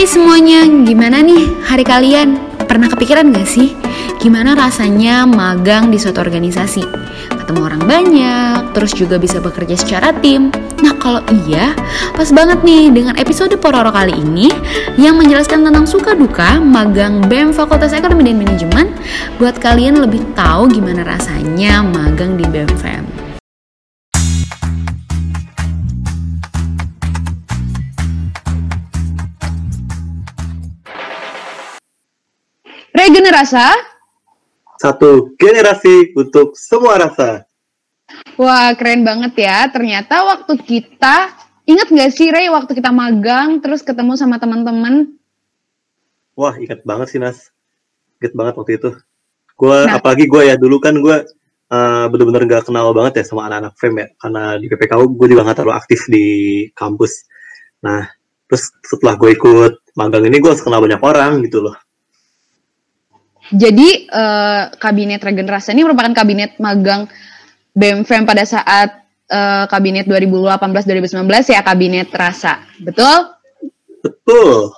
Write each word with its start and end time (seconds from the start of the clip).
Hai 0.00 0.08
semuanya, 0.08 0.64
gimana 0.64 1.20
nih 1.20 1.60
hari 1.60 1.84
kalian? 1.84 2.40
Pernah 2.64 2.88
kepikiran 2.88 3.36
gak 3.36 3.44
sih 3.44 3.76
gimana 4.16 4.56
rasanya 4.56 5.28
magang 5.28 5.92
di 5.92 6.00
suatu 6.00 6.24
organisasi? 6.24 6.80
Ketemu 7.28 7.60
orang 7.60 7.84
banyak, 7.84 8.72
terus 8.72 8.96
juga 8.96 9.20
bisa 9.20 9.44
bekerja 9.44 9.76
secara 9.76 10.16
tim. 10.24 10.48
Nah 10.80 10.96
kalau 10.96 11.20
iya, 11.44 11.76
pas 12.16 12.32
banget 12.32 12.64
nih 12.64 12.88
dengan 12.88 13.12
episode 13.20 13.52
Pororo 13.60 13.92
kali 13.92 14.16
ini 14.16 14.48
yang 14.96 15.20
menjelaskan 15.20 15.68
tentang 15.68 15.84
suka 15.84 16.16
duka 16.16 16.56
magang 16.64 17.20
BEM 17.28 17.52
Fakultas 17.52 17.92
Ekonomi 17.92 18.24
dan 18.24 18.40
Manajemen 18.40 18.96
buat 19.36 19.60
kalian 19.60 20.00
lebih 20.00 20.24
tahu 20.32 20.80
gimana 20.80 21.04
rasanya 21.04 21.84
magang 21.84 22.40
di 22.40 22.48
BEM 22.48 22.72
Regenerasa. 33.40 33.72
Satu 34.76 35.32
generasi 35.40 36.12
untuk 36.12 36.52
semua 36.60 37.00
rasa. 37.00 37.48
Wah, 38.36 38.76
keren 38.76 39.00
banget 39.00 39.48
ya. 39.48 39.64
Ternyata 39.72 40.28
waktu 40.28 40.60
kita, 40.60 41.32
ingat 41.64 41.88
nggak 41.88 42.12
sih 42.12 42.28
Ray, 42.28 42.52
waktu 42.52 42.76
kita 42.76 42.92
magang, 42.92 43.64
terus 43.64 43.80
ketemu 43.80 44.12
sama 44.20 44.36
teman-teman? 44.36 45.16
Wah, 46.36 46.52
ingat 46.60 46.84
banget 46.84 47.16
sih 47.16 47.20
Nas. 47.20 47.48
Ingat 48.20 48.36
banget 48.36 48.54
waktu 48.60 48.72
itu. 48.76 48.90
Gue, 49.56 49.78
Nah. 49.88 49.96
apalagi 49.96 50.28
gue 50.28 50.42
ya, 50.44 50.60
dulu 50.60 50.76
kan 50.76 51.00
gue 51.00 51.16
uh, 51.72 52.04
bener-bener 52.12 52.44
gak 52.44 52.68
kenal 52.68 52.92
banget 52.92 53.20
ya 53.20 53.24
sama 53.24 53.48
anak-anak 53.48 53.72
FEM 53.80 54.04
ya. 54.04 54.06
Karena 54.20 54.42
di 54.60 54.68
PPKU 54.68 55.16
gue 55.16 55.26
juga 55.32 55.48
gak 55.48 55.64
terlalu 55.64 55.80
aktif 55.80 56.12
di 56.12 56.26
kampus. 56.76 57.24
Nah, 57.88 58.04
terus 58.52 58.68
setelah 58.84 59.16
gue 59.16 59.32
ikut 59.32 59.96
magang 59.96 60.28
ini, 60.28 60.36
gue 60.44 60.52
kenal 60.60 60.84
banyak 60.84 61.00
orang 61.00 61.40
gitu 61.48 61.64
loh. 61.64 61.80
Jadi, 63.50 64.06
eh, 64.06 64.62
kabinet 64.78 65.18
regenerasi 65.18 65.74
ini 65.74 65.82
merupakan 65.82 66.14
kabinet 66.14 66.54
magang 66.62 67.10
BMFM 67.74 68.26
pada 68.26 68.46
saat 68.46 69.02
eh, 69.30 69.64
kabinet 69.70 70.10
2018-2019 70.10 71.54
ya, 71.54 71.62
kabinet 71.62 72.10
rasa. 72.10 72.66
Betul? 72.82 73.30
Betul. 74.02 74.74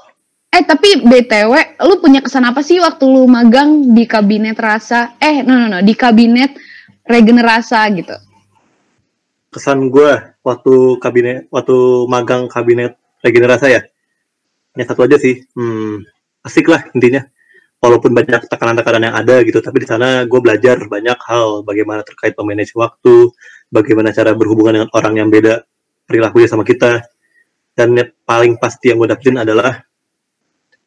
Eh, 0.53 0.61
tapi 0.69 1.01
BTW, 1.01 1.81
lu 1.89 1.97
punya 1.97 2.21
kesan 2.21 2.45
apa 2.45 2.61
sih 2.61 2.77
waktu 2.77 3.09
lu 3.09 3.25
magang 3.25 3.97
di 3.97 4.05
kabinet 4.05 4.61
rasa? 4.61 5.17
Eh, 5.17 5.41
no, 5.41 5.57
no, 5.57 5.67
no, 5.73 5.81
di 5.81 5.97
kabinet 5.97 6.53
regenerasa 7.09 7.89
gitu. 7.97 8.13
Kesan 9.49 9.89
gue 9.89 10.37
waktu 10.45 11.01
kabinet, 11.01 11.49
waktu 11.49 11.77
magang 12.05 12.53
kabinet 12.53 13.01
regenerasi 13.25 13.69
ya. 13.73 13.83
Ya 14.77 14.85
satu 14.85 15.09
aja 15.09 15.17
sih. 15.17 15.41
Hmm, 15.57 16.05
asik 16.45 16.69
lah 16.69 16.85
intinya. 16.93 17.25
Walaupun 17.83 18.15
banyak 18.15 18.47
tekanan-tekanan 18.47 19.11
yang 19.11 19.17
ada 19.19 19.43
gitu, 19.43 19.59
tapi 19.59 19.83
di 19.83 19.91
sana 19.91 20.23
gue 20.23 20.39
belajar 20.39 20.79
banyak 20.87 21.19
hal 21.27 21.67
bagaimana 21.67 22.07
terkait 22.07 22.39
memanage 22.39 22.71
waktu, 22.79 23.35
bagaimana 23.75 24.15
cara 24.15 24.31
berhubungan 24.39 24.79
dengan 24.79 24.91
orang 24.95 25.15
yang 25.19 25.29
beda 25.35 25.67
perilakunya 26.07 26.47
sama 26.47 26.63
kita, 26.63 27.03
dan 27.75 27.99
yang 27.99 28.15
paling 28.23 28.55
pasti 28.63 28.95
yang 28.95 29.03
gue 29.03 29.11
dapetin 29.11 29.43
adalah 29.43 29.83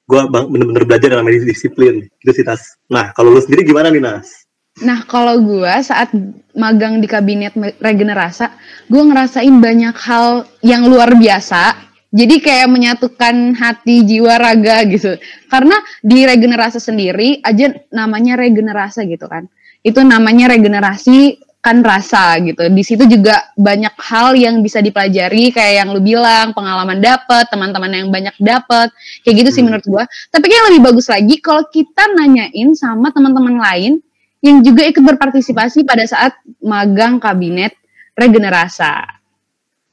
gue 0.08 0.22
bener-bener 0.32 0.88
belajar 0.88 1.20
dalam 1.20 1.28
disiplin, 1.28 2.08
gitu 2.24 2.32
sih 2.32 2.46
Tas. 2.48 2.80
Nah, 2.88 3.12
kalau 3.12 3.36
lu 3.36 3.44
sendiri 3.44 3.68
gimana 3.68 3.92
nih 3.92 4.00
Nas? 4.00 4.48
Nah, 4.84 5.08
kalau 5.08 5.40
gue 5.40 5.74
saat 5.84 6.12
magang 6.52 7.00
di 7.00 7.08
kabinet 7.08 7.56
regenerasa, 7.80 8.56
gue 8.88 9.04
ngerasain 9.04 9.56
banyak 9.60 9.96
hal 10.00 10.48
yang 10.64 10.88
luar 10.88 11.16
biasa 11.16 11.85
jadi 12.16 12.36
kayak 12.40 12.72
menyatukan 12.72 13.60
hati 13.60 14.08
jiwa 14.08 14.40
raga 14.40 14.88
gitu. 14.88 15.20
Karena 15.52 15.76
di 16.00 16.24
regenerasi 16.24 16.80
sendiri 16.80 17.44
aja 17.44 17.76
namanya 17.92 18.40
regenerasi 18.40 19.04
gitu 19.12 19.28
kan. 19.28 19.52
Itu 19.84 20.00
namanya 20.00 20.56
regenerasi 20.56 21.44
kan 21.60 21.84
rasa 21.84 22.40
gitu. 22.40 22.72
Di 22.72 22.84
situ 22.88 23.04
juga 23.10 23.52
banyak 23.60 24.00
hal 24.00 24.32
yang 24.40 24.64
bisa 24.64 24.80
dipelajari 24.80 25.52
kayak 25.52 25.74
yang 25.84 25.90
lu 25.92 26.00
bilang 26.00 26.56
pengalaman 26.56 27.04
dapet 27.04 27.52
teman-teman 27.52 27.92
yang 27.92 28.08
banyak 28.08 28.36
dapet. 28.40 28.96
Kayak 29.28 29.36
gitu 29.44 29.50
sih 29.52 29.60
Hmm. 29.60 29.76
menurut 29.76 29.86
gua. 29.90 30.04
Tapi 30.32 30.46
kayak 30.48 30.64
lebih 30.72 30.82
bagus 30.88 31.12
lagi 31.12 31.36
kalau 31.44 31.68
kita 31.68 32.16
nanyain 32.16 32.72
sama 32.80 33.12
teman-teman 33.12 33.60
lain 33.60 34.00
yang 34.40 34.64
juga 34.64 34.88
ikut 34.88 35.04
berpartisipasi 35.04 35.84
pada 35.84 36.08
saat 36.08 36.38
magang 36.64 37.20
kabinet 37.20 37.76
regenerasa. 38.16 39.04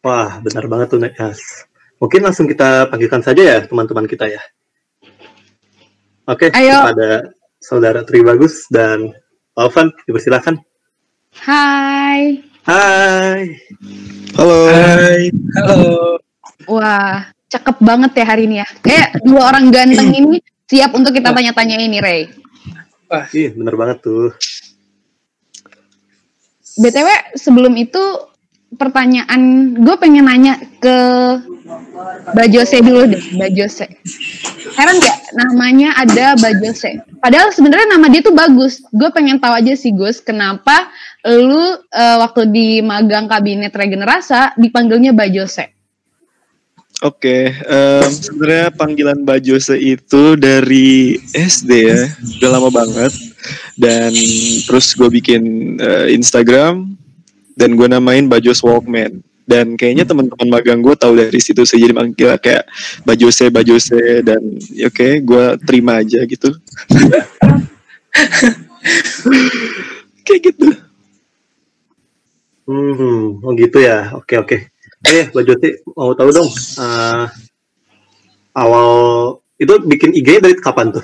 Wah, 0.06 0.38
benar 0.44 0.71
banget 0.71 0.87
tuh 0.93 1.00
Nas. 1.03 1.72
Mungkin 2.02 2.20
langsung 2.26 2.50
kita 2.50 2.90
panggilkan 2.90 3.22
saja 3.22 3.42
ya 3.46 3.58
teman-teman 3.62 4.10
kita 4.10 4.26
ya. 4.26 4.42
Oke, 6.26 6.50
Ayo. 6.50 6.82
kepada 6.82 7.30
saudara 7.62 8.02
Tribagus 8.02 8.66
dan 8.66 9.14
Alvan, 9.54 9.94
dipersilakan. 10.10 10.58
Hai 11.38 12.42
Hai. 12.62 13.58
Halo. 14.38 14.70
Hai, 14.70 15.34
halo. 15.58 16.18
Wah, 16.70 17.26
cakep 17.50 17.76
banget 17.82 18.22
ya 18.22 18.26
hari 18.26 18.46
ini 18.46 18.62
ya. 18.62 18.66
Kayak 18.78 19.19
dua 19.26 19.50
orang 19.50 19.74
ganteng 19.74 20.14
ini 20.14 20.38
siap 20.70 20.94
untuk 20.94 21.10
kita 21.10 21.34
tanya-tanya 21.34 21.74
ini, 21.82 21.98
Ray. 21.98 22.30
Ih, 23.34 23.50
bener 23.58 23.74
banget 23.74 23.98
tuh. 24.06 24.30
BTW, 26.78 27.34
sebelum 27.34 27.74
itu 27.74 28.02
pertanyaan, 28.77 29.75
gue 29.77 29.97
pengen 30.00 30.25
nanya 30.27 30.56
ke 30.81 30.97
Bajose 32.33 32.78
dulu 32.83 33.09
deh, 33.10 33.25
Bajose. 33.37 33.87
Heran 34.72 34.97
gak 34.99 35.19
namanya 35.37 35.97
ada 35.99 36.34
Bajose? 36.38 37.00
Padahal 37.21 37.53
sebenarnya 37.53 37.97
nama 37.97 38.06
dia 38.09 38.22
tuh 38.25 38.34
bagus. 38.34 38.82
Gue 38.91 39.12
pengen 39.12 39.38
tahu 39.38 39.55
aja 39.55 39.72
sih 39.77 39.93
Gus, 39.94 40.19
kenapa 40.22 40.91
lu 41.27 41.78
eh, 41.91 42.16
waktu 42.19 42.50
di 42.50 42.69
magang 42.82 43.31
kabinet 43.31 43.72
regenerasa 43.75 44.56
dipanggilnya 44.59 45.15
Bajose? 45.15 45.71
Oke, 47.03 47.50
em, 47.50 48.06
sebenarnya 48.06 48.71
panggilan 48.78 49.27
Bajose 49.27 49.75
itu 49.75 50.38
dari 50.38 51.19
SD 51.34 51.71
ya, 51.82 51.99
udah 52.38 52.50
lama 52.55 52.71
banget. 52.71 53.11
Dan 53.75 54.15
terus 54.71 54.94
gue 54.94 55.11
bikin 55.11 55.75
eh, 55.82 56.15
Instagram 56.15 57.01
dan 57.58 57.76
gue 57.76 57.88
namain 57.88 58.26
Bajos 58.28 58.62
Walkman. 58.64 59.22
Dan 59.42 59.74
kayaknya 59.74 60.06
teman-teman 60.06 60.48
magang 60.48 60.78
gue 60.78 60.94
tahu 60.94 61.18
dari 61.18 61.40
situ 61.42 61.66
sih 61.66 61.82
jadi 61.82 61.90
manggil 61.90 62.30
kayak 62.38 62.62
Bajose 63.02 63.50
Bajose 63.50 64.22
dan 64.22 64.38
ya 64.70 64.86
oke 64.86 65.18
gue 65.18 65.44
terima 65.66 65.98
aja 65.98 66.22
gitu. 66.22 66.54
kayak 70.26 70.40
gitu. 70.46 70.68
Hmm, 72.62 73.42
oh 73.42 73.52
gitu 73.58 73.82
ya. 73.82 74.14
Oke, 74.14 74.38
oke. 74.38 74.56
Eh, 75.02 75.26
Mbak 75.34 75.42
Joti, 75.42 75.69
mau 75.98 76.14
tahu 76.14 76.30
dong, 76.30 76.46
eh, 76.78 77.26
awal 78.54 78.90
itu 79.58 79.74
bikin 79.82 80.14
IG 80.14 80.38
dari 80.38 80.54
kapan 80.54 80.94
tuh? 80.94 81.02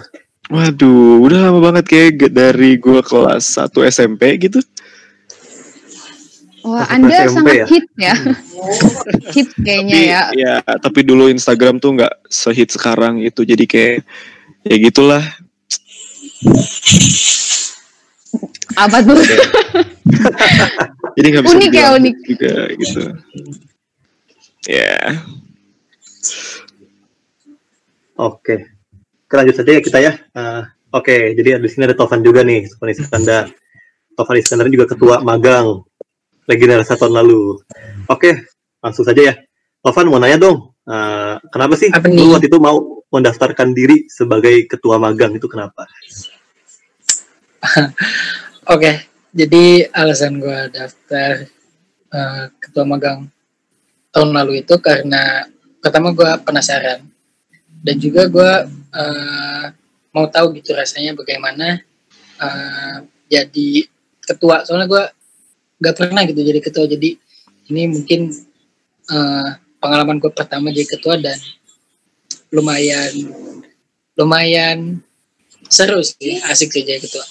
Waduh, 0.48 1.18
udah 1.26 1.50
lama 1.50 1.58
banget 1.60 1.84
kayak 1.90 2.30
dari 2.30 2.78
gue 2.78 3.02
kelas 3.02 3.58
1 3.58 3.84
SMP 3.90 4.38
gitu. 4.38 4.62
Wah, 6.68 6.84
Anda 6.92 7.24
SMP 7.24 7.32
sangat 7.32 7.54
ya? 7.56 7.64
hit 7.64 7.86
ya. 7.96 8.14
hit 9.34 9.48
kayaknya 9.56 9.96
tapi, 9.96 10.12
ya. 10.12 10.22
ya 10.36 10.54
tapi 10.76 11.00
dulu 11.00 11.32
Instagram 11.32 11.80
tuh 11.80 11.96
nggak 11.96 12.28
sehit 12.28 12.68
sekarang 12.68 13.24
itu 13.24 13.40
jadi 13.40 13.64
kayak 13.64 14.04
ya 14.68 14.76
gitulah 14.76 15.24
Apa 18.76 19.00
tuh? 19.02 19.16
jadi 21.16 21.26
nggak 21.34 21.44
bisa 21.48 21.56
Unik 21.56 21.72
ya, 21.72 21.86
unik. 21.96 22.16
juga 22.28 22.54
gitu 22.76 23.02
ya 24.68 25.00
Oke. 28.18 28.66
Oke, 29.28 29.34
lanjut 29.38 29.54
saja 29.54 29.70
ya 29.78 29.82
kita 29.84 29.98
ya. 30.02 30.12
Eh, 30.18 30.62
oke, 30.90 31.16
jadi 31.38 31.62
di 31.62 31.68
sini 31.70 31.86
ada 31.86 31.94
Tovan 31.94 32.24
juga 32.24 32.42
nih, 32.42 32.66
Tovan 32.66 32.90
Iskandar. 32.90 33.44
Tovan 34.18 34.36
Iskandar 34.42 34.66
juga 34.66 34.90
ketua 34.90 35.22
magang 35.22 35.86
regenerasi 36.48 36.96
tahun 36.96 37.14
lalu. 37.20 37.60
Oke, 38.08 38.48
langsung 38.80 39.04
saja 39.04 39.20
ya. 39.20 39.34
Tovan 39.84 40.08
mau 40.10 40.18
nanya 40.18 40.40
dong, 40.40 40.74
eh, 40.88 41.36
kenapa 41.52 41.78
sih 41.78 41.92
Apa 41.92 42.10
lu 42.10 42.34
waktu 42.34 42.50
itu 42.50 42.58
mau 42.58 43.04
mendaftarkan 43.08 43.70
diri 43.76 44.10
sebagai 44.10 44.66
ketua 44.66 44.98
magang 44.98 45.36
itu 45.36 45.46
kenapa? 45.46 45.86
Oke, 48.74 49.06
jadi 49.30 49.86
alasan 49.94 50.42
gue 50.42 50.60
daftar 50.72 51.46
eh, 52.10 52.44
ketua 52.58 52.84
magang 52.84 53.28
tahun 54.10 54.30
lalu 54.34 54.66
itu 54.66 54.74
karena 54.82 55.46
pertama 55.78 56.10
gue 56.10 56.30
penasaran 56.42 57.06
dan 57.84 57.96
juga 58.02 58.26
gue 58.26 58.52
eh, 58.98 59.64
mau 60.10 60.26
tahu 60.26 60.58
gitu 60.58 60.74
rasanya 60.74 61.14
bagaimana 61.14 61.80
eh, 62.42 62.96
jadi 63.30 63.86
ketua. 64.26 64.66
Soalnya 64.66 64.88
gue 64.88 65.04
gak 65.78 65.94
pernah 65.96 66.22
gitu 66.26 66.40
jadi 66.42 66.60
ketua. 66.60 66.84
Jadi 66.86 67.18
ini 67.68 67.82
mungkin 67.88 68.20
eh, 69.08 69.48
pengalaman 69.78 70.18
gue 70.18 70.30
pertama 70.34 70.70
jadi 70.74 70.86
ketua 70.88 71.16
dan 71.18 71.38
lumayan 72.50 73.12
lumayan 74.16 74.98
seru 75.68 76.00
sih 76.00 76.40
asik 76.48 76.72
sih 76.72 76.82
jadi 76.82 77.00
ketua 77.04 77.24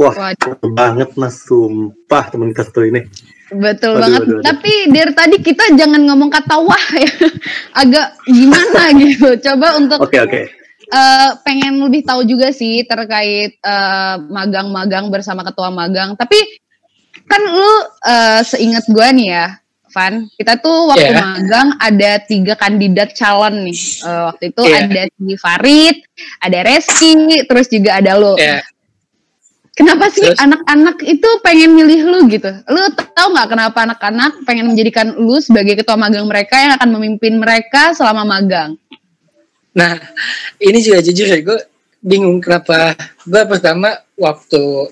Wah, 0.00 0.14
Waduh. 0.16 0.56
banget 0.72 1.12
mas, 1.18 1.44
sumpah 1.44 2.30
temen 2.32 2.54
kita 2.56 2.72
satu 2.72 2.88
ini. 2.88 3.04
Betul 3.52 3.98
Waduh, 3.98 4.00
banget. 4.00 4.20
waduh, 4.22 4.36
waduh. 4.38 4.46
Tapi 4.48 4.72
dari 4.88 5.12
tadi 5.12 5.36
kita 5.44 5.64
jangan 5.76 6.00
ngomong 6.08 6.30
kata 6.32 6.56
wah 6.56 6.86
ya. 6.96 7.10
Agak 7.84 8.16
gimana 8.24 8.96
gitu. 8.96 9.28
Coba 9.44 9.76
untuk 9.76 10.00
Oke 10.00 10.16
oke. 10.24 10.40
Eh, 10.90 11.30
pengen 11.46 11.80
lebih 11.80 12.02
tahu 12.02 12.26
juga 12.26 12.50
sih 12.50 12.82
terkait 12.84 13.56
eh, 13.56 14.14
magang-magang 14.28 15.08
bersama 15.08 15.46
ketua 15.46 15.70
magang. 15.70 16.18
Tapi 16.18 16.38
kan 17.24 17.42
lu 17.42 17.72
eh, 18.06 18.40
seingat 18.42 18.84
gua 18.90 19.14
nih 19.14 19.28
ya, 19.30 19.46
Van, 19.90 20.26
kita 20.38 20.58
tuh 20.62 20.90
waktu 20.90 21.10
Iya. 21.10 21.18
magang 21.18 21.68
ada 21.82 22.10
tiga 22.22 22.54
kandidat 22.54 23.14
calon 23.14 23.66
nih. 23.66 23.78
Eh, 24.06 24.22
waktu 24.30 24.44
itu 24.54 24.62
Iya. 24.66 24.78
ada 24.86 25.02
si 25.10 25.34
Farid, 25.38 25.96
ada 26.42 26.58
Reski, 26.62 27.12
terus 27.46 27.66
juga 27.70 27.98
ada 27.98 28.14
lo. 28.18 28.34
ya 28.38 28.62
Kenapa 29.80 30.12
sih 30.12 30.26
anak-anak 30.26 31.00
itu 31.08 31.28
pengen 31.40 31.72
milih 31.72 32.04
lu 32.04 32.18
gitu? 32.28 32.52
Lu 32.68 32.82
tahu 32.92 33.32
nggak 33.32 33.48
kenapa 33.48 33.78
anak-anak 33.88 34.44
pengen 34.44 34.68
menjadikan 34.68 35.16
lu 35.16 35.40
sebagai 35.40 35.80
ketua 35.80 35.96
magang 35.96 36.28
mereka 36.28 36.60
yang 36.60 36.76
akan 36.76 37.00
memimpin 37.00 37.40
mereka 37.40 37.96
selama 37.96 38.28
magang? 38.28 38.76
Nah, 39.70 39.98
ini 40.58 40.78
juga 40.82 40.98
jujur 40.98 41.26
ya, 41.30 41.38
gue 41.42 41.58
bingung 42.02 42.42
kenapa. 42.42 42.96
Gue 43.22 43.42
pertama 43.46 44.02
waktu 44.18 44.90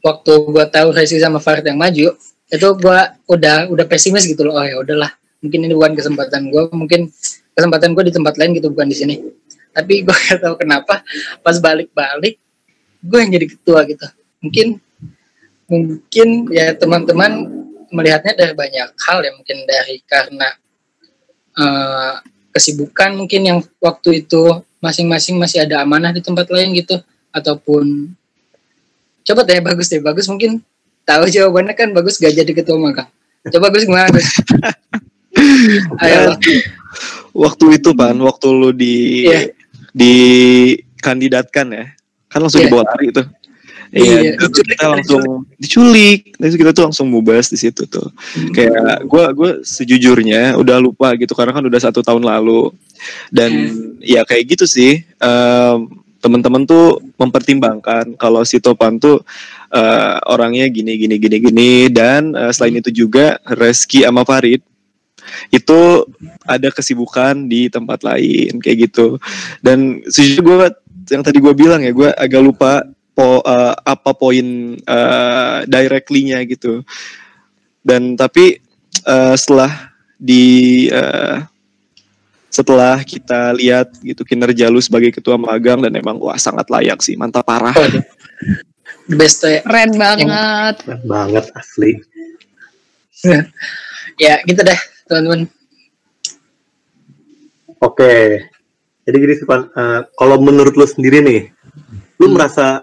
waktu 0.00 0.32
gue 0.48 0.64
tahu 0.72 0.88
Resi 0.94 1.20
sama 1.20 1.42
Farid 1.42 1.66
yang 1.66 1.76
maju, 1.76 2.16
itu 2.48 2.68
gue 2.80 3.00
udah 3.28 3.68
udah 3.68 3.84
pesimis 3.84 4.24
gitu 4.24 4.48
loh. 4.48 4.56
Oh 4.56 4.64
ya 4.64 4.80
udahlah, 4.80 5.12
mungkin 5.44 5.68
ini 5.68 5.74
bukan 5.76 5.92
kesempatan 5.98 6.48
gue, 6.48 6.62
mungkin 6.72 7.00
kesempatan 7.52 7.92
gue 7.92 8.04
di 8.08 8.14
tempat 8.14 8.34
lain 8.40 8.56
gitu 8.56 8.72
bukan 8.72 8.88
di 8.88 8.96
sini. 8.96 9.14
Tapi 9.74 10.06
gue 10.06 10.16
gak 10.32 10.40
tahu 10.40 10.54
kenapa 10.56 11.04
pas 11.44 11.56
balik-balik 11.60 12.40
gue 13.04 13.18
yang 13.18 13.30
jadi 13.34 13.46
ketua 13.50 13.84
gitu. 13.84 14.06
Mungkin 14.40 14.66
mungkin 15.68 16.28
ya 16.48 16.72
teman-teman 16.72 17.44
melihatnya 17.92 18.32
dari 18.32 18.56
banyak 18.56 18.88
hal 19.04 19.18
ya 19.20 19.32
mungkin 19.36 19.58
dari 19.68 20.00
karena 20.08 20.48
eh, 21.60 22.14
kesibukan 22.58 23.14
mungkin 23.14 23.40
yang 23.46 23.58
waktu 23.78 24.26
itu 24.26 24.42
masing-masing 24.82 25.38
masih 25.38 25.62
ada 25.62 25.86
amanah 25.86 26.10
di 26.10 26.18
tempat 26.18 26.50
lain 26.50 26.74
gitu 26.74 26.98
ataupun 27.30 28.10
coba 29.22 29.46
deh 29.46 29.62
bagus 29.62 29.86
deh 29.86 30.02
bagus 30.02 30.26
mungkin 30.26 30.58
tahu 31.06 31.30
jawabannya 31.30 31.78
kan 31.78 31.94
bagus 31.94 32.18
gak 32.18 32.34
jadi 32.34 32.50
ketua 32.50 32.74
magang 32.76 33.06
coba 33.46 33.70
bagus 33.70 33.86
gimana 33.86 34.10
Gus? 34.10 34.26
ayo 36.02 36.34
Waktu 37.36 37.78
itu 37.78 37.94
pan, 37.94 38.18
waktu 38.18 38.48
lu 38.50 38.74
di 38.74 39.22
Iya. 39.28 39.54
di 39.94 40.12
kandidatkan 40.98 41.70
ya, 41.70 41.84
kan 42.26 42.42
langsung 42.42 42.64
Iya. 42.64 42.72
dibawa 42.72 42.82
lari 42.90 43.14
itu. 43.14 43.22
Iya, 43.88 44.16
Iya, 44.20 44.30
itu 44.36 44.46
diculik, 44.48 44.68
kita 44.76 44.86
langsung 44.88 45.24
diculik. 45.56 46.20
Terus 46.36 46.56
kita 46.60 46.70
tuh 46.76 46.84
langsung 46.90 47.06
mubas 47.08 47.48
di 47.48 47.58
situ 47.58 47.88
tuh. 47.88 48.08
Kayak 48.52 49.08
gue 49.08 49.24
gue 49.32 49.50
sejujurnya 49.64 50.60
udah 50.60 50.76
lupa 50.76 51.16
gitu 51.16 51.32
karena 51.32 51.56
kan 51.56 51.64
udah 51.64 51.80
satu 51.80 52.04
tahun 52.04 52.24
lalu. 52.24 52.72
Dan 53.32 53.50
ya 54.04 54.24
kayak 54.28 54.56
gitu 54.56 54.64
sih. 54.68 55.00
em, 55.20 55.78
teman-teman 56.18 56.66
tuh 56.66 56.98
mempertimbangkan 57.14 58.18
kalau 58.18 58.42
si 58.42 58.58
Topan 58.58 58.98
tuh 58.98 59.22
eh, 59.70 60.16
orangnya 60.26 60.66
gini 60.66 60.98
gini 60.98 61.14
gini 61.14 61.36
gini 61.38 61.72
dan 61.94 62.34
eh, 62.34 62.50
selain 62.50 62.82
itu 62.82 62.90
juga 62.90 63.38
Reski 63.46 64.02
sama 64.02 64.26
Farid 64.26 64.58
itu 65.54 65.80
ada 66.42 66.68
kesibukan 66.72 67.46
di 67.46 67.70
tempat 67.70 68.02
lain 68.02 68.58
kayak 68.58 68.90
gitu 68.90 69.22
dan 69.62 70.02
sejujurnya 70.10 70.42
gue 70.42 70.56
yang 71.14 71.22
tadi 71.24 71.38
gue 71.40 71.54
bilang 71.54 71.80
ya 71.80 71.92
gue 71.92 72.10
agak 72.12 72.42
lupa 72.42 72.82
po, 73.18 73.42
eh, 73.42 73.74
apa 73.74 74.14
poin 74.14 74.46
eh, 74.78 75.58
directly-nya 75.66 76.46
gitu 76.46 76.86
dan 77.82 78.14
tapi 78.14 78.62
eh, 79.02 79.34
setelah 79.34 79.90
di 80.14 80.86
eh, 80.86 81.42
setelah 82.48 83.02
kita 83.02 83.54
lihat 83.58 83.90
gitu 84.02 84.22
kinerja 84.22 84.70
lu 84.70 84.78
sebagai 84.78 85.10
ketua 85.10 85.34
magang 85.34 85.82
dan 85.82 85.94
emang 85.98 86.22
wah 86.22 86.38
sangat 86.38 86.70
layak 86.70 87.02
sih 87.02 87.18
mantap 87.18 87.42
parah 87.42 87.74
Waduh. 87.74 88.02
the 89.10 89.16
best 89.18 89.42
ya 89.42 89.60
Keren 89.66 89.98
banget. 89.98 90.74
Keren 90.86 91.02
banget 91.04 91.44
asli. 91.58 91.98
ya 94.22 94.38
gitu 94.46 94.62
deh 94.62 94.80
teman-teman 95.10 95.50
Oke. 97.78 98.42
Jadi 99.06 99.16
gini 99.16 99.34
sih 99.38 99.46
Eh, 99.46 100.00
kalau 100.18 100.36
menurut 100.42 100.74
lu 100.74 100.84
sendiri 100.84 101.22
nih, 101.22 101.40
lu 102.18 102.26
Hmm. 102.28 102.34
merasa 102.34 102.82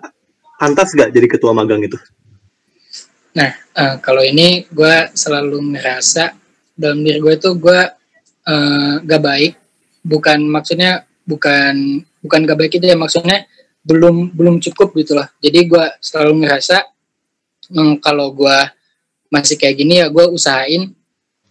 pantas 0.60 0.96
gak 0.96 1.12
jadi 1.12 1.28
ketua 1.28 1.52
magang 1.52 1.84
itu? 1.84 2.00
Nah, 3.36 3.52
eh, 3.52 3.96
kalau 4.00 4.24
ini 4.24 4.64
gue 4.72 4.96
selalu 5.12 5.76
ngerasa 5.76 6.32
dalam 6.76 7.04
diri 7.04 7.20
gue 7.20 7.34
itu 7.36 7.52
gue 7.60 7.80
eh, 8.48 8.94
gak 9.04 9.22
baik. 9.22 9.54
Bukan 10.06 10.40
maksudnya 10.48 11.04
bukan 11.28 12.06
bukan 12.24 12.40
gak 12.48 12.58
baik 12.58 12.74
itu 12.80 12.86
ya 12.88 12.96
maksudnya 12.96 13.44
belum 13.84 14.32
belum 14.34 14.64
cukup 14.64 14.96
gitu 14.96 15.20
loh. 15.20 15.28
Jadi 15.44 15.60
gue 15.68 15.86
selalu 16.00 16.46
ngerasa 16.46 16.78
mm, 17.76 18.00
kalau 18.00 18.32
gue 18.32 18.58
masih 19.30 19.60
kayak 19.60 19.76
gini 19.76 20.00
ya 20.00 20.08
gue 20.08 20.26
usahain 20.32 20.96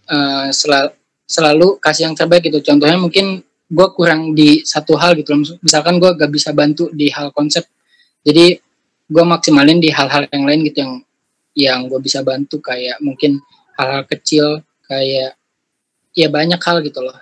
eh, 0.08 0.48
selalu 0.50 0.90
selalu 1.24 1.80
kasih 1.80 2.08
yang 2.08 2.16
terbaik 2.16 2.48
gitu. 2.48 2.60
Contohnya 2.64 2.96
mungkin 2.96 3.44
gue 3.68 3.88
kurang 3.96 4.32
di 4.32 4.64
satu 4.64 4.96
hal 4.96 5.16
gitu. 5.20 5.36
Misalkan 5.60 6.00
gue 6.00 6.10
gak 6.16 6.32
bisa 6.32 6.52
bantu 6.56 6.88
di 6.92 7.08
hal 7.12 7.32
konsep. 7.32 7.64
Jadi 8.24 8.56
gue 9.04 9.24
maksimalin 9.24 9.78
di 9.80 9.92
hal-hal 9.92 10.26
yang 10.32 10.44
lain 10.48 10.60
gitu 10.64 10.78
yang 10.80 10.94
yang 11.54 11.80
gue 11.86 12.00
bisa 12.02 12.24
bantu 12.24 12.58
kayak 12.58 12.98
mungkin 12.98 13.38
hal-hal 13.76 14.02
kecil 14.08 14.64
kayak 14.84 15.36
ya 16.14 16.28
banyak 16.30 16.58
hal 16.60 16.80
gitu 16.82 17.00
loh 17.02 17.18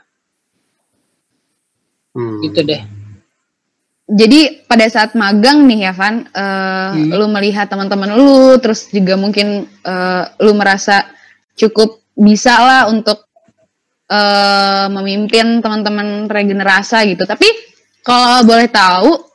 Hmm. 2.12 2.44
gitu 2.44 2.60
deh 2.60 2.82
Jadi 4.12 4.68
pada 4.68 4.84
saat 4.92 5.16
magang 5.16 5.64
nih 5.64 5.88
ya 5.88 5.92
Van, 5.96 6.28
eh, 6.28 6.90
Hmm. 6.92 7.08
lu 7.16 7.24
melihat 7.32 7.64
teman-teman 7.72 8.12
lu, 8.12 8.60
terus 8.60 8.92
juga 8.92 9.16
mungkin 9.16 9.64
eh, 9.64 10.24
lu 10.44 10.52
merasa 10.52 11.08
cukup 11.56 12.04
bisa 12.12 12.52
lah 12.60 12.82
untuk 12.92 13.24
eh, 14.12 14.86
memimpin 14.92 15.64
teman-teman 15.64 16.28
regenerasa 16.28 17.00
gitu. 17.08 17.24
Tapi 17.24 17.48
kalau 18.04 18.44
boleh 18.44 18.68
tahu, 18.68 19.31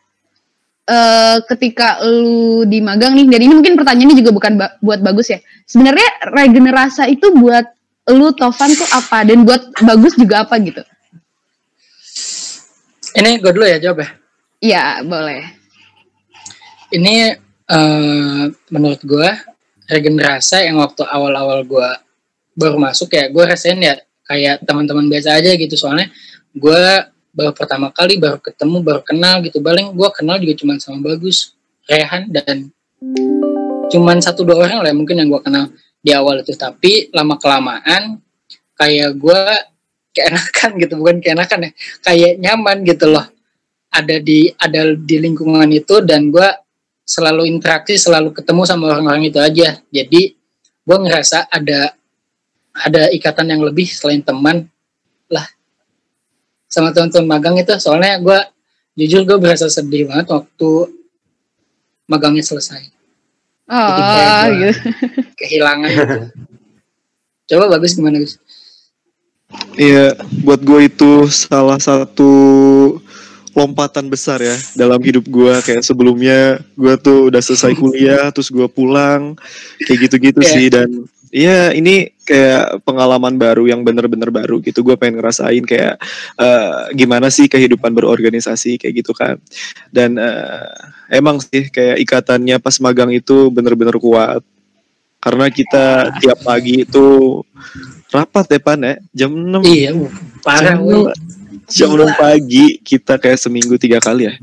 eh, 0.87 1.37
ketika 1.51 1.99
lu 2.01 2.63
di 2.63 2.79
magang 2.79 3.13
nih, 3.13 3.27
dan 3.27 3.39
ini 3.43 3.53
mungkin 3.53 3.75
pertanyaannya 3.75 4.15
juga 4.17 4.31
bukan 4.31 4.53
ba- 4.55 4.75
buat 4.79 5.03
bagus 5.03 5.29
ya. 5.29 5.39
Sebenarnya 5.67 6.31
regenerasa 6.31 7.05
itu 7.05 7.29
buat 7.35 7.67
lu 8.07 8.31
Tovan 8.31 8.71
tuh 8.71 8.87
apa 8.95 9.27
dan 9.27 9.43
buat 9.43 9.67
bagus 9.83 10.15
juga 10.15 10.47
apa 10.47 10.55
gitu? 10.63 10.79
ini 13.17 13.41
gue 13.41 13.49
dulu 13.49 13.65
ya 13.65 13.81
jawab 13.81 14.05
ya 14.05 14.09
Iya 14.57 14.83
boleh. 15.01 15.41
ini 16.93 17.33
eh, 17.67 18.43
menurut 18.69 19.01
gue 19.01 19.29
regenerasa 19.89 20.61
yang 20.61 20.77
waktu 20.81 21.01
awal-awal 21.03 21.65
gue 21.65 21.89
baru 22.53 22.77
masuk 22.77 23.13
ya 23.13 23.29
gue 23.29 23.43
rasain 23.43 23.77
ya 23.81 23.97
kayak 24.27 24.63
teman-teman 24.65 25.07
biasa 25.07 25.37
aja 25.39 25.51
gitu 25.55 25.75
soalnya 25.77 26.09
gue 26.53 26.83
baru 27.37 27.53
pertama 27.53 27.93
kali 27.93 28.17
baru 28.17 28.41
ketemu 28.41 28.77
baru 28.81 29.01
kenal 29.05 29.45
gitu. 29.45 29.61
Paling 29.61 29.93
gue 29.93 30.09
kenal 30.09 30.41
juga 30.41 30.53
cuma 30.57 30.73
sama 30.81 31.05
bagus 31.05 31.53
Rehan 31.85 32.33
dan 32.33 32.73
cuman 33.93 34.17
satu 34.17 34.41
dua 34.41 34.65
orang 34.65 34.81
lah 34.81 34.91
mungkin 34.97 35.21
yang 35.21 35.29
gue 35.29 35.41
kenal 35.45 35.69
di 36.01 36.09
awal 36.17 36.41
itu. 36.41 36.57
Tapi 36.57 37.13
lama 37.13 37.37
kelamaan 37.37 38.17
kayak 38.73 39.13
gue 39.21 39.41
keenakan 40.17 40.69
gitu 40.81 40.93
bukan 40.97 41.21
keenakan 41.21 41.69
ya 41.69 41.71
kayak 42.01 42.41
nyaman 42.41 42.81
gitu 42.81 43.05
loh. 43.05 43.29
Ada 43.93 44.17
di 44.17 44.49
ada 44.57 44.97
di 44.97 45.15
lingkungan 45.21 45.69
itu 45.69 46.01
dan 46.01 46.33
gue 46.33 46.49
selalu 47.05 47.47
interaksi 47.47 47.95
selalu 48.01 48.33
ketemu 48.33 48.65
sama 48.65 48.97
orang-orang 48.97 49.29
itu 49.29 49.37
aja. 49.37 49.77
Jadi 49.93 50.33
gue 50.83 50.97
ngerasa 50.97 51.53
ada 51.53 51.93
ada 52.73 53.09
ikatan 53.13 53.53
yang 53.53 53.61
lebih 53.61 53.85
selain 53.85 54.25
teman 54.25 54.65
sama 56.77 56.93
teman-teman 56.93 57.25
magang 57.25 57.57
itu 57.57 57.73
soalnya 57.81 58.21
gue 58.21 58.37
jujur 58.95 59.25
gue 59.25 59.37
berasa 59.41 59.65
sedih 59.65 60.05
banget 60.05 60.29
waktu 60.29 60.93
magangnya 62.05 62.45
selesai 62.45 62.93
Oh, 63.67 64.47
gitu. 64.55 64.79
kehilangan 65.35 65.89
gitu. 65.91 66.17
coba 67.47 67.65
bagus 67.73 67.97
gimana 67.97 68.21
Gus 68.21 68.37
Iya, 69.75 70.11
buat 70.43 70.59
gue 70.59 70.91
itu 70.91 71.11
salah 71.27 71.79
satu 71.79 72.31
lompatan 73.55 74.11
besar 74.11 74.43
ya 74.43 74.53
dalam 74.75 74.99
hidup 74.99 75.23
gue. 75.23 75.55
Kayak 75.63 75.87
sebelumnya 75.87 76.59
gue 76.75 76.93
tuh 76.99 77.31
udah 77.31 77.39
selesai 77.39 77.71
kuliah, 77.73 78.27
terus 78.35 78.51
gue 78.51 78.67
pulang, 78.67 79.39
kayak 79.87 79.99
gitu-gitu 80.03 80.41
Iya. 80.43 80.51
sih. 80.51 80.65
Dan 80.67 80.89
Iya, 81.27 81.75
ini 81.75 82.15
kayak 82.23 82.87
pengalaman 82.87 83.35
baru 83.35 83.67
yang 83.67 83.83
bener-bener 83.83 84.31
baru 84.31 84.63
gitu. 84.63 84.79
Gue 84.83 84.95
pengen 84.95 85.19
ngerasain 85.19 85.63
kayak 85.67 85.99
uh, 86.39 86.87
gimana 86.95 87.27
sih 87.27 87.51
kehidupan 87.51 87.91
berorganisasi 87.91 88.79
kayak 88.79 89.03
gitu 89.03 89.11
kan. 89.11 89.35
Dan 89.91 90.15
uh, 90.15 90.71
emang 91.11 91.43
sih 91.43 91.67
kayak 91.67 91.99
ikatannya 91.99 92.59
pas 92.63 92.79
magang 92.79 93.11
itu 93.11 93.51
bener-bener 93.51 93.95
kuat. 93.99 94.39
Karena 95.17 95.51
kita 95.51 96.15
tiap 96.23 96.39
pagi 96.45 96.87
itu 96.87 97.41
rapat 98.11 98.45
ya 98.55 98.59
pan 98.63 98.79
ya 98.79 98.95
jam 99.11 99.31
6 99.35 99.67
Iya, 99.67 99.91
uh, 99.91 100.11
parah. 100.39 100.75
jam, 100.79 101.11
jam 101.67 101.89
6 101.91 102.15
pagi 102.15 102.79
kita 102.79 103.19
kayak 103.19 103.39
seminggu 103.39 103.75
tiga 103.75 103.99
kali 103.99 104.31
ya 104.31 104.33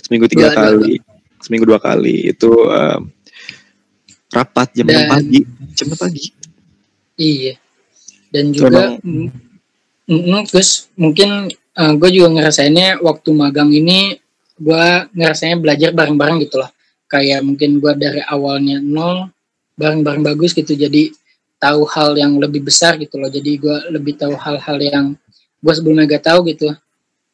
seminggu 0.00 0.24
tiga 0.24 0.48
dua. 0.48 0.56
kali 0.56 0.94
seminggu 1.40 1.64
dua 1.68 1.80
kali 1.80 2.32
itu 2.32 2.48
um, 2.48 3.12
rapat 4.30 4.68
jam 4.74 4.86
6 4.86 4.94
Dan- 4.94 5.10
pagi 5.10 5.40
jam 5.74 5.86
6 5.90 5.98
pagi 5.98 6.24
Iya. 7.20 7.54
Dan 8.32 8.56
juga 8.56 8.96
mm, 8.96 10.48
terus 10.48 10.88
mungkin 10.96 11.52
gue 11.76 12.10
juga 12.10 12.28
ngerasainnya 12.32 13.04
waktu 13.04 13.30
magang 13.36 13.68
ini 13.68 14.16
gue 14.56 14.86
ngerasainnya 15.12 15.60
belajar 15.60 15.90
bareng-bareng 15.92 16.40
gitu 16.48 16.56
loh. 16.64 16.72
Kayak 17.12 17.44
mungkin 17.44 17.76
gue 17.76 17.92
dari 18.00 18.24
awalnya 18.24 18.80
nol 18.80 19.28
bareng-bareng 19.76 20.24
bagus 20.24 20.56
gitu 20.56 20.72
jadi 20.72 21.12
tahu 21.60 21.84
hal 21.92 22.16
yang 22.16 22.40
lebih 22.40 22.64
besar 22.64 22.96
gitu 22.96 23.20
loh. 23.20 23.28
Jadi 23.28 23.60
gue 23.60 23.76
lebih 23.92 24.16
tahu 24.16 24.32
hal-hal 24.32 24.78
yang 24.80 25.06
gue 25.60 25.72
sebelumnya 25.76 26.08
gak 26.16 26.32
tahu 26.32 26.48
gitu. 26.48 26.72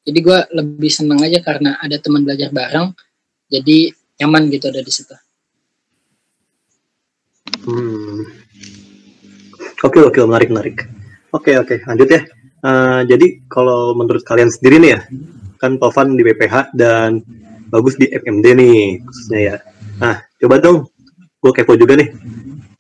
Jadi 0.07 0.19
gue 0.19 0.39
lebih 0.55 0.91
senang 0.91 1.23
aja 1.23 1.39
karena 1.43 1.79
ada 1.79 1.95
teman 1.99 2.27
belajar 2.27 2.51
bareng. 2.51 2.91
Jadi 3.47 3.95
nyaman 4.19 4.51
gitu 4.51 4.67
ada 4.71 4.83
di 4.83 4.91
situ. 4.91 5.15
Hmm. 7.67 8.23
Oke 9.83 9.99
oke 10.01 10.19
menarik 10.23 10.49
menarik. 10.55 10.77
Oke 11.35 11.59
oke 11.59 11.83
lanjut 11.85 12.09
ya. 12.09 12.23
Eh, 12.67 13.01
jadi 13.11 13.27
kalau 13.51 13.93
menurut 13.99 14.23
kalian 14.25 14.49
sendiri 14.49 14.81
nih 14.81 14.91
ya, 14.97 15.01
kan 15.61 15.77
Tovan 15.77 16.17
di 16.17 16.23
BPH 16.25 16.73
dan 16.73 17.21
bagus 17.69 17.99
di 17.99 18.07
FMD 18.09 18.47
nih 18.57 19.03
khususnya 19.03 19.41
ya. 19.43 19.57
Nah 19.99 20.23
coba 20.39 20.63
dong, 20.63 20.87
gue 21.43 21.53
kepo 21.53 21.75
juga 21.75 21.99
nih. 21.99 22.09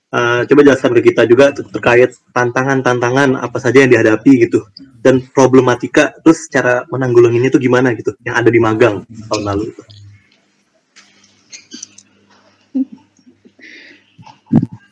Eh, 0.06 0.40
coba 0.48 0.60
jelaskan 0.62 0.94
ke 0.96 1.12
kita 1.12 1.26
juga 1.26 1.50
ter- 1.50 1.66
terkait 1.68 2.10
tantangan-tantangan 2.30 3.36
apa 3.42 3.58
saja 3.58 3.82
yang 3.82 3.90
dihadapi 3.90 4.48
gitu 4.48 4.64
dan 5.02 5.18
problematika 5.34 6.14
terus 6.22 6.46
cara 6.46 6.86
menanggulanginya 6.88 7.50
itu 7.50 7.58
gimana 7.60 7.90
gitu 7.92 8.14
yang 8.22 8.38
ada 8.38 8.48
di 8.48 8.62
magang 8.62 9.02
tahun 9.28 9.42
lalu 9.44 9.74
itu. 9.74 9.82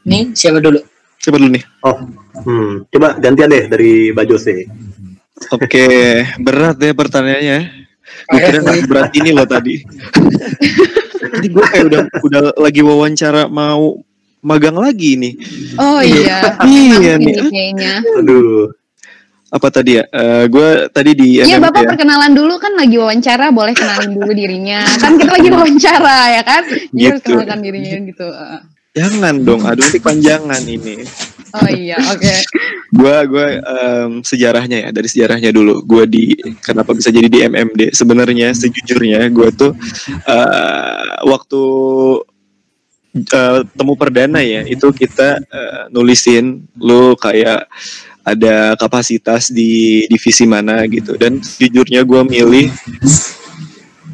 Nih 0.05 0.33
siapa 0.33 0.59
dulu? 0.59 0.81
coba 1.17 1.37
dulu 1.39 1.51
nih 1.51 1.65
Oh, 1.81 1.97
hmm, 2.39 2.85
coba 2.91 3.17
gantian 3.17 3.49
deh 3.49 3.65
dari 3.65 3.93
Bajose. 4.11 4.69
oke 5.47 5.87
berat 6.39 6.77
ya 6.79 6.93
pertanyaannya 6.93 7.59
gue 8.25 8.39
kira 8.39 8.59
nggak 8.61 8.85
berat 8.85 9.11
ini 9.15 9.31
loh 9.31 9.45
tadi 9.45 9.81
Tadi 11.25 11.47
gue 11.49 11.65
kayak 11.65 11.85
udah 11.87 12.01
udah 12.21 12.43
lagi 12.57 12.81
wawancara 12.81 13.49
mau 13.49 13.99
magang 14.41 14.77
lagi 14.77 15.17
nih 15.17 15.35
Oh 15.77 15.99
iya. 15.99 16.55
Iya 16.61 17.17
Ini 17.17 17.19
nih. 17.19 17.35
kayaknya. 17.45 17.95
Aduh. 18.15 18.69
apa 19.49 19.71
tadi 19.71 19.95
ya 19.95 20.05
gue 20.45 20.69
tadi 20.91 21.11
di 21.15 21.39
Iya 21.39 21.57
Bapak 21.57 21.81
ya. 21.81 21.89
perkenalan 21.89 22.33
dulu 22.33 22.59
kan 22.59 22.75
lagi 22.75 22.95
wawancara, 22.95 23.49
boleh 23.49 23.71
kenalin 23.71 24.13
dulu 24.13 24.31
dirinya. 24.31 24.83
Kan 24.99 25.15
kita 25.15 25.31
lagi 25.33 25.47
wawancara 25.49 26.19
ya 26.33 26.43
kan? 26.43 26.63
Jadi 26.67 27.01
harus 27.01 27.23
Gitu. 27.23 27.31
kenalkan 27.33 27.61
dirinya 27.63 27.97
gitu. 28.03 28.27
Uh, 28.27 28.59
jangan 28.95 29.35
dong 29.43 29.63
aduh 29.67 29.83
nanti 29.83 29.99
panjangan 29.99 30.63
ini. 30.65 31.03
Oh 31.55 31.71
iya, 31.71 31.99
oke. 32.11 32.35
gue 32.99 33.17
gue 33.31 33.49
em, 33.63 34.11
sejarahnya 34.23 34.79
ya 34.87 34.91
dari 34.91 35.09
sejarahnya 35.11 35.51
dulu. 35.55 35.83
Gue 35.87 36.07
di 36.07 36.35
kenapa 36.63 36.95
bisa 36.95 37.15
jadi 37.15 37.27
di 37.31 37.43
MMD 37.47 37.95
sebenarnya 37.95 38.55
sejujurnya 38.55 39.27
gue 39.31 39.49
tuh 39.55 39.73
eh, 40.27 41.07
waktu 41.27 41.63
eh, 43.19 43.61
temu 43.71 43.95
perdana 43.95 44.43
ya 44.43 44.67
itu 44.67 44.91
kita 44.91 45.43
eh, 45.43 45.83
nulisin 45.95 46.67
lu 46.79 47.15
kayak 47.19 47.71
ada 48.25 48.73
kapasitas 48.75 49.55
di 49.55 50.07
divisi 50.11 50.47
mana 50.47 50.83
gitu. 50.91 51.15
Dan 51.15 51.39
jujurnya 51.39 52.03
gue 52.03 52.23
milih 52.27 52.67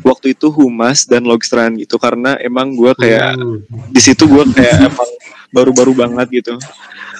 waktu 0.00 0.32
itu 0.32 0.48
humas 0.48 1.04
dan 1.04 1.24
logstran 1.24 1.76
gitu 1.76 1.96
karena 1.96 2.36
emang 2.40 2.72
gue 2.74 2.92
kayak 2.96 3.36
Hmm. 3.36 3.62
di 3.92 4.00
situ 4.00 4.26
gue 4.26 4.44
kayak 4.52 4.90
emang 4.90 5.10
baru-baru 5.50 5.92
banget 5.94 6.42
gitu 6.42 6.54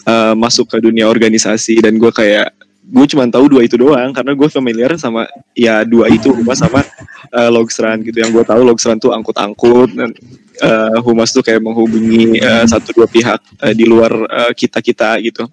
eh, 0.06 0.34
masuk 0.34 0.70
ke 0.70 0.78
dunia 0.80 1.06
organisasi 1.06 1.82
dan 1.82 1.98
gue 1.98 2.10
kayak 2.10 2.50
gue 2.90 3.06
cuma 3.06 3.22
tahu 3.30 3.46
dua 3.46 3.62
itu 3.62 3.78
doang 3.78 4.10
karena 4.10 4.34
gue 4.34 4.48
familiar 4.50 4.90
sama 4.98 5.22
ya 5.54 5.86
dua 5.86 6.10
itu 6.10 6.34
humas 6.34 6.58
sama 6.58 6.82
eh, 7.30 7.50
logstran 7.50 8.02
gitu 8.02 8.18
yang 8.18 8.34
gue 8.34 8.42
tahu 8.42 8.66
logstran 8.66 8.98
tuh 8.98 9.14
angkut-angkut 9.14 9.94
dan 9.94 10.10
eh, 10.58 10.98
humas 11.06 11.30
tuh 11.30 11.46
kayak 11.46 11.62
menghubungi 11.62 12.42
eh, 12.42 12.64
satu 12.66 12.90
dua 12.90 13.06
pihak 13.06 13.38
eh, 13.62 13.74
di 13.78 13.86
luar 13.86 14.10
kita 14.58 14.82
kita 14.82 15.22
gitu 15.22 15.46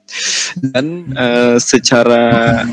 dan 0.74 0.86
eh, 1.14 1.56
secara 1.62 2.66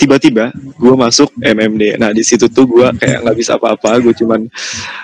tiba-tiba 0.00 0.48
gue 0.56 0.94
masuk 0.96 1.28
MMD. 1.36 2.00
Nah 2.00 2.16
di 2.16 2.24
situ 2.24 2.48
tuh 2.48 2.64
gue 2.64 2.88
kayak 2.96 3.20
nggak 3.20 3.36
bisa 3.36 3.60
apa-apa. 3.60 4.00
Gue 4.00 4.16
cuman 4.16 4.48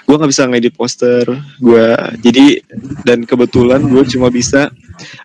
gue 0.09 0.17
nggak 0.17 0.31
bisa 0.33 0.49
ngedit 0.49 0.73
poster. 0.73 1.25
Gue 1.61 1.93
jadi 2.25 2.65
dan 3.05 3.29
kebetulan 3.29 3.85
gue 3.85 4.03
cuma 4.09 4.33
bisa 4.33 4.73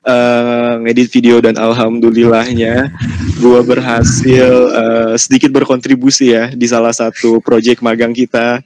eh, 0.04 0.74
ngedit 0.84 1.08
video 1.08 1.40
dan 1.40 1.56
alhamdulillahnya 1.56 2.92
gue 3.40 3.60
berhasil 3.64 4.52
eh, 4.76 5.14
sedikit 5.16 5.56
berkontribusi 5.56 6.36
ya 6.36 6.52
di 6.52 6.68
salah 6.68 6.92
satu 6.92 7.40
project 7.40 7.80
magang 7.80 8.12
kita. 8.12 8.60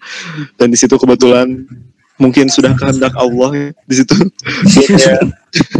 Dan 0.58 0.74
di 0.74 0.78
situ 0.82 0.98
kebetulan 0.98 1.70
mungkin 2.18 2.50
sudah 2.50 2.74
kehendak 2.74 3.14
Allah 3.14 3.52
ya 3.54 3.70
di 3.86 3.96
situ. 4.02 4.18
Kayak 4.90 5.22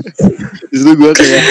di 0.72 0.76
situ 0.78 0.92
gue 0.94 1.12
kayak 1.18 1.44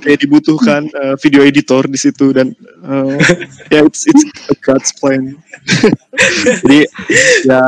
kayak 0.00 0.20
dibutuhkan 0.26 0.86
uh, 0.92 1.14
video 1.20 1.42
editor 1.44 1.86
di 1.88 1.98
situ 1.98 2.32
dan 2.36 2.52
uh, 2.84 3.16
ya 3.72 3.84
it's 3.84 4.04
it's 4.04 4.22
a 4.50 4.54
God's 4.60 4.92
plan. 4.96 5.36
Jadi 6.64 6.86
ya 7.48 7.62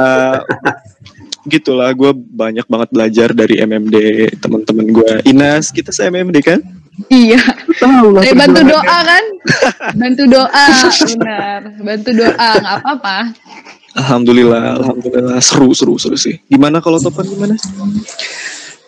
gitulah 1.48 1.90
gue 1.90 2.14
banyak 2.14 2.66
banget 2.70 2.88
belajar 2.94 3.28
dari 3.34 3.58
MMD 3.58 3.96
teman-teman 4.38 4.86
gue 4.94 5.10
Inas 5.26 5.74
kita 5.74 5.90
se 5.90 6.06
MMD 6.06 6.38
kan 6.38 6.62
Iya. 7.10 7.40
tahu 7.80 8.14
lah 8.14 8.22
Eh, 8.22 8.36
bantu 8.36 8.62
doa 8.68 8.98
kan? 9.00 9.24
Bantu 9.96 10.22
doa, 10.28 10.66
benar. 11.16 11.60
Bantu 11.80 12.10
doa, 12.14 12.48
nggak 12.60 12.76
apa-apa. 12.84 13.16
Alhamdulillah 13.92 14.80
Alhamdulillah 14.80 15.36
seru 15.44 15.68
seru 15.76 16.00
seru 16.00 16.16
sih 16.16 16.40
gimana 16.48 16.80
kalau 16.80 16.96
Topan 16.96 17.28
gimana 17.28 17.54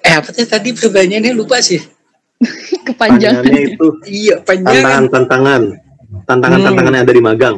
Eh 0.05 0.13
apa 0.17 0.33
sih 0.33 0.45
tadi 0.49 0.73
pertanyaannya 0.77 1.33
lupa 1.33 1.61
sih. 1.65 1.81
Kepanjangan. 2.89 3.45
Itu 3.47 3.89
Iya 4.05 4.41
panjang. 4.43 4.83
tantangan-tantangan 4.83 5.63
tantangan-tantangan 6.25 6.93
yang 6.95 7.05
ada 7.05 7.15
di 7.15 7.23
magang 7.25 7.57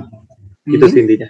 itu 0.66 0.83
Hmm. 0.83 0.92
sih 0.92 1.00
intinya 1.04 1.28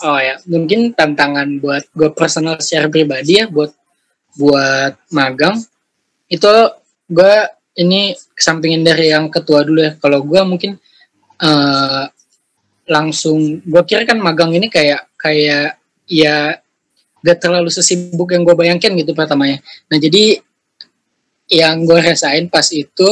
Oh 0.00 0.16
ya, 0.16 0.40
mungkin 0.48 0.96
tantangan 0.96 1.60
buat 1.60 1.84
gue 1.92 2.08
personal 2.16 2.56
secara 2.56 2.88
pribadi 2.88 3.36
ya 3.36 3.44
buat 3.44 3.68
buat 4.32 4.96
magang 5.12 5.60
itu 6.32 6.48
gue 7.04 7.34
ini 7.76 8.16
kesampingin 8.32 8.80
dari 8.80 9.12
yang 9.12 9.28
ketua 9.28 9.60
dulu 9.60 9.84
ya. 9.84 9.92
Kalau 10.00 10.24
gue 10.24 10.40
mungkin 10.40 10.80
eh 11.36 12.04
langsung 12.88 13.60
gue 13.60 13.82
kira 13.84 14.08
kan 14.08 14.16
magang 14.18 14.56
ini 14.56 14.72
kayak 14.72 15.04
kayak 15.20 15.76
ya 16.08 16.56
gak 17.20 17.38
terlalu 17.38 17.68
sesibuk 17.68 18.32
yang 18.32 18.42
gue 18.42 18.56
bayangkan 18.56 18.96
gitu 18.96 19.12
pertamanya. 19.12 19.60
Nah 19.92 20.00
jadi 20.00 20.40
yang 21.50 21.82
gue 21.82 21.98
rasain 21.98 22.46
pas 22.46 22.64
itu 22.70 23.08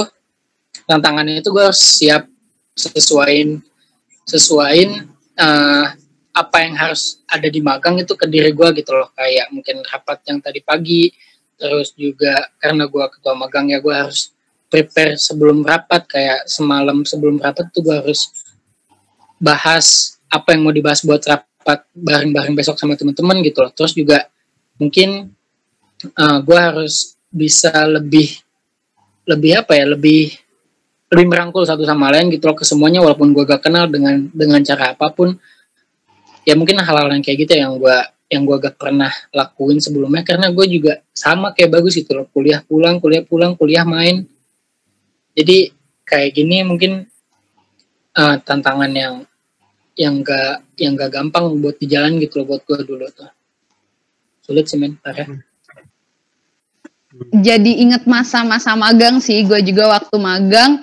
tantangannya 0.86 1.42
itu 1.42 1.50
gue 1.50 1.68
siap 1.74 2.30
sesuaiin 2.78 3.58
sesuaiin 4.22 5.10
eh, 5.34 5.86
apa 6.38 6.56
yang 6.62 6.78
harus 6.78 7.18
ada 7.26 7.50
di 7.50 7.58
magang 7.58 7.98
itu 7.98 8.14
ke 8.14 8.30
diri 8.30 8.54
gue 8.54 8.68
gitu 8.78 8.94
loh. 8.94 9.10
Kayak 9.18 9.50
mungkin 9.50 9.82
rapat 9.82 10.22
yang 10.30 10.38
tadi 10.38 10.62
pagi 10.62 11.10
terus 11.58 11.90
juga 11.98 12.54
karena 12.62 12.86
gue 12.86 13.04
ketua 13.18 13.34
magang 13.34 13.74
ya 13.74 13.82
gue 13.82 13.90
harus 13.90 14.30
prepare 14.70 15.18
sebelum 15.18 15.66
rapat. 15.66 16.06
Kayak 16.06 16.46
semalam 16.46 17.02
sebelum 17.02 17.42
rapat 17.42 17.66
tuh 17.74 17.82
gue 17.82 17.96
harus 17.98 18.30
bahas 19.42 20.18
apa 20.30 20.54
yang 20.54 20.62
mau 20.62 20.70
dibahas 20.70 21.02
buat 21.02 21.26
rapat 21.26 21.82
bareng-bareng 21.90 22.54
besok 22.54 22.78
sama 22.78 22.94
teman-teman 22.94 23.42
gitu 23.42 23.58
loh. 23.66 23.74
Terus 23.74 23.98
juga 23.98 24.30
mungkin 24.78 25.34
gue 26.46 26.58
harus 26.58 27.17
bisa 27.28 27.70
lebih 27.84 28.40
lebih 29.28 29.60
apa 29.60 29.76
ya 29.76 29.84
lebih 29.92 30.32
lebih 31.08 31.26
merangkul 31.28 31.64
satu 31.64 31.84
sama 31.88 32.12
lain 32.12 32.28
gitu 32.28 32.48
loh 32.48 32.56
ke 32.56 32.64
semuanya 32.68 33.00
walaupun 33.00 33.32
gue 33.32 33.44
gak 33.48 33.64
kenal 33.64 33.88
dengan 33.88 34.28
dengan 34.32 34.60
cara 34.60 34.92
apa 34.92 35.08
pun. 35.12 35.36
Ya 36.44 36.56
mungkin 36.56 36.80
hal-hal 36.80 37.12
yang 37.12 37.24
kayak 37.24 37.48
gitu 37.48 37.52
yang 37.56 37.76
gue 37.76 37.96
yang 38.28 38.44
gue 38.44 38.56
gak 38.60 38.76
pernah 38.76 39.12
lakuin 39.32 39.80
sebelumnya 39.80 40.20
karena 40.24 40.52
gue 40.52 40.66
juga 40.68 41.00
sama 41.16 41.56
kayak 41.56 41.80
bagus 41.80 41.96
itu 41.96 42.12
loh. 42.12 42.28
Kuliah 42.28 42.60
pulang 42.60 43.00
kuliah 43.00 43.24
pulang 43.24 43.56
kuliah 43.56 43.84
main. 43.88 44.24
Jadi 45.32 45.72
kayak 46.04 46.30
gini 46.36 46.64
mungkin 46.64 47.08
eh, 48.16 48.36
tantangan 48.44 48.92
yang 48.92 49.14
yang 49.96 50.20
gak 50.20 50.60
yang 50.76 50.92
gak 50.92 51.12
gampang 51.12 51.56
buat 51.56 51.80
di 51.80 51.88
jalan 51.88 52.20
gitu 52.20 52.44
loh 52.44 52.52
buat 52.52 52.62
gue 52.68 52.84
dulu 52.84 53.08
tuh. 53.16 53.32
Sulit 54.44 54.68
sih 54.68 54.76
men 54.76 54.96
parah 55.00 55.47
jadi 57.32 57.72
inget 57.82 58.02
masa-masa 58.08 58.74
magang 58.74 59.18
sih. 59.18 59.42
Gue 59.44 59.60
juga 59.62 59.90
waktu 59.98 60.16
magang 60.18 60.80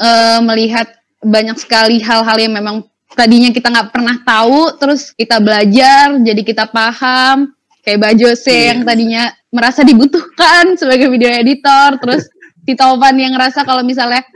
eh, 0.00 0.40
melihat 0.42 0.88
banyak 1.20 1.56
sekali 1.58 2.00
hal-hal 2.00 2.36
yang 2.38 2.54
memang 2.54 2.84
tadinya 3.16 3.48
kita 3.48 3.72
nggak 3.72 3.90
pernah 3.96 4.16
tahu 4.20 4.76
terus 4.76 5.10
kita 5.16 5.40
belajar 5.40 6.16
jadi 6.20 6.42
kita 6.42 6.64
paham. 6.68 7.52
Kayak 7.86 8.02
Bajose 8.02 8.50
yang 8.74 8.82
tadinya 8.82 9.30
merasa 9.54 9.86
dibutuhkan 9.86 10.74
sebagai 10.74 11.06
video 11.06 11.30
editor 11.30 12.02
terus 12.02 12.26
si 12.66 12.74
Taufan 12.74 13.14
yang 13.14 13.38
ngerasa 13.38 13.62
kalau 13.62 13.86
misalnya 13.86 14.26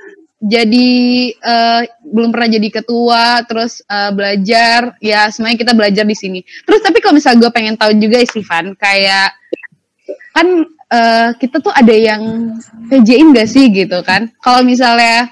jadi 0.40 0.90
eh, 1.36 1.80
belum 2.00 2.30
pernah 2.32 2.48
jadi 2.48 2.68
ketua 2.70 3.44
terus 3.44 3.82
eh, 3.84 4.10
belajar 4.14 4.96
ya 5.02 5.28
semuanya 5.34 5.58
kita 5.58 5.72
belajar 5.74 6.06
di 6.06 6.16
sini. 6.16 6.40
Terus 6.64 6.80
tapi 6.80 7.02
kalau 7.02 7.18
misalnya 7.18 7.48
gue 7.48 7.52
pengen 7.52 7.74
tahu 7.76 7.92
juga 7.98 8.22
Istivan 8.22 8.78
kayak 8.78 9.34
kan 10.30 10.46
eh, 10.90 11.28
kita 11.38 11.62
tuh 11.62 11.72
ada 11.72 11.94
yang 11.94 12.54
PJ-in 12.90 13.30
gak 13.32 13.48
sih 13.48 13.70
gitu 13.70 14.02
kan 14.02 14.28
kalau 14.42 14.66
misalnya 14.66 15.30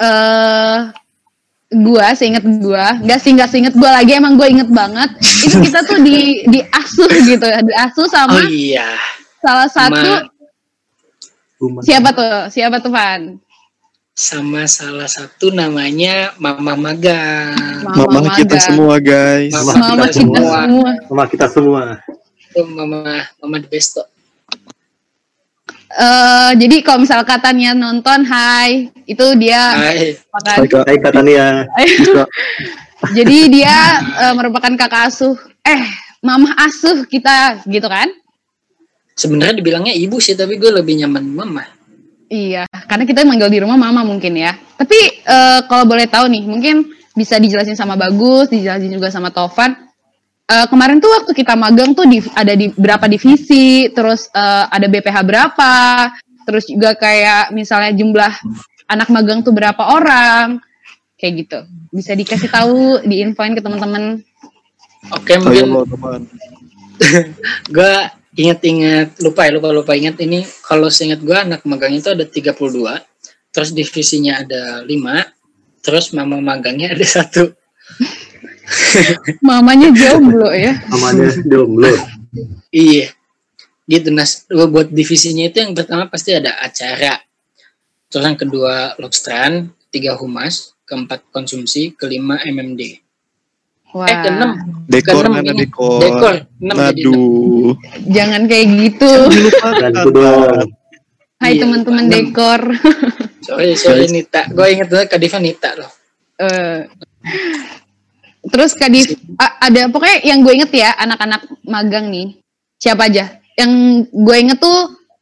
eh 0.00 0.78
gua 1.70 2.16
seinget 2.18 2.42
gua 2.58 2.98
nggak 2.98 3.20
sih 3.22 3.30
nggak 3.36 3.50
seinget 3.52 3.74
gua 3.78 4.02
lagi 4.02 4.18
emang 4.18 4.34
gua 4.34 4.48
inget 4.50 4.66
banget 4.72 5.06
itu 5.46 5.56
kita 5.60 5.86
tuh 5.86 6.02
di 6.02 6.42
diasuh 6.50 7.10
gitu 7.22 7.46
ya 7.46 7.60
diasuh 7.62 8.06
sama 8.10 8.42
oh 8.42 8.48
iya 8.50 8.90
salah 9.38 9.68
satu 9.70 10.26
Rumah. 11.60 11.82
siapa 11.84 12.08
tuh 12.16 12.32
siapa 12.50 12.76
tuh 12.82 12.90
Van 12.90 13.36
sama 14.16 14.66
salah 14.66 15.06
satu 15.06 15.54
namanya 15.54 16.34
Mama 16.42 16.74
Magang 16.74 17.54
Mama 17.86 18.34
kita 18.34 18.58
Magang. 18.58 18.66
semua 18.66 18.94
guys. 19.00 19.52
Mama 19.54 19.72
mama 19.78 20.04
kita 20.10 20.12
kita 20.12 20.40
semua. 20.40 20.60
semua 20.66 20.90
Sama 21.06 21.24
kita 21.30 21.46
semua. 21.48 21.82
itu 22.50 22.60
Mama 22.66 23.00
Mama 23.40 23.56
the 23.62 23.68
Besto 23.70 24.02
Eh, 25.90 26.52
jadi 26.54 26.86
kalau 26.86 27.02
misal 27.02 27.26
katanya 27.26 27.74
nonton 27.74 28.22
hai 28.22 28.94
itu 29.10 29.26
dia 29.34 29.74
Hai 29.74 30.14
Hai. 31.66 31.74
Hai. 31.74 31.86
Bisa. 31.98 32.22
jadi 33.18 33.38
dia 33.50 33.76
eh, 33.98 34.34
merupakan 34.38 34.70
kakak 34.78 35.10
asuh 35.10 35.34
eh 35.66 35.82
mama 36.22 36.54
asuh 36.62 37.02
kita 37.10 37.66
gitu 37.66 37.90
kan 37.90 38.06
sebenarnya 39.18 39.58
dibilangnya 39.58 39.90
ibu 39.90 40.22
sih 40.22 40.38
tapi 40.38 40.62
gue 40.62 40.70
lebih 40.70 41.02
nyaman 41.02 41.26
Mama 41.26 41.64
Iya, 42.30 42.70
karena 42.86 43.02
kita 43.02 43.26
manggil 43.26 43.50
di 43.50 43.58
rumah 43.58 43.74
mama 43.74 44.06
mungkin 44.06 44.38
ya. 44.38 44.54
Tapi 44.78 45.26
eh, 45.26 45.60
kalau 45.66 45.82
boleh 45.82 46.06
tahu 46.06 46.30
nih, 46.30 46.46
mungkin 46.46 46.86
bisa 47.10 47.42
dijelasin 47.42 47.74
sama 47.74 47.98
Bagus, 47.98 48.46
dijelasin 48.54 48.86
juga 48.86 49.10
sama 49.10 49.34
Tovan. 49.34 49.74
Eh, 50.50 50.66
kemarin 50.66 50.98
tuh 50.98 51.14
waktu 51.14 51.30
kita 51.30 51.54
magang 51.54 51.94
tuh 51.94 52.10
di, 52.10 52.18
ada 52.34 52.58
di 52.58 52.74
berapa 52.74 53.06
divisi, 53.06 53.86
terus 53.94 54.26
eh, 54.34 54.64
ada 54.66 54.90
BPH 54.90 55.22
berapa, 55.22 55.74
terus 56.42 56.66
juga 56.66 56.98
kayak 56.98 57.54
misalnya 57.54 57.94
jumlah 57.94 58.34
anak 58.90 59.06
magang 59.14 59.46
tuh 59.46 59.54
berapa 59.54 59.78
orang, 59.78 60.58
kayak 61.14 61.46
gitu. 61.46 61.58
Bisa 61.94 62.18
dikasih 62.18 62.50
tahu, 62.50 62.98
diinfoin 63.06 63.54
ke 63.54 63.62
teman-teman. 63.62 64.26
oke 65.14 65.30
Ayo 65.30 65.70
mungkin 65.70 65.86
teman. 65.86 66.20
gue 67.74 67.94
inget-inget 68.36 69.22
lupa 69.22 69.46
ya 69.46 69.50
lupa 69.54 69.68
lupa 69.72 69.92
inget 69.94 70.18
ini 70.20 70.44
kalau 70.66 70.92
seingat 70.92 71.22
gue 71.24 71.32
anak 71.32 71.64
magang 71.64 71.96
itu 71.96 72.12
ada 72.12 72.28
32 72.28 72.52
terus 73.50 73.70
divisinya 73.72 74.44
ada 74.44 74.84
5 74.84 75.80
terus 75.80 76.12
mama 76.12 76.36
magangnya 76.38 76.92
ada 76.92 77.02
satu 77.02 77.56
Mamanya 79.46 79.88
jomblo 79.90 80.48
ya. 80.50 80.72
Namanya 80.86 81.30
jomblo. 81.42 81.90
iya 82.70 83.10
gitu 83.84 84.14
nas 84.14 84.46
gua 84.46 84.70
buat 84.70 84.86
divisinya 84.86 85.50
itu 85.50 85.58
yang 85.58 85.74
pertama 85.74 86.06
pasti 86.06 86.30
ada 86.30 86.54
acara 86.56 87.18
terus 88.06 88.22
yang 88.22 88.38
kedua 88.38 88.94
lobsteran 88.96 89.52
ketiga 89.88 90.14
humas 90.14 90.78
keempat 90.86 91.26
konsumsi 91.28 91.90
kelima 91.92 92.38
MMD 92.40 93.02
Wah, 93.90 94.06
eh 94.06 94.16
keenam 94.22 94.50
Dekor 94.86 95.26
Keenam 95.26 95.32
mana 95.34 95.50
ini. 95.50 95.58
dekor? 95.60 95.98
dekor 95.98 96.34
enam 96.56 96.76
jadi 96.78 97.02
enam. 97.02 97.10
Aduh. 97.10 97.70
jangan 98.14 98.42
kayak 98.46 98.66
gitu. 98.78 99.10
Hai 101.36 101.50
Iya, 101.50 101.60
teman-teman 101.66 102.04
dekor. 102.06 102.60
sorry 103.42 103.74
sorry 103.74 104.06
Nita 104.06 104.46
gue 104.46 104.66
inget 104.68 104.86
banget 104.86 105.08
Kak 105.08 105.18
Diva 105.18 105.38
Nita 105.38 105.70
loh 105.74 105.90
Eh, 106.38 106.86
terus 108.50 108.74
Kadif 108.76 109.14
ada 109.38 109.88
pokoknya 109.88 110.18
yang 110.26 110.42
gue 110.42 110.52
inget 110.58 110.70
ya 110.74 110.90
anak-anak 110.98 111.46
magang 111.64 112.10
nih. 112.10 112.36
Siapa 112.80 113.06
aja? 113.06 113.40
Yang 113.56 113.72
gue 114.12 114.36
inget 114.36 114.58
tuh 114.58 114.80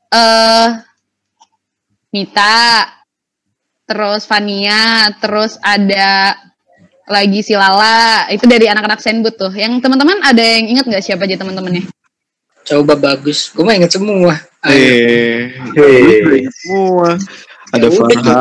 eh 0.09 0.69
Nita 2.09 2.89
terus 3.85 4.25
Vania 4.25 5.13
terus 5.21 5.61
ada 5.61 6.37
lagi 7.09 7.41
si 7.41 7.57
Lala. 7.57 8.29
Itu 8.29 8.45
dari 8.45 8.69
anak-anak 8.69 9.01
Senbut 9.01 9.37
tuh. 9.37 9.53
Yang 9.53 9.81
teman-teman 9.81 10.21
ada 10.21 10.41
yang 10.45 10.69
inget 10.77 10.85
nggak 10.85 11.05
siapa 11.05 11.25
aja 11.25 11.41
teman-temannya? 11.41 11.89
Coba 12.69 12.95
bagus. 13.01 13.49
Gue 13.57 13.65
mah 13.65 13.77
inget 13.77 13.97
semua. 13.97 14.37
Ayo. 14.61 14.77
Eh, 14.77 15.41
Hei. 15.73 16.45
semua. 16.53 17.17
Ada 17.73 17.89
Ya 17.89 17.89
udah, 17.89 18.09
Farha, 18.13 18.41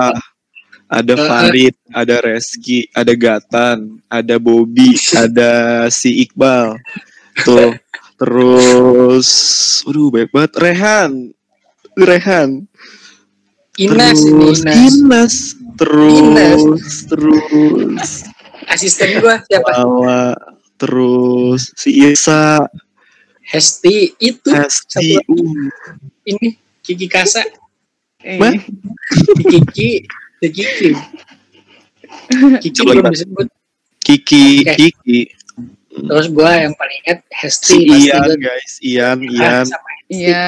ada 0.87 1.13
Eh, 1.13 1.27
Farid, 1.27 1.75
ada 1.91 2.15
Reski, 2.23 2.87
ada 2.95 3.13
Gatan, 3.13 3.99
ada 4.07 4.35
Bobby, 4.39 4.95
ada 5.23 5.85
si 5.91 6.23
Iqbal. 6.27 6.79
Tuh. 7.43 7.75
Terus, 8.17 9.29
waduh 9.85 10.09
baik 10.09 10.33
banget. 10.33 10.51
Rehan, 10.57 11.11
Rehan. 11.93 12.65
Inas 13.77 14.25
ini 14.25 14.41
terus 14.41 14.59
Inas 14.65 14.89
Inas. 14.89 15.35
Terus, 15.77 16.17
Inas. 16.17 16.61
terus 17.05 18.09
asisten 18.73 19.21
gue 19.21 19.35
siapa 19.45 19.69
Awa, 19.77 20.33
terus 20.81 21.69
si 21.77 22.01
Isa, 22.01 22.57
Hesti 23.45 24.17
itu 24.17 24.49
Hesti, 24.49 25.21
uh, 25.21 25.69
ini 26.25 26.57
Kiki 26.81 27.05
Kasa 27.05 27.45
Mah? 28.41 28.57
Kiki 29.45 30.03
si 30.37 30.47
Kiki 30.49 30.89
Kiki 32.61 32.81
belum 32.83 33.05
disebut. 33.09 33.47
Kiki, 33.99 34.63
Oke. 34.63 34.73
Kiki, 34.79 35.19
terus 35.91 36.27
gue 36.29 36.47
yang 36.47 36.71
paling 36.73 36.99
ingat 37.03 37.19
si 37.19 37.35
Hesti 37.35 37.77
pasti 37.83 38.07
Ian 38.07 38.29
guys, 38.39 38.73
Ian, 38.79 39.17
Ah, 39.19 39.23
Ian. 39.27 39.65
iya. 40.07 40.45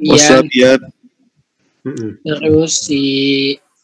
What's 0.00 0.24
Ian 0.24 0.38
up, 0.40 0.46
Ian? 0.50 0.80
Terus 2.22 2.72
si 2.80 3.02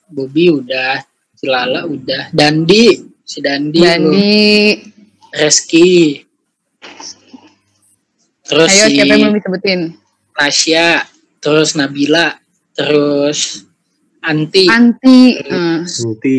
Bobby 0.09 0.49
udah 0.49 1.05
si 1.37 1.44
Lala 1.44 1.85
udah. 1.85 2.33
Dandi 2.33 3.05
si 3.21 3.44
Dandi, 3.44 3.81
dan 3.85 4.01
lu. 4.01 4.16
di 4.16 4.73
Reski. 5.37 6.25
Terus 8.49 8.71
ayo 8.73 8.85
si 8.88 8.94
siapa 8.97 9.12
yang 9.12 9.29
belum 9.29 9.37
disebutin? 9.37 9.81
Tasya 10.33 11.05
terus 11.44 11.77
Nabila. 11.77 12.40
Terus 12.73 13.67
Anti 14.20 14.66
Anti 14.66 15.38
eh. 15.38 15.78
Nanti. 15.81 16.37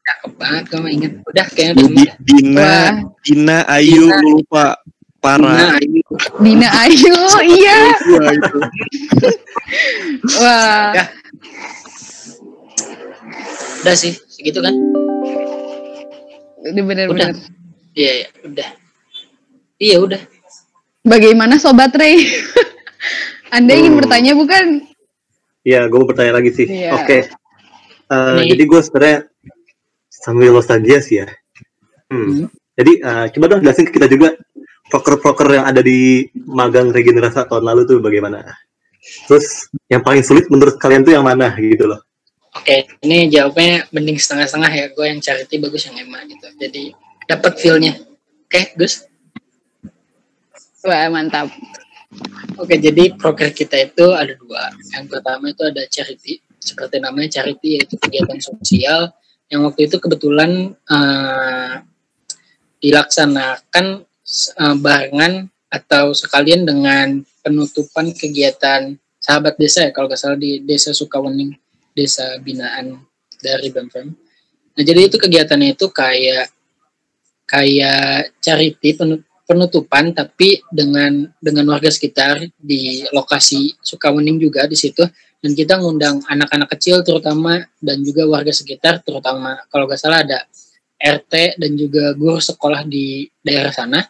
cakep 0.00 0.32
banget 0.38 0.64
kamu 0.70 0.86
inget 0.88 1.12
udah 1.24 1.46
kayaknya 1.50 1.72
udah 1.76 1.88
Di- 1.90 2.14
Dina, 2.22 2.62
Wah. 2.62 2.90
Dina, 3.20 3.56
Ayu, 3.66 4.02
Dina. 4.06 4.16
lu 4.22 4.28
lupa. 4.38 4.66
Parah. 5.16 5.58
Nah, 5.58 5.74
Ayu. 5.76 6.00
Dina 6.38 6.68
Ayu 6.78 7.16
iya 7.52 7.78
Wah, 10.38 10.94
Ya. 10.94 11.04
udah 13.82 13.94
sih 13.94 14.14
segitu 14.26 14.58
kan 14.58 14.74
udah 16.60 16.82
bener-bener 16.82 17.30
iya 17.92 18.10
iya 18.16 18.28
udah 18.42 18.68
iya 19.78 19.96
udah 19.98 20.20
Bagaimana 21.02 21.56
Sobat 21.56 21.92
Ray? 21.92 22.16
Anda 23.54 23.72
ingin 23.72 23.88
Hmm. 23.88 23.96
bertanya 23.96 24.32
bukan? 24.34 24.64
Iya, 25.66 25.90
gue 25.90 25.98
mau 25.98 26.06
bertanya 26.06 26.38
lagi 26.38 26.50
sih. 26.54 26.66
Iya. 26.70 26.94
Oke. 26.94 27.26
Eh, 28.06 28.38
Nih. 28.38 28.54
jadi 28.54 28.62
gue 28.70 28.80
sebenarnya 28.86 29.18
sambil 30.06 30.54
nostalgia 30.54 30.98
sih 31.02 31.26
ya. 31.26 31.28
Hmm. 32.06 32.46
Jadi 32.78 32.92
eh, 33.02 33.26
coba 33.34 33.44
dong 33.50 33.66
jelasin 33.66 33.90
ke 33.90 33.98
kita 33.98 34.06
juga 34.06 34.38
proker-proker 34.86 35.58
yang 35.58 35.66
ada 35.66 35.82
di 35.82 36.30
magang 36.46 36.94
regenerasi 36.94 37.50
tahun 37.50 37.66
lalu 37.66 37.82
tuh 37.90 37.98
bagaimana? 37.98 38.46
Terus 39.26 39.66
yang 39.90 40.06
paling 40.06 40.22
sulit 40.22 40.46
menurut 40.46 40.78
kalian 40.78 41.02
tuh 41.02 41.18
yang 41.18 41.26
mana 41.26 41.50
gitu 41.58 41.90
loh? 41.90 42.06
oke 42.56 42.76
ini 43.04 43.28
jawabnya 43.28 43.84
mending 43.92 44.16
setengah-setengah 44.16 44.72
ya 44.72 44.86
gue 44.90 45.06
yang 45.06 45.20
charity 45.20 45.56
bagus 45.60 45.86
yang 45.88 45.96
emak 46.08 46.24
gitu 46.32 46.46
jadi 46.56 46.84
dapat 47.28 47.52
feelnya 47.60 47.92
oke 48.48 48.62
Gus 48.80 49.04
Wah, 50.86 51.10
mantap. 51.10 51.50
Oke, 52.56 52.78
jadi 52.78 53.12
proker 53.14 53.50
kita 53.52 53.76
itu 53.90 54.06
ada 54.14 54.32
dua. 54.38 54.70
Yang 54.94 55.06
pertama 55.18 55.50
itu 55.50 55.62
ada 55.66 55.82
charity, 55.90 56.40
seperti 56.62 57.02
namanya 57.02 57.40
charity 57.40 57.80
yaitu 57.80 57.98
kegiatan 57.98 58.38
sosial 58.40 59.12
yang 59.52 59.62
waktu 59.62 59.86
itu 59.86 60.02
kebetulan 60.02 60.74
eh, 60.74 61.74
dilaksanakan 62.82 63.86
eh, 64.58 64.76
barengan 64.78 65.46
atau 65.70 66.14
sekalian 66.14 66.64
dengan 66.64 67.20
penutupan 67.42 68.10
kegiatan 68.14 68.96
sahabat 69.18 69.58
desa 69.58 69.86
ya 69.86 69.90
kalau 69.90 70.06
nggak 70.06 70.20
salah 70.20 70.38
di 70.38 70.62
desa 70.62 70.94
Sukawening, 70.94 71.54
desa 71.94 72.38
binaan 72.42 73.02
dari 73.42 73.68
BEMFEM. 73.74 74.08
Nah, 74.76 74.82
jadi 74.84 75.08
itu 75.08 75.16
kegiatannya 75.18 75.74
itu 75.74 75.86
kayak 75.90 76.52
kayak 77.46 78.34
charity 78.42 78.94
penutupan 79.46 80.10
tapi 80.10 80.60
dengan 80.74 81.30
dengan 81.38 81.64
warga 81.70 81.88
sekitar 81.88 82.42
di 82.58 83.06
lokasi 83.14 83.78
Sukawening 83.78 84.42
juga 84.42 84.66
di 84.66 84.74
situ. 84.74 85.06
Dan 85.38 85.54
kita 85.54 85.78
ngundang 85.78 86.26
anak-anak 86.26 86.74
kecil 86.74 87.06
terutama 87.06 87.62
dan 87.78 88.02
juga 88.02 88.26
warga 88.26 88.50
sekitar 88.50 89.06
terutama 89.06 89.54
kalau 89.70 89.86
nggak 89.86 90.00
salah 90.00 90.26
ada 90.26 90.42
RT 90.98 91.62
dan 91.62 91.78
juga 91.78 92.10
guru 92.18 92.42
sekolah 92.42 92.82
di 92.82 93.30
daerah 93.44 93.70
sana 93.70 94.02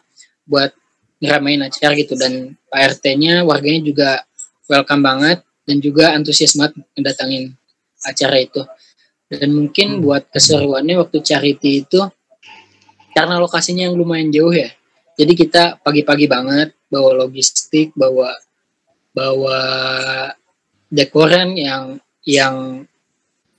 buat 0.49 0.73
ngeramein 1.21 1.61
acara 1.61 1.93
gitu. 1.93 2.17
Dan 2.17 2.57
Pak 2.67 2.97
RT-nya 2.97 3.45
warganya 3.45 3.81
juga 3.85 4.09
welcome 4.65 5.03
banget 5.05 5.45
dan 5.69 5.77
juga 5.77 6.17
antusias 6.17 6.57
banget 6.57 6.81
mendatangin 6.97 7.53
acara 8.01 8.37
itu. 8.41 8.61
Dan 9.27 9.51
mungkin 9.53 9.99
buat 10.01 10.31
keseruannya 10.31 10.97
waktu 10.97 11.19
charity 11.21 11.83
itu 11.85 12.01
karena 13.11 13.37
lokasinya 13.37 13.91
yang 13.91 13.99
lumayan 13.99 14.31
jauh 14.31 14.55
ya 14.55 14.71
jadi 15.17 15.33
kita 15.33 15.63
pagi-pagi 15.81 16.29
banget 16.29 16.77
bawa 16.93 17.25
logistik 17.25 17.89
bawa 17.97 18.37
bawa 19.17 19.61
dekoran 20.93 21.57
yang 21.57 21.97
yang 22.21 22.85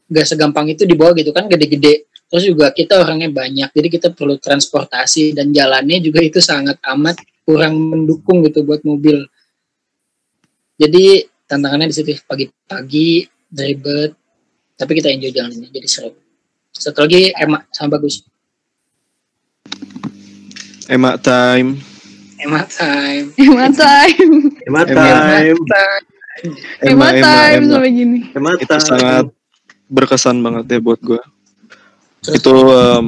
gak 0.06 0.24
segampang 0.24 0.70
itu 0.70 0.86
dibawa 0.86 1.12
gitu 1.18 1.34
kan 1.34 1.50
gede-gede. 1.50 2.06
Terus 2.28 2.44
juga 2.44 2.70
kita 2.70 3.02
orangnya 3.02 3.32
banyak 3.32 3.74
jadi 3.74 3.88
kita 3.90 4.08
perlu 4.14 4.38
transportasi 4.38 5.34
dan 5.34 5.50
jalannya 5.50 5.98
juga 5.98 6.22
itu 6.22 6.38
sangat 6.38 6.78
amat 6.94 7.18
kurang 7.42 7.74
mendukung 7.74 8.46
gitu 8.46 8.62
buat 8.62 8.86
mobil. 8.86 9.26
Jadi 10.78 11.26
tantangannya 11.48 11.90
di 11.90 11.96
situ 11.96 12.14
pagi-pagi 12.22 13.26
ribet 13.50 14.14
tapi 14.78 14.92
kita 14.94 15.10
enjoy 15.10 15.34
jalannya 15.34 15.68
jadi 15.74 15.88
seru. 15.90 16.14
Satu 16.70 17.02
lagi 17.02 17.34
emak 17.34 17.66
sama 17.74 17.98
bagus 17.98 18.22
Emak 20.88 21.20
time. 21.20 21.76
emak 22.38 22.68
time 22.72 23.26
Hemat 23.34 23.68
time. 23.74 24.36
Emat. 24.64 24.86
time. 24.88 25.58
Hemat 26.86 27.14
time 27.18 27.62
sampai 27.66 27.90
gini. 27.90 28.18
Itu 28.32 28.72
time. 28.72 28.84
sangat 28.84 29.26
berkesan 29.90 30.38
banget 30.38 30.64
ya 30.70 30.78
buat 30.78 31.00
gue. 31.02 31.18
Itu 32.30 32.54
um, 32.72 33.04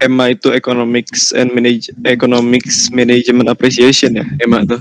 EMA 0.00 0.36
itu 0.36 0.52
Economics 0.52 1.32
and 1.32 1.52
Manage 1.52 1.88
Economics 2.04 2.88
Management 2.92 3.48
Appreciation 3.48 4.20
ya 4.20 4.24
EMA 4.40 4.68
tuh. 4.68 4.80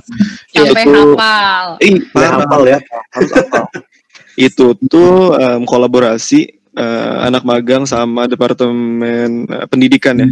Sampai 0.51 0.83
Itu 0.83 0.91
tuh- 0.91 1.15
hafal. 1.15 1.65
Eh, 1.79 1.93
hafal 2.13 2.63
ya. 2.67 2.79
Harus 3.15 3.31
hafal. 3.31 3.65
itu 4.49 4.65
tuh 4.87 5.35
um, 5.35 5.61
kolaborasi 5.67 6.59
uh, 6.75 7.27
anak 7.27 7.43
magang 7.43 7.83
sama 7.83 8.27
departemen 8.27 9.47
uh, 9.51 9.67
pendidikan 9.67 10.19
ya. 10.19 10.27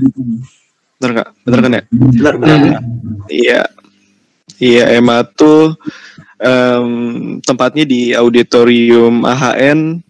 Bener 0.97 1.11
nggak? 1.13 1.29
Bener 1.45 1.59
kan 1.61 1.71
ya? 1.71 1.83
Benar. 1.93 2.33
benar. 2.41 2.81
Iya. 3.29 3.61
Iya, 4.57 4.97
EMA 4.97 5.21
tuh 5.37 5.77
em, 6.41 6.89
tempatnya 7.45 7.85
di 7.85 8.17
auditorium 8.17 9.21
AHN. 9.21 10.01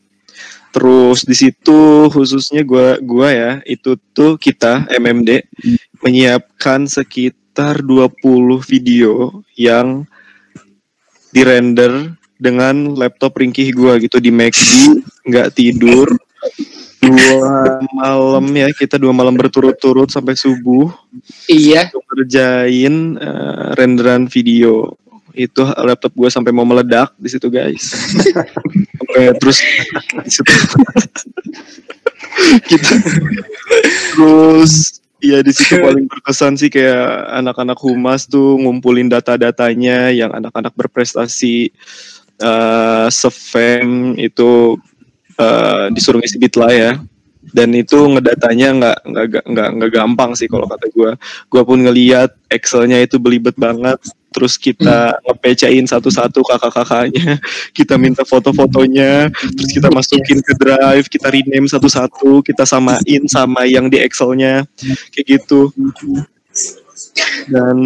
Terus 0.71 1.26
di 1.28 1.36
situ 1.36 2.08
khususnya 2.08 2.63
gua 2.63 2.95
gua 3.04 3.28
ya, 3.34 3.52
itu 3.67 4.00
tuh 4.13 4.39
kita 4.39 4.88
MMD 4.93 5.43
menyiapkan 6.00 6.86
sekitar 6.86 7.82
20 7.82 8.62
video 8.62 9.41
yang 9.58 10.06
dirender 11.34 12.13
dengan 12.38 12.93
laptop 12.93 13.41
ringkih 13.41 13.73
gua 13.73 13.97
gitu 13.97 14.21
di 14.21 14.30
MacD, 14.30 15.02
nggak 15.28 15.50
tidur. 15.58 16.08
Dua 17.01 17.77
malam 17.99 18.45
ya, 18.53 18.67
kita 18.73 18.97
dua 18.97 19.13
malam 19.13 19.38
berturut-turut 19.38 20.10
sampai 20.10 20.33
subuh. 20.33 20.89
Iya. 21.45 21.93
Untuk 21.93 22.05
ngerjain 22.13 23.17
eh, 23.17 23.67
renderan 23.77 24.25
video. 24.25 24.97
Itu 25.38 25.69
laptop 25.69 26.17
gue 26.17 26.29
sampai 26.33 26.49
mau 26.49 26.65
meledak 26.65 27.13
di 27.21 27.29
situ 27.29 27.45
guys. 27.53 27.93
Sampai 28.97 29.38
terus 29.38 29.62
di 30.25 30.31
situ. 30.33 30.49
Kita 32.65 32.93
terus 34.17 34.97
ya 35.21 35.41
di 35.41 35.53
situ 35.53 35.77
paling 35.77 36.10
berkesan 36.10 36.57
sih 36.57 36.69
kayak 36.73 37.29
anak-anak 37.38 37.77
humas 37.81 38.25
tuh 38.25 38.57
ngumpulin 38.57 39.10
data-datanya 39.10 40.10
yang 40.13 40.33
anak-anak 40.33 40.73
berprestasi 40.73 41.69
eh 42.38 43.07
Sevem 43.10 44.13
itu 44.17 44.77
eh, 45.38 45.86
disuruh 45.93 46.19
ngisi 46.19 46.38
bitlah 46.41 46.73
ya. 46.73 46.91
Dan 47.47 47.71
itu 47.71 47.95
ngedatanya 47.95 48.67
nggak 48.76 48.97
nggak 49.08 49.43
nggak 49.47 49.69
nggak 49.80 49.91
gampang 49.95 50.36
sih 50.36 50.52
kalau 50.52 50.67
kata 50.67 50.91
gue 50.91 51.12
gue 51.47 51.62
pun 51.63 51.80
ngeliat 51.80 52.36
Excelnya 52.52 53.00
itu 53.00 53.15
belibet 53.15 53.56
banget. 53.56 53.95
Terus 54.36 54.60
kita 54.60 55.15
ngepecain 55.23 55.88
satu-satu 55.88 56.43
kakak-kakaknya. 56.43 57.39
Kita 57.78 57.97
minta 57.97 58.21
foto-fotonya. 58.21 59.32
Terus 59.34 59.71
kita 59.73 59.89
masukin 59.89 60.43
ke 60.45 60.54
drive 60.62 61.10
kita 61.10 61.34
rename 61.34 61.65
satu-satu 61.65 62.45
kita 62.45 62.67
samain 62.67 63.23
sama 63.26 63.65
yang 63.65 63.89
di 63.89 63.97
Excelnya. 63.97 64.67
Kayak 65.15 65.41
gitu. 65.41 65.73
Dan 67.50 67.78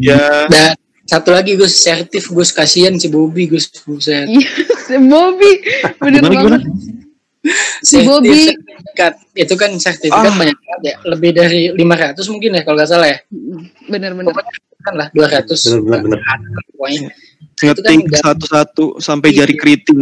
ya 0.00 0.48
dan 0.48 0.78
satu 1.10 1.30
lagi 1.30 1.54
Gus 1.54 1.74
sertif 1.74 2.28
Gus 2.28 2.50
kasihan 2.50 2.94
si 2.94 3.08
Bobby 3.08 3.46
Gus 3.46 3.66
buset 3.80 4.26
Iya, 4.26 4.46
si 4.80 4.94
Bobby. 5.00 5.52
Bener 5.98 6.22
Gimana, 6.22 6.56
banget. 6.56 6.62
Si 7.80 7.96
Bobby. 8.00 8.30
sertifikat 8.46 9.12
itu 9.34 9.54
kan 9.56 9.70
sertifikat 9.74 10.22
Ah. 10.24 10.36
banyak 10.36 10.54
banget 10.54 10.80
ya 10.84 10.94
lebih 11.06 11.30
dari 11.32 11.62
500 11.72 12.20
mungkin 12.28 12.50
ya 12.52 12.62
kalau 12.62 12.76
nggak 12.76 12.88
salah 12.88 13.08
ya 13.08 13.18
Bener-bener. 13.82 14.30
kan 14.78 14.94
lah 14.94 15.08
200 15.10 15.50
Bener, 15.50 16.00
bener, 16.00 16.20
bener. 16.20 16.62
pokoknya 16.70 17.00
ngetik 17.60 17.84
enggak- 17.98 18.22
satu-satu 18.22 18.84
sampai 18.98 19.28
jari 19.30 19.52
keriting 19.54 20.00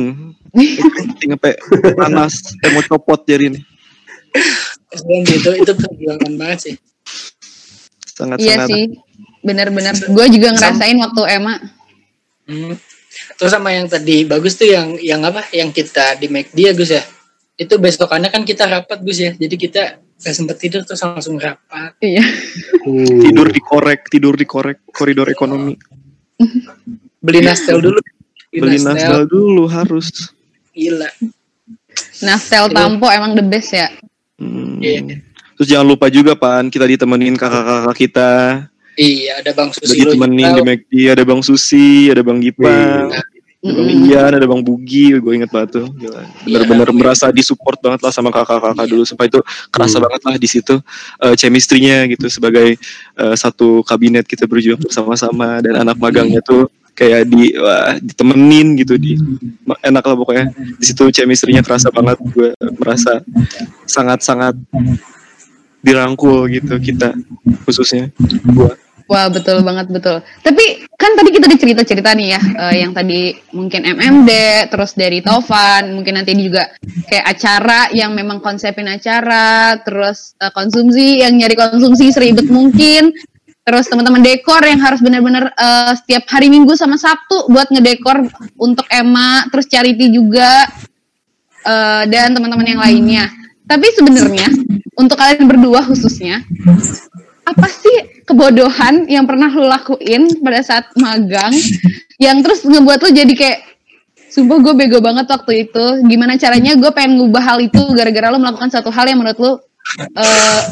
keriting 0.53 1.31
sampai 1.33 1.53
panas 1.95 2.33
saya 2.53 2.71
mau 2.71 2.85
copot 2.85 3.19
jari 3.25 3.49
ini 3.49 3.61
dan 4.89 5.19
gitu 5.25 5.51
itu 5.57 5.73
perjuangan 5.73 6.33
banget 6.35 6.59
sih 6.61 6.75
sangat 8.09 8.39
Iya 8.39 8.55
sangat 8.57 8.69
sih. 8.69 8.85
Bener-bener. 9.43 9.95
Gue 10.11 10.27
juga 10.33 10.55
ngerasain 10.55 10.99
waktu 10.99 11.23
Emma. 11.31 11.55
Hmm. 12.49 12.75
Terus 13.39 13.53
sama 13.55 13.71
yang 13.71 13.87
tadi 13.87 14.27
bagus 14.27 14.59
tuh 14.59 14.67
yang 14.67 14.99
yang 14.99 15.21
apa? 15.23 15.47
Yang 15.55 15.85
kita 15.85 16.19
di 16.19 16.27
make 16.27 16.51
dia 16.55 16.75
Gus 16.75 16.91
ya. 16.91 17.03
Itu 17.59 17.79
besokannya 17.79 18.31
kan 18.31 18.43
kita 18.43 18.67
rapat 18.67 19.03
Gus 19.03 19.19
ya. 19.19 19.33
Jadi 19.35 19.55
kita 19.55 19.83
gak 20.19 20.35
sempet 20.35 20.59
tidur 20.59 20.83
terus 20.83 21.03
langsung 21.03 21.39
rapat. 21.39 21.95
Iya. 22.03 22.25
Uh, 22.83 23.23
tidur 23.23 23.47
dikorek 23.51 24.11
tidur 24.11 24.35
dikorek 24.35 24.83
koridor 24.91 25.31
ekonomi 25.31 25.79
Beli 27.19 27.43
nastel 27.43 27.83
dulu. 27.83 27.99
beli 28.49 28.81
nasdal 28.81 29.29
dulu 29.29 29.69
harus 29.69 30.33
Gila. 30.73 31.11
Nastel 32.23 32.71
Tampo 32.71 33.11
emang 33.11 33.35
the 33.35 33.45
best 33.45 33.75
ya. 33.75 33.91
Hmm. 34.39 34.79
Iya. 34.79 35.19
terus 35.59 35.69
jangan 35.75 35.87
lupa 35.91 36.07
juga 36.07 36.39
pan 36.39 36.71
kita 36.71 36.87
ditemenin 36.87 37.35
kakak-kakak 37.35 37.97
kita 37.99 38.31
Iya, 38.99 39.33
ada 39.39 39.51
Bang 39.55 39.71
udah 39.71 39.79
Susilo 39.79 40.11
ditemenin 40.11 40.51
di. 40.51 40.63
McD 40.67 40.93
ada 41.07 41.23
bang 41.23 41.41
Susi 41.41 42.11
ada 42.11 42.19
bang 42.21 42.39
Gipa 42.43 42.67
Iya. 42.67 43.23
ada 43.63 43.83
bang. 43.83 44.07
Ian 44.07 44.33
ada 44.39 44.47
bang 44.47 44.63
Bugi 44.63 45.19
gue 45.19 45.33
inget 45.35 45.51
banget 45.51 45.83
tuh 45.83 45.87
Gila. 45.93 46.23
bener-bener 46.43 46.89
Iya. 46.89 46.95
merasa 46.95 47.27
disupport 47.31 47.79
banget 47.79 48.01
lah 48.03 48.11
sama 48.11 48.31
kakak-kakak 48.31 48.87
dulu 48.87 49.03
supaya 49.03 49.27
itu 49.27 49.39
kerasa 49.71 49.99
Hmm. 49.99 50.05
banget 50.07 50.21
lah 50.27 50.35
di 50.35 50.49
situ 50.49 50.75
eh, 51.19 51.35
chemistry-nya 51.35 52.07
gitu 52.07 52.27
sebagai 52.27 52.75
eh, 53.15 53.35
satu 53.35 53.83
kabinet 53.83 54.27
kita 54.27 54.47
berjuang 54.47 54.79
bersama-sama 54.79 55.59
dan 55.59 55.79
anak 55.79 55.95
magangnya 55.95 56.39
tuh 56.39 56.67
kayak 56.95 57.27
di 57.27 57.55
wah, 57.55 57.95
ditemenin 57.99 58.75
gitu 58.75 58.95
di 58.95 59.15
enak 59.83 60.03
lah 60.03 60.17
pokoknya 60.17 60.51
di 60.55 60.85
situ 60.85 61.07
chemistry-nya 61.11 61.63
kerasa 61.63 61.91
banget 61.91 62.19
gue 62.19 62.51
merasa 62.75 63.23
sangat-sangat 63.87 64.55
dirangkul 65.79 66.51
gitu 66.51 66.75
kita 66.79 67.15
khususnya 67.63 68.11
gua 68.51 68.75
Wah 69.09 69.33
betul 69.33 69.65
banget 69.65 69.89
betul. 69.89 70.21
Tapi 70.45 70.85
kan 70.93 71.17
tadi 71.17 71.33
kita 71.33 71.49
udah 71.49 71.57
cerita-cerita 71.57 72.13
nih 72.13 72.29
ya, 72.37 72.41
eh, 72.69 72.75
yang 72.85 72.93
tadi 72.93 73.33
mungkin 73.57 73.89
MMD, 73.89 74.31
terus 74.69 74.93
dari 74.93 75.25
Tovan, 75.25 75.97
mungkin 75.97 76.21
nanti 76.21 76.37
juga 76.37 76.69
kayak 77.09 77.25
acara 77.25 77.89
yang 77.97 78.13
memang 78.13 78.45
konsepin 78.45 78.85
acara, 78.85 79.81
terus 79.81 80.37
eh, 80.37 80.53
konsumsi 80.53 81.25
yang 81.25 81.41
nyari 81.41 81.57
konsumsi 81.57 82.13
seribet 82.13 82.53
mungkin. 82.53 83.17
terus 83.69 83.85
teman-teman 83.85 84.25
dekor 84.25 84.65
yang 84.65 84.81
harus 84.81 84.97
benar-benar 85.05 85.53
eh, 85.53 85.93
setiap 86.01 86.25
hari 86.33 86.49
Minggu 86.49 86.73
sama 86.73 86.97
Sabtu 86.97 87.53
buat 87.53 87.69
ngedekor 87.69 88.25
untuk 88.57 88.89
Emma, 88.89 89.45
terus 89.53 89.69
Charity 89.69 90.09
juga 90.09 90.65
eh, 91.65 92.05
dan 92.09 92.33
teman-teman 92.33 92.65
yang 92.65 92.81
lainnya. 92.81 93.29
Tapi 93.69 93.93
sebenarnya 93.93 94.49
untuk 94.97 95.21
kalian 95.21 95.45
berdua 95.45 95.85
khususnya, 95.85 96.41
apa 97.49 97.69
sih 97.73 98.23
kebodohan 98.29 99.09
yang 99.09 99.25
pernah 99.25 99.49
lo 99.49 99.65
lakuin 99.65 100.29
pada 100.45 100.61
saat 100.61 100.93
magang 101.01 101.57
yang 102.21 102.45
terus 102.45 102.65
ngebuat 102.69 103.01
lo 103.01 103.11
jadi 103.13 103.35
kayak 103.35 103.61
Sumpah 104.29 104.61
gue 104.61 104.75
bego 104.77 105.01
banget 105.01 105.25
waktu 105.25 105.65
itu. 105.65 105.85
Gimana 106.05 106.37
caranya 106.37 106.77
gue 106.77 106.93
pengen 106.93 107.17
ngubah 107.17 107.41
hal 107.41 107.59
itu 107.65 107.81
gara-gara 107.97 108.29
lo 108.29 108.37
melakukan 108.37 108.69
satu 108.69 108.93
hal 108.93 109.09
yang 109.09 109.25
menurut 109.25 109.41
lo 109.41 109.53
eh, 109.97 110.63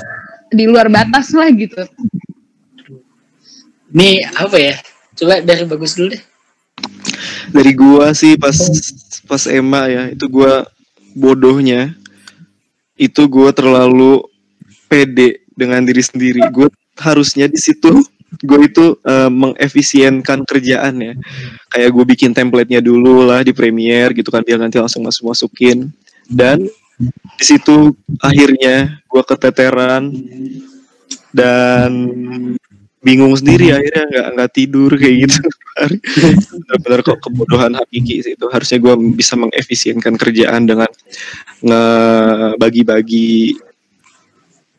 di 0.52 0.68
luar 0.68 0.92
batas 0.92 1.32
lah 1.32 1.48
gitu. 1.48 1.80
Ini 3.96 4.28
apa 4.36 4.56
ya? 4.60 4.76
Coba 5.16 5.40
dari 5.40 5.64
bagus 5.64 5.96
dulu 5.96 6.12
deh. 6.12 6.22
Dari 7.48 7.72
gua 7.72 8.12
sih 8.12 8.36
pas 8.36 8.52
pas 9.24 9.42
Emma 9.48 9.88
ya, 9.88 10.12
itu 10.12 10.28
gua 10.28 10.68
bodohnya. 11.16 11.96
Itu 13.00 13.24
gua 13.24 13.56
terlalu 13.56 14.20
pede 14.84 15.45
dengan 15.56 15.82
diri 15.82 16.04
sendiri. 16.04 16.44
Gue 16.52 16.68
harusnya 17.00 17.48
di 17.48 17.58
situ 17.58 18.04
gue 18.36 18.60
itu 18.68 19.00
eh, 19.02 19.30
mengefisienkan 19.32 20.44
kerjaan 20.44 20.94
ya. 21.00 21.14
Kayak 21.72 21.90
gue 21.96 22.04
bikin 22.04 22.30
template-nya 22.36 22.84
dulu 22.84 23.24
lah 23.24 23.40
di 23.42 23.56
Premiere 23.56 24.12
gitu 24.12 24.28
kan 24.28 24.44
biar 24.44 24.60
nanti 24.60 24.76
langsung 24.76 25.02
masuk 25.02 25.32
masukin. 25.32 25.90
Dan 26.28 26.68
di 27.36 27.44
situ 27.44 27.92
akhirnya 28.20 29.00
gue 29.04 29.22
keteteran 29.24 30.12
dan 31.32 31.92
bingung 33.04 33.36
sendiri 33.38 33.70
akhirnya 33.70 34.04
nggak 34.10 34.26
nggak 34.34 34.50
tidur 34.50 34.90
kayak 34.98 35.30
gitu 35.30 35.46
benar-benar 36.58 37.00
kok 37.06 37.18
kebodohan 37.22 37.72
hakiki 37.78 38.24
sih 38.24 38.32
itu 38.34 38.46
harusnya 38.50 38.82
gue 38.82 38.94
bisa 39.14 39.38
mengefisienkan 39.38 40.18
kerjaan 40.18 40.66
dengan 40.66 40.90
ngebagi-bagi 41.62 43.54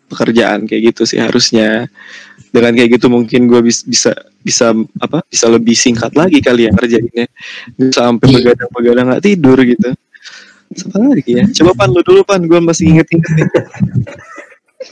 pekerjaan 0.08 0.65
kayak 0.65 0.96
gitu 0.96 1.04
sih 1.04 1.20
harusnya 1.20 1.86
dengan 2.50 2.72
kayak 2.74 2.98
gitu 2.98 3.12
mungkin 3.12 3.46
gue 3.46 3.60
bis- 3.62 3.84
bisa 3.84 4.15
bisa 4.39 4.72
apa 4.98 5.20
bisa 5.28 5.52
lebih 5.52 5.76
singkat 5.76 6.15
lagi 6.15 6.39
kali 6.39 6.67
ya 6.67 6.72
kerjainnya 6.72 7.28
sampai 7.91 8.26
Iya. 8.32 8.36
begadang-begadang 8.56 9.06
nggak 9.12 9.24
tidur 9.24 9.60
gitu 9.62 9.91
apa 10.67 10.98
lagi 11.00 11.32
ya 11.32 11.46
coba 11.60 11.72
pan 11.76 11.89
lu 11.91 12.02
dulu 12.04 12.22
pan 12.24 12.39
gue 12.43 12.60
masih 12.60 12.91
inget-inget 12.96 13.32
nih 13.36 13.48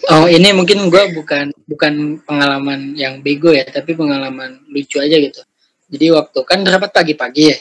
Oh 0.10 0.26
ini 0.26 0.50
mungkin 0.52 0.90
gue 0.90 1.04
bukan 1.14 1.54
bukan 1.70 1.94
pengalaman 2.26 2.98
yang 2.98 3.22
bego 3.22 3.54
ya, 3.54 3.64
tapi 3.66 3.94
pengalaman 3.94 4.62
lucu 4.70 4.98
aja 4.98 5.14
gitu. 5.14 5.42
Jadi 5.94 6.10
waktu 6.10 6.40
kan 6.42 6.66
rapat 6.66 6.90
pagi-pagi 6.90 7.54
ya. 7.54 7.58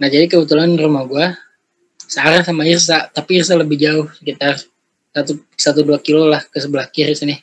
Nah 0.00 0.08
jadi 0.08 0.26
kebetulan 0.26 0.72
rumah 0.80 1.04
gue 1.04 1.26
searah 2.02 2.40
sama 2.40 2.64
Irsa, 2.64 3.08
tapi 3.12 3.40
Irsa 3.40 3.56
lebih 3.56 3.76
jauh 3.78 4.08
sekitar 4.16 4.58
satu 5.12 5.32
satu 5.54 5.80
dua 5.84 6.00
kilo 6.00 6.26
lah 6.26 6.40
ke 6.42 6.58
sebelah 6.58 6.88
kiri 6.88 7.12
sini. 7.12 7.36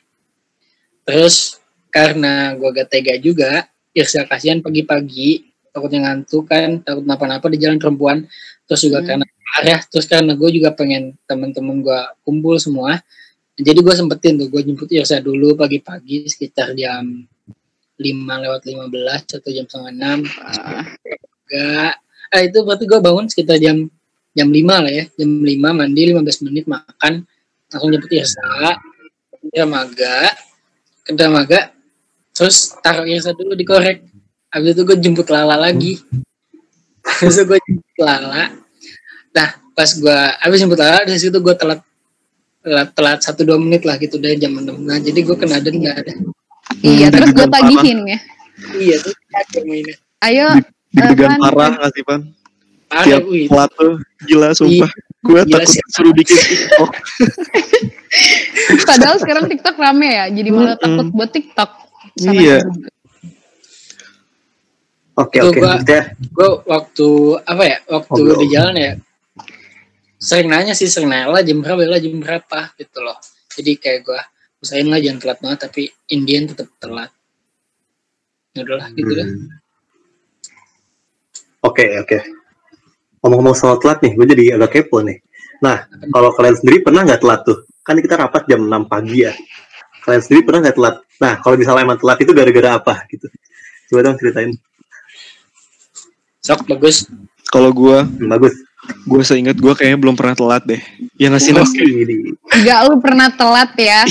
Terus 1.05 1.58
karena 1.89 2.53
gue 2.53 2.69
gak 2.69 2.89
tega 2.89 3.17
juga, 3.17 3.65
Irsa 3.93 4.25
kasihan 4.25 4.62
pagi-pagi 4.62 5.49
takutnya 5.69 6.10
ngantuk 6.10 6.49
kan, 6.49 6.82
takut 6.82 7.05
napa-napa 7.05 7.45
di 7.49 7.58
jalan 7.62 7.82
perempuan. 7.82 8.25
Terus 8.69 8.82
juga 8.86 9.01
Hmm. 9.01 9.08
karena 9.10 9.25
arah, 9.58 9.82
terus 9.89 10.05
karena 10.05 10.38
gue 10.38 10.49
juga 10.53 10.69
pengen 10.77 11.17
temen-temen 11.25 11.82
gue 11.82 12.01
kumpul 12.21 12.62
semua 12.62 13.01
jadi 13.60 13.79
gue 13.84 13.91
sempetin 13.91 14.39
tuh 14.39 14.47
gue 14.47 14.62
jemput 14.63 14.88
Irsa 14.88 15.19
dulu 15.19 15.60
pagi-pagi 15.60 16.23
sekitar 16.32 16.71
jam 16.79 17.27
5 17.99 18.43
lewat 18.47 18.62
15 18.63 19.36
atau 19.36 19.49
jam 19.51 19.65
setengah 19.67 19.91
enam 19.91 20.19
enggak 20.23 21.93
ah 22.29 22.41
itu 22.45 22.58
berarti 22.63 22.86
gue 22.88 22.99
bangun 23.03 23.25
sekitar 23.27 23.60
jam 23.60 23.91
jam 24.32 24.47
5 24.47 24.63
lah 24.63 24.91
ya 24.91 25.05
jam 25.12 25.29
5 25.43 25.60
mandi 25.75 26.01
15 26.08 26.45
menit 26.47 26.65
makan 26.71 27.27
langsung 27.69 27.89
jemput 27.89 28.12
Irsa. 28.12 28.41
Ke 29.49 29.63
maga. 29.65 30.17
Ke 31.05 31.12
maga. 31.27 31.60
Terus 32.34 32.73
taruh 32.79 33.05
Irsa 33.05 33.34
dulu 33.34 33.53
di 33.53 33.65
korek 33.65 34.05
habis 34.49 34.73
itu 34.73 34.82
gue 34.84 34.97
jemput 34.97 35.27
Lala 35.29 35.55
lagi. 35.55 35.97
Habis 37.19 37.36
itu 37.38 37.43
gue 37.45 37.60
jemput 37.62 37.97
Lala. 37.99 38.49
Nah 39.32 39.49
pas 39.73 39.89
gue 39.89 40.17
habis 40.41 40.58
jemput 40.60 40.77
Lala 40.77 41.05
dari 41.05 41.17
situ 41.17 41.38
gue 41.38 41.55
telat 41.55 41.79
telat 42.60 42.89
telat 42.91 43.19
satu 43.23 43.47
dua 43.47 43.55
menit 43.55 43.88
lah 43.88 43.95
gitu 43.97 44.17
dari 44.17 44.36
jam 44.36 44.53
enam. 44.53 44.77
Nah 44.82 44.97
jadi 44.97 45.19
gue 45.21 45.36
kena 45.38 45.62
dan 45.62 45.73
nggak 45.75 45.97
ada 46.05 46.13
Iya, 46.79 47.10
Hmm, 47.10 47.13
terus 47.17 47.29
gue 47.34 47.47
tagihin 47.49 47.99
ya. 48.05 48.19
iya 48.77 48.95
tuh 49.01 49.13
mainnya 49.65 49.95
Ayo, 50.21 50.47
deg-degan 50.93 51.34
Pan. 51.34 51.41
parah 51.41 51.69
nggak 51.73 51.91
sih 51.95 52.03
pan? 52.05 52.21
Tiap 52.93 53.23
wih. 53.25 53.47
telat 53.49 53.71
tuh 53.73 53.93
gila 54.27 54.49
sumpah 54.53 54.91
gue 55.19 55.41
Gila 55.43 55.60
takut 55.60 55.69
sih. 55.69 55.82
suruh 55.91 56.13
bikin 56.15 56.38
TikTok 56.38 56.89
padahal 58.89 59.17
sekarang 59.19 59.45
TikTok 59.45 59.75
rame 59.75 60.10
ya, 60.10 60.25
jadi 60.32 60.49
malah 60.49 60.75
Mm-mm. 60.75 60.82
takut 60.82 61.08
buat 61.12 61.29
TikTok. 61.29 61.69
Sama 62.15 62.32
Iya. 62.34 62.58
Oke 65.19 65.38
oke. 65.43 65.60
gue 66.15 66.49
waktu 66.63 67.08
apa 67.43 67.63
ya 67.67 67.77
waktu 67.91 68.21
Ngobrol. 68.23 68.39
di 68.39 68.47
jalan 68.49 68.75
ya 68.79 68.91
sering 70.15 70.47
nanya 70.47 70.71
sih 70.71 70.88
sering 70.88 71.12
nanya 71.12 71.27
lah 71.27 71.43
jam 71.43 71.60
berapa 71.60 71.84
lah 71.84 71.99
jam 71.99 72.15
berapa 72.19 72.60
gitu 72.79 72.99
loh 73.03 73.19
jadi 73.51 73.71
kayak 73.75 73.99
gue 74.08 74.19
usahain 74.60 74.88
lah 74.88 74.99
jangan 74.99 75.19
telat 75.19 75.39
banget 75.43 75.60
tapi 75.67 75.84
Indian 76.08 76.47
tetap 76.47 76.71
telat 76.79 77.12
Ya 78.55 78.63
udahlah 78.63 78.89
gitu 78.95 79.12
hmm. 79.12 79.47
Oke 81.62 81.84
oke. 81.99 82.17
Ngomong-ngomong 83.19 83.55
soal 83.55 83.75
telat 83.77 83.99
nih, 83.99 84.15
gue 84.15 84.25
jadi 84.25 84.43
agak 84.55 84.79
kepo 84.79 85.03
nih. 85.03 85.19
Nah, 85.60 85.84
kalau 86.10 86.32
kalian 86.32 86.55
sendiri 86.55 86.79
pernah 86.79 87.03
nggak 87.03 87.19
telat 87.19 87.43
tuh? 87.43 87.67
Kan 87.84 87.99
kita 87.99 88.15
rapat 88.15 88.47
jam 88.47 88.63
6 88.63 88.88
pagi 88.88 89.27
ya. 89.27 89.34
Kalian 90.03 90.21
sendiri 90.23 90.41
pernah 90.47 90.60
nggak 90.63 90.77
telat? 90.79 90.95
Nah, 91.19 91.34
kalau 91.43 91.55
misalnya 91.60 91.84
emang 91.84 91.99
telat 91.99 92.17
itu 92.19 92.32
gara-gara 92.32 92.69
apa 92.79 92.93
gitu? 93.12 93.27
Coba 93.89 93.99
dong 94.05 94.17
ceritain. 94.17 94.53
sok 96.39 96.65
bagus 96.65 97.03
kalau 97.45 97.69
gue 97.69 97.99
Hmm, 97.99 98.32
bagus. 98.32 98.55
gue 99.05 99.21
seingat 99.21 99.60
gue 99.60 99.69
kayaknya 99.75 99.99
belum 99.99 100.15
pernah 100.15 100.34
telat 100.34 100.63
deh 100.65 100.79
ya 101.19 101.27
nggak 101.29 101.43
sih 101.43 101.51
Nas? 101.51 101.69
Enggak, 101.69 102.79
lu 102.88 102.95
pernah 102.97 103.27
telat 103.29 103.69
ya. 103.75 104.01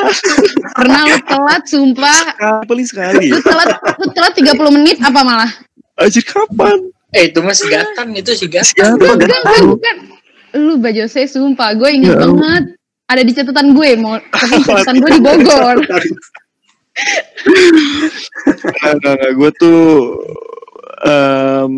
pernah 0.78 1.02
lu 1.04 1.18
telat, 1.26 1.62
sumpah. 1.66 2.16
paling 2.64 2.86
sekali 2.86 3.28
Lu 3.28 3.42
telat, 3.42 3.74
lu 4.00 4.06
telat 4.14 4.32
30 4.32 4.76
menit 4.80 4.96
apa 5.02 5.20
malah? 5.20 5.50
Anjir 5.98 6.22
kapan? 6.24 6.93
Eh 7.14 7.30
itu 7.30 7.38
mah 7.40 7.54
sigatan 7.54 8.10
itu 8.12 8.30
Enggak, 8.34 8.98
gak 8.98 9.14
enggak, 9.16 9.42
tahu? 9.42 9.66
bukan. 9.78 9.96
Lu 10.54 10.74
Bajose, 10.78 11.26
sumpah. 11.26 11.74
Gue 11.74 11.98
inget 11.98 12.14
Ya 12.14 12.26
banget. 12.26 12.64
Ada 13.10 13.22
di 13.22 13.32
catatan 13.36 13.74
gue, 13.76 13.90
mau 14.00 14.16
tapi 14.32 14.62
catatan 14.64 14.96
gue 15.02 15.10
di 15.12 15.22
Bogor. 15.22 15.76
Nggak, 18.94 19.14
nggak. 19.18 19.32
Gue 19.34 19.50
tuh 19.58 19.80
em, 21.04 21.74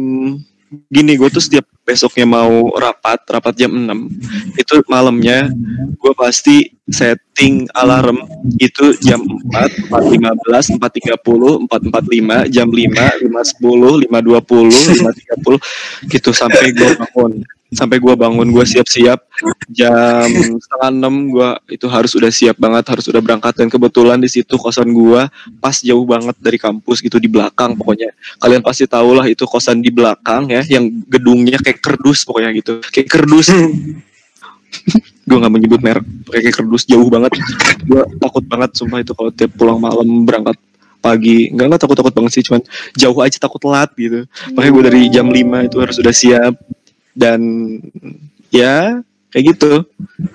gini, 0.88 1.12
gue 1.16 1.28
tuh 1.28 1.42
setiap 1.42 1.66
besoknya 1.86 2.26
mau 2.26 2.74
rapat, 2.74 3.22
rapat 3.30 3.54
jam 3.54 3.70
6 3.70 4.58
itu 4.58 4.82
malamnya 4.90 5.46
gue 5.94 6.12
pasti 6.18 6.74
setting 6.90 7.70
alarm 7.78 8.26
itu 8.58 8.90
jam 8.98 9.22
4, 9.22 9.86
4.15, 9.90 10.82
4.30, 10.82 11.70
4.45, 11.70 12.50
jam 12.50 12.66
5, 12.66 13.22
5.10, 13.22 14.10
5.20, 14.10 14.10
5.30 14.10 16.10
gitu 16.10 16.30
sampai 16.34 16.74
gue 16.74 16.90
bangun 16.98 17.46
sampai 17.74 17.98
gue 17.98 18.14
bangun 18.14 18.46
gue 18.54 18.64
siap-siap. 18.66 19.26
Jam 19.70 20.28
setengah 20.62 20.90
enam 20.90 21.14
gue 21.30 21.48
itu 21.74 21.86
harus 21.90 22.14
udah 22.14 22.30
siap 22.30 22.56
banget 22.58 22.84
harus 22.86 23.06
udah 23.10 23.18
berangkat 23.18 23.54
dan 23.58 23.66
kebetulan 23.66 24.18
di 24.22 24.30
situ 24.30 24.54
kosan 24.54 24.94
gue 24.94 25.22
pas 25.58 25.74
jauh 25.74 26.06
banget 26.06 26.36
dari 26.38 26.58
kampus 26.60 27.02
gitu 27.02 27.18
di 27.18 27.26
belakang 27.26 27.74
pokoknya. 27.74 28.14
Kalian 28.38 28.62
pasti 28.62 28.86
tahu 28.86 29.18
lah 29.18 29.26
itu 29.26 29.42
kosan 29.48 29.82
di 29.82 29.90
belakang 29.90 30.46
ya 30.50 30.62
yang 30.66 30.86
gedungnya 31.10 31.58
kayak 31.58 31.82
kerdus 31.82 32.22
pokoknya 32.22 32.54
gitu. 32.54 32.78
Kayak 32.94 33.08
kerdus. 33.10 33.50
Gue 35.26 35.42
nggak 35.42 35.54
menyebut 35.58 35.82
merek 35.82 36.06
kayak 36.30 36.54
kerdus 36.54 36.86
jauh 36.86 37.10
banget. 37.10 37.34
Gue 37.82 38.02
takut 38.22 38.46
banget 38.46 38.78
sumpah 38.78 39.02
itu 39.02 39.10
kalau 39.10 39.34
tiap 39.34 39.50
pulang 39.58 39.82
malam 39.82 40.22
berangkat 40.22 40.54
pagi. 41.02 41.50
Enggak 41.50 41.66
enggak 41.66 41.82
takut 41.82 41.96
takut 41.98 42.14
banget 42.14 42.30
sih 42.38 42.42
cuman 42.46 42.62
jauh 42.94 43.18
aja 43.18 43.38
takut 43.42 43.58
telat 43.58 43.90
gitu. 43.98 44.22
Makanya 44.54 44.70
gue 44.70 44.82
dari 44.86 45.00
jam 45.10 45.26
5 45.26 45.66
itu 45.66 45.76
harus 45.82 45.96
udah 45.98 46.14
siap 46.14 46.54
dan 47.16 47.40
ya 48.52 49.00
kayak 49.32 49.44
gitu. 49.56 49.72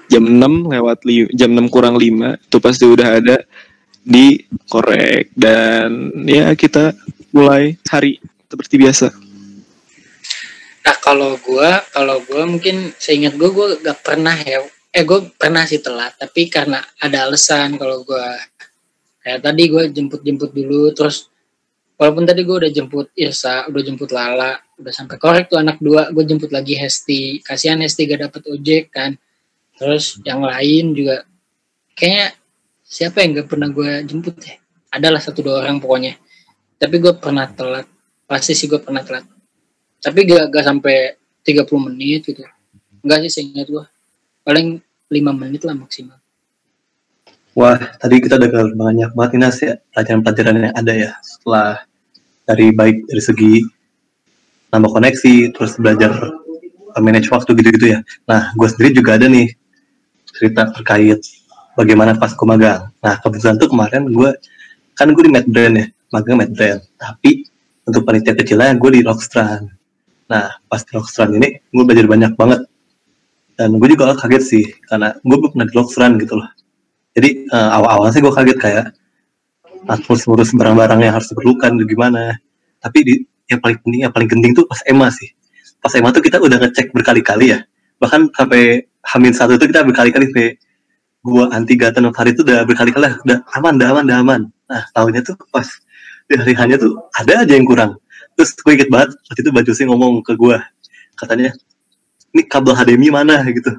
Jam 0.10 0.26
6 0.28 0.68
lewat 0.68 1.06
li- 1.08 1.32
jam 1.38 1.54
6 1.54 1.72
kurang 1.72 1.96
5 1.96 2.36
itu 2.42 2.58
pasti 2.58 2.86
udah 2.90 3.22
ada 3.22 3.38
di 4.02 4.42
korek. 4.68 5.32
Dan 5.38 6.12
ya 6.26 6.52
kita 6.58 6.92
mulai 7.32 7.78
hari 7.88 8.18
seperti 8.50 8.76
biasa. 8.82 9.08
Nah 10.82 10.96
kalau 11.00 11.38
gua, 11.40 11.86
kalau 11.94 12.20
gua 12.26 12.44
mungkin 12.50 12.92
seingat 12.98 13.38
gua, 13.38 13.50
gua 13.54 13.68
gak 13.80 14.02
pernah 14.02 14.36
ya. 14.36 14.66
Eh 14.92 15.08
gua 15.08 15.24
pernah 15.40 15.64
sih 15.64 15.80
telat, 15.80 16.20
tapi 16.20 16.52
karena 16.52 16.84
ada 17.00 17.30
alasan 17.30 17.80
kalau 17.80 18.04
gua 18.04 18.36
kayak 19.22 19.40
tadi 19.46 19.64
gue 19.70 19.84
jemput-jemput 19.94 20.52
dulu 20.52 20.92
terus 20.98 21.31
walaupun 22.02 22.26
tadi 22.26 22.42
gue 22.42 22.58
udah 22.66 22.72
jemput 22.74 23.14
Irsa 23.14 23.70
udah 23.70 23.82
jemput 23.86 24.10
Lala 24.10 24.58
udah 24.82 24.90
sampai 24.90 25.22
korek 25.22 25.54
tuh 25.54 25.62
anak 25.62 25.78
dua 25.78 26.10
gue 26.10 26.26
jemput 26.26 26.50
lagi 26.50 26.74
Hesti. 26.74 27.46
Kasihan 27.46 27.78
Hesti 27.78 28.10
gak 28.10 28.26
dapet 28.26 28.42
ojek 28.50 28.90
kan. 28.90 29.14
Terus 29.78 30.18
yang 30.26 30.42
lain 30.42 30.98
juga 30.98 31.22
kayaknya 31.94 32.34
siapa 32.82 33.22
yang 33.22 33.38
gak 33.38 33.48
pernah 33.54 33.70
gue 33.70 34.02
jemput 34.10 34.34
ya? 34.42 34.58
Adalah 34.90 35.22
satu 35.22 35.46
dua 35.46 35.62
orang 35.62 35.78
pokoknya. 35.78 36.18
Tapi 36.82 36.98
gue 36.98 37.14
pernah 37.22 37.46
telat. 37.54 37.86
Pasti 38.26 38.58
sih 38.58 38.66
gue 38.66 38.82
pernah 38.82 39.06
telat. 39.06 39.30
Tapi 40.02 40.20
gak, 40.26 40.50
gak 40.50 40.66
sampai 40.66 41.14
30 41.46 41.70
menit 41.86 42.26
gitu. 42.26 42.42
Enggak 43.06 43.30
sih 43.30 43.32
seingat 43.46 43.70
gue 43.70 43.86
paling 44.42 44.82
5 45.14 45.22
menit 45.38 45.62
lah 45.62 45.78
maksimal. 45.78 46.18
Wah, 47.52 47.76
tadi 48.00 48.24
kita 48.24 48.40
udah 48.40 48.74
banyak 48.80 49.12
banget 49.12 49.32
nih 49.36 49.42
Nas 49.44 49.60
ya, 49.60 49.76
pelajaran-pelajaran 49.92 50.72
yang 50.72 50.76
ada 50.76 50.94
ya 50.96 51.12
setelah 51.20 51.84
dari 52.52 52.76
baik 52.76 53.08
dari 53.08 53.24
segi 53.24 53.54
nambah 54.72 54.92
koneksi, 54.92 55.36
terus 55.56 55.76
belajar 55.80 56.12
manage 57.00 57.32
waktu 57.32 57.56
gitu-gitu 57.56 57.96
ya. 57.96 58.00
Nah, 58.28 58.52
gue 58.56 58.68
sendiri 58.68 59.00
juga 59.00 59.16
ada 59.16 59.28
nih 59.28 59.52
cerita 60.32 60.72
terkait 60.72 61.20
bagaimana 61.76 62.16
pas 62.16 62.32
gue 62.32 62.48
magang. 62.48 62.92
Nah, 63.00 63.16
kebetulan 63.20 63.56
tuh 63.60 63.72
kemarin 63.72 64.08
gue, 64.12 64.30
kan 64.96 65.08
gue 65.12 65.24
di 65.24 65.32
Medbrand 65.32 65.76
ya, 65.76 65.86
magang 66.12 66.40
Medbrand. 66.40 66.84
Tapi 67.00 67.48
untuk 67.88 68.04
panitia 68.04 68.36
kecilnya 68.36 68.76
gue 68.76 68.90
di 68.96 69.02
Rockstrand. 69.04 69.68
Nah, 70.32 70.48
pas 70.68 70.82
di 70.84 70.92
Rockstrand 70.96 71.36
ini 71.36 71.60
gue 71.72 71.84
belajar 71.84 72.08
banyak 72.08 72.32
banget. 72.36 72.62
Dan 73.60 73.76
gue 73.76 73.88
juga 73.92 74.16
kaget 74.16 74.44
sih, 74.44 74.66
karena 74.88 75.16
gue 75.20 75.36
belum 75.36 75.52
pernah 75.52 75.68
di 75.68 75.76
Rockstrand 75.76 76.16
gitu 76.20 76.40
loh 76.40 76.52
jadi 77.12 77.30
uh, 77.52 77.70
awal-awalnya 77.80 78.14
sih 78.16 78.24
gue 78.24 78.34
kaget 78.34 78.58
kayak 78.60 78.86
ngurus-ngurus 80.00 80.56
barang-barang 80.56 81.00
yang 81.04 81.14
harus 81.18 81.28
diperlukan 81.34 81.76
gimana. 81.84 82.38
Tapi 82.80 83.00
di, 83.04 83.14
yang 83.52 83.60
paling 83.60 83.78
penting 83.84 84.02
yang 84.08 84.14
paling 84.14 84.30
genting 84.32 84.54
tuh 84.56 84.66
pas 84.70 84.80
EMA 84.88 85.12
sih. 85.12 85.30
Pas 85.84 85.92
EMA 85.92 86.14
tuh 86.16 86.24
kita 86.24 86.40
udah 86.40 86.58
ngecek 86.62 86.96
berkali-kali 86.96 87.52
ya. 87.52 87.60
Bahkan 88.00 88.32
sampai 88.34 88.88
Hamin 89.02 89.34
satu 89.34 89.58
itu 89.58 89.66
kita 89.70 89.82
berkali-kali 89.82 90.30
kayak 90.30 90.54
gua 91.22 91.50
anti 91.54 91.78
gatan 91.78 92.10
hari 92.14 92.34
itu 92.34 92.42
udah 92.42 92.66
berkali-kali 92.66 93.14
udah 93.26 93.38
aman 93.58 93.74
udah 93.78 93.88
aman 93.94 94.04
udah 94.10 94.18
aman. 94.22 94.42
Nah 94.70 94.84
tahunnya 94.94 95.22
tuh 95.26 95.38
pas 95.50 95.66
di 96.26 96.34
hari 96.38 96.54
hanya 96.58 96.78
tuh 96.82 96.98
ada 97.14 97.46
aja 97.46 97.54
yang 97.54 97.66
kurang. 97.66 97.98
Terus 98.38 98.58
gue 98.58 98.74
inget 98.74 98.90
banget 98.90 99.14
waktu 99.30 99.42
itu 99.44 99.52
baju 99.54 99.72
sih 99.74 99.86
ngomong 99.86 100.14
ke 100.26 100.34
gua 100.38 100.62
katanya 101.18 101.54
ini 102.32 102.42
kabel 102.48 102.74
HDMI 102.74 103.10
mana? 103.12 103.44
gitu. 103.52 103.70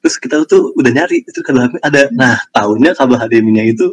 Terus 0.00 0.16
kita 0.16 0.42
tuh 0.48 0.72
udah 0.74 0.90
nyari 0.90 1.22
itu 1.22 1.38
kabel 1.44 1.68
HDMI 1.70 1.82
ada. 1.84 2.02
Nah 2.10 2.34
tahunnya 2.50 2.96
kabel 2.96 3.16
HDMI-nya 3.20 3.64
itu 3.70 3.86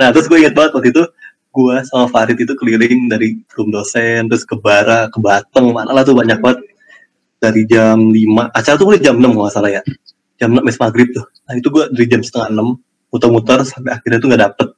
nah 0.00 0.08
terus 0.12 0.26
gue 0.30 0.38
inget 0.40 0.54
banget 0.56 0.72
waktu 0.72 0.88
itu 0.92 1.02
gue 1.56 1.76
sama 1.88 2.06
Farid 2.12 2.36
itu 2.36 2.52
keliling 2.52 3.08
dari 3.08 3.40
room 3.56 3.72
dosen 3.72 4.28
terus 4.28 4.44
ke 4.44 4.56
Bara 4.60 5.08
ke 5.08 5.16
Bateng 5.16 5.72
mana 5.72 5.92
lah 5.96 6.04
tuh 6.04 6.12
banyak 6.12 6.36
banget. 6.40 6.60
Dari 7.36 7.68
jam 7.68 8.00
5 8.00 8.48
acara 8.48 8.74
tuh 8.80 8.86
mulai 8.88 9.00
jam 9.00 9.16
6 9.20 9.36
kalau 9.36 9.52
salah 9.52 9.72
ya. 9.72 9.82
Jam 10.40 10.52
6 10.52 10.60
mes 10.64 10.76
maghrib 10.80 11.08
tuh. 11.12 11.24
Nah 11.48 11.54
itu 11.56 11.68
gue 11.68 11.84
dari 11.92 12.06
jam 12.08 12.20
setengah 12.24 12.48
6 12.52 13.12
muter-muter 13.12 13.60
sampai 13.64 13.96
akhirnya 13.96 14.18
tuh 14.20 14.28
nggak 14.32 14.42
dapet. 14.52 14.68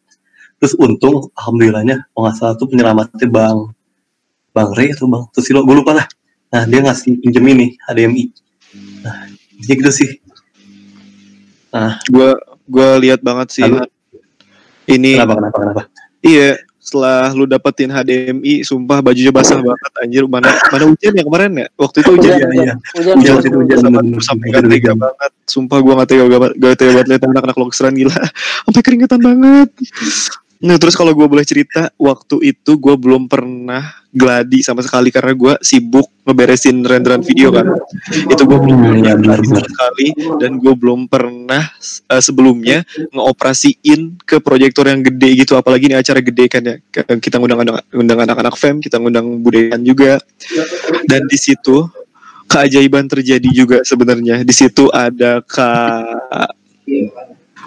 Terus 0.58 0.74
untung 0.78 1.30
alhamdulillahnya 1.38 2.10
kalau 2.14 2.22
nggak 2.26 2.36
salah 2.38 2.54
tuh 2.58 2.66
penyelamatnya 2.66 3.26
bang 3.30 3.58
bang 4.54 4.70
Ray 4.74 4.90
atau 4.90 5.06
bang 5.06 5.24
Susilo 5.34 5.62
gue 5.62 5.74
lupa 5.74 5.94
lah. 5.94 6.06
Nah 6.54 6.62
dia 6.66 6.82
ngasih 6.82 7.22
pinjem 7.22 7.44
ini 7.46 7.66
HDMI 7.86 8.24
nah 8.98 9.24
jadi 9.62 9.74
gitu 9.82 9.90
sih. 9.90 10.10
Nah. 11.74 12.00
Gue 12.08 12.32
gue 12.68 12.88
lihat 13.08 13.20
banget 13.24 13.48
sih 13.50 13.64
Kenapa? 13.64 13.88
ini 14.88 15.12
kenapa 15.16 15.34
kenapa 15.40 15.56
kenapa 15.58 15.82
iya 16.20 16.60
setelah 16.78 17.28
lu 17.36 17.44
dapetin 17.44 17.92
HDMI 17.92 18.64
sumpah 18.64 19.04
bajunya 19.04 19.28
basah 19.28 19.60
banget 19.60 19.92
anjir 20.00 20.24
mana 20.24 20.48
mana 20.72 20.84
hujan 20.88 21.12
ya 21.12 21.20
kemarin 21.20 21.50
ya 21.52 21.66
waktu 21.76 21.96
itu 22.00 22.10
hujan 22.16 22.32
ya 22.32 22.48
iya. 22.48 22.74
Hujan, 22.96 23.14
Hujan, 23.16 23.16
hujan. 23.20 23.52
hujan, 23.52 23.60
hujan, 23.60 23.92
bener. 23.92 24.20
sampai 24.24 24.46
gak 24.56 24.64
tega 24.72 24.92
banget 24.96 25.30
sumpah 25.44 25.78
gua 25.84 25.94
gak 26.00 26.08
tega 26.08 26.24
gak 26.56 26.76
tega 26.80 26.90
banget 26.96 27.06
liat 27.12 27.22
anak-anak 27.28 27.56
lokseran 27.60 27.92
gila 27.92 28.16
sampai 28.64 28.80
keringetan 28.80 29.20
banget 29.20 29.68
nah 30.58 30.76
terus 30.76 30.98
kalau 30.98 31.14
gua 31.14 31.30
boleh 31.30 31.46
cerita 31.46 31.90
waktu 31.94 32.54
itu 32.54 32.74
gua 32.76 32.98
belum 32.98 33.30
pernah 33.30 33.98
gladi 34.08 34.64
sama 34.64 34.80
sekali 34.82 35.12
karena 35.12 35.32
gua 35.36 35.54
sibuk 35.62 36.08
ngeberesin 36.24 36.80
renderan 36.84 37.22
video 37.24 37.52
kan. 37.54 37.68
Itu 38.28 38.44
gua 38.48 38.58
belum 38.60 38.76
pernah 38.80 38.96
iya, 38.96 39.14
gladi 39.14 39.24
benar-benar. 39.24 39.64
sama 39.64 39.68
sekali 39.68 40.06
dan 40.40 40.50
gua 40.58 40.74
belum 40.74 41.00
pernah 41.06 41.62
eh, 42.10 42.22
sebelumnya 42.22 42.78
ngeoperasiin 43.12 44.00
ke 44.24 44.36
proyektor 44.42 44.88
yang 44.88 45.00
gede 45.04 45.30
gitu. 45.44 45.56
Apalagi 45.56 45.92
ini 45.92 45.96
acara 45.96 46.20
gede 46.20 46.44
kan 46.48 46.62
ya. 46.64 46.76
Kita 47.16 47.38
ngundang 47.38 47.64
anak 47.64 47.86
ngundang 47.92 48.20
anak-anak 48.24 48.54
fem 48.56 48.76
kita 48.80 48.96
ngundang 48.98 49.40
budayan 49.44 49.80
juga. 49.84 50.18
Dan 51.06 51.28
di 51.28 51.38
situ 51.38 51.84
keajaiban 52.48 53.06
terjadi 53.06 53.48
juga 53.52 53.78
sebenarnya. 53.84 54.40
Di 54.42 54.54
situ 54.56 54.88
ada 54.88 55.44
kak 55.44 56.56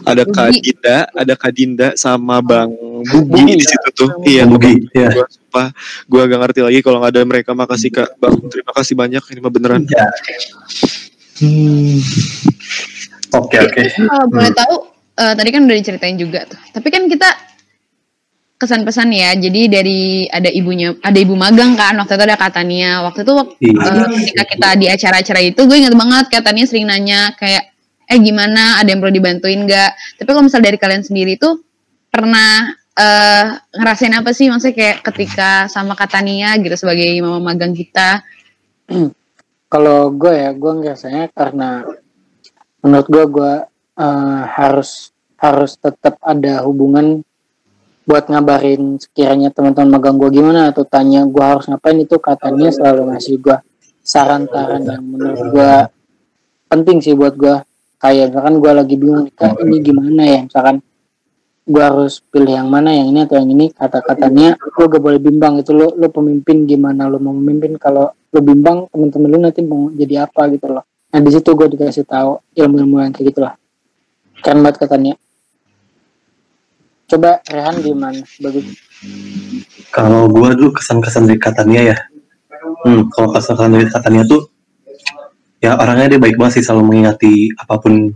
ada 0.03 0.23
kak. 0.23 0.49
Dinda 0.55 0.97
ada 1.11 1.33
kak 1.33 1.51
Dinda 1.51 1.87
sama 1.95 2.39
bang 2.39 2.69
Bugi 3.01 3.57
di 3.57 3.65
situ 3.65 3.89
tuh 3.91 4.09
iya 4.23 4.45
Bugi, 4.45 4.77
ya. 4.91 5.09
gua 5.09 5.25
sumpah 5.25 5.67
gua 6.05 6.23
gak 6.25 6.39
ngerti 6.39 6.59
lagi 6.61 6.79
kalau 6.79 6.97
nggak 6.99 7.11
ada 7.11 7.21
mereka 7.23 7.51
makasih 7.51 7.89
kak 7.89 8.09
bang 8.15 8.35
terima 8.47 8.71
kasih 8.71 8.93
banyak 8.93 9.23
ini 9.27 9.39
mah 9.39 9.49
beneran 9.49 9.81
Ya. 9.83 10.05
Oke 13.33 13.57
oke. 13.57 13.81
Kalau 13.95 14.27
boleh 14.27 14.51
tahu, 14.51 14.75
eh, 15.17 15.33
tadi 15.33 15.49
kan 15.49 15.61
udah 15.63 15.73
diceritain 15.73 16.13
juga 16.13 16.45
tuh. 16.45 16.59
Tapi 16.69 16.87
kan 16.91 17.07
kita 17.07 17.29
kesan 18.59 18.85
pesan 18.85 19.09
ya. 19.09 19.33
Jadi 19.33 19.61
dari 19.65 20.01
ada 20.27 20.51
ibunya, 20.51 20.93
ada 21.01 21.17
ibu 21.17 21.33
magang 21.33 21.73
kan. 21.73 21.97
Waktu 21.97 22.13
itu 22.13 22.23
ada 22.27 22.37
katanya. 22.37 23.01
Waktu 23.07 23.25
itu 23.25 23.33
wak- 23.33 23.57
Iya. 23.57 23.73
eh, 23.73 24.05
ketika 24.21 24.43
kita 24.45 24.69
di 24.77 24.85
acara-acara 24.85 25.39
itu, 25.41 25.61
gue 25.65 25.77
inget 25.79 25.95
banget 25.95 26.25
katanya 26.29 26.63
sering 26.67 26.85
nanya 26.85 27.33
kayak, 27.33 27.70
eh 28.11 28.19
gimana? 28.19 28.83
Ada 28.83 28.91
yang 28.91 28.99
perlu 28.99 29.15
dibantuin 29.15 29.63
nggak? 29.63 30.19
Tapi 30.19 30.27
kalau 30.27 30.43
misal 30.43 30.59
dari 30.59 30.75
kalian 30.75 31.03
sendiri 31.07 31.39
tuh 31.39 31.63
pernah 32.11 32.75
eh, 32.99 33.45
ngerasain 33.71 34.11
apa 34.11 34.35
sih? 34.35 34.51
Maksudnya 34.51 34.75
kayak 34.75 34.97
ketika 35.07 35.71
sama 35.71 35.95
Katania 35.95 36.59
gitu 36.59 36.75
sebagai 36.75 37.07
mama 37.23 37.39
magang 37.55 37.71
kita. 37.71 38.19
Kalau 39.71 40.11
gue 40.11 40.33
ya, 40.35 40.51
gue 40.51 40.71
ngerasanya 40.83 41.31
karena 41.31 41.87
menurut 42.83 43.07
gue 43.07 43.23
gue 43.31 43.53
eh, 44.03 44.43
harus 44.59 45.15
harus 45.39 45.79
tetap 45.79 46.19
ada 46.21 46.61
hubungan 46.67 47.23
buat 48.05 48.27
ngabarin 48.27 48.99
sekiranya 48.99 49.53
teman-teman 49.53 49.97
magang 49.97 50.17
gue 50.19 50.29
gimana 50.33 50.73
atau 50.73 50.83
tanya 50.85 51.23
gue 51.25 51.41
harus 51.41 51.69
ngapain 51.69 51.97
itu 51.97 52.17
katanya 52.17 52.69
selalu 52.73 53.13
ngasih 53.13 53.39
gue 53.39 53.57
saran-saran 54.01 54.83
yang 54.85 55.05
menurut 55.05 55.41
gue 55.53 55.73
penting 56.69 56.97
sih 56.99 57.13
buat 57.13 57.37
gue 57.37 57.55
kayak 58.01 58.33
misalkan 58.33 58.55
gue 58.57 58.71
lagi 58.73 58.95
bingung 58.97 59.21
nih, 59.29 59.33
Kak, 59.37 59.61
ini 59.61 59.77
gimana 59.79 60.21
ya? 60.25 60.39
Misalkan 60.49 60.77
gue 61.61 61.83
harus 61.85 62.19
pilih 62.33 62.57
yang 62.57 62.67
mana 62.67 62.89
yang 62.89 63.13
ini 63.13 63.19
atau 63.23 63.37
yang 63.37 63.49
ini. 63.53 63.69
Kata-katanya 63.69 64.57
lo 64.57 64.83
gak 64.89 65.01
boleh 65.01 65.21
bimbang 65.21 65.61
itu 65.61 65.71
lo 65.71 65.93
lo 65.93 66.07
pemimpin 66.09 66.65
gimana 66.65 67.05
lo 67.05 67.21
mau 67.21 67.31
memimpin. 67.31 67.77
Kalau 67.77 68.09
lo 68.09 68.39
bimbang 68.41 68.89
temen-temen 68.89 69.29
lo 69.29 69.37
nanti 69.37 69.61
mau 69.61 69.93
jadi 69.93 70.25
apa 70.25 70.49
gitu 70.49 70.67
loh. 70.73 70.83
Nah 71.13 71.19
di 71.21 71.29
situ 71.29 71.53
gue 71.53 71.67
dikasih 71.77 72.09
tahu 72.09 72.41
ilmu-ilmu 72.57 73.05
yang 73.05 73.13
kayak 73.13 73.29
gitu 73.29 73.39
lah. 73.45 73.53
Keren 74.41 74.65
banget 74.65 74.81
katanya. 74.81 75.13
Coba 77.11 77.43
Rehan 77.45 77.75
gimana? 77.83 78.23
Bagus. 78.41 78.65
Kalau 79.91 80.31
gua 80.31 80.55
dulu 80.55 80.79
kesan-kesan 80.79 81.27
dari 81.27 81.35
katanya 81.35 81.93
ya. 81.93 81.97
Hmm, 82.87 83.11
kalau 83.11 83.35
kesan-kesan 83.35 83.71
dari 83.75 83.87
katanya 83.91 84.23
tuh 84.23 84.47
ya 85.61 85.77
orangnya 85.77 86.17
dia 86.17 86.19
baik 86.19 86.35
banget 86.35 86.59
sih 86.59 86.63
selalu 86.65 86.83
mengingati 86.89 87.33
apa 87.55 87.77
pun 87.77 88.09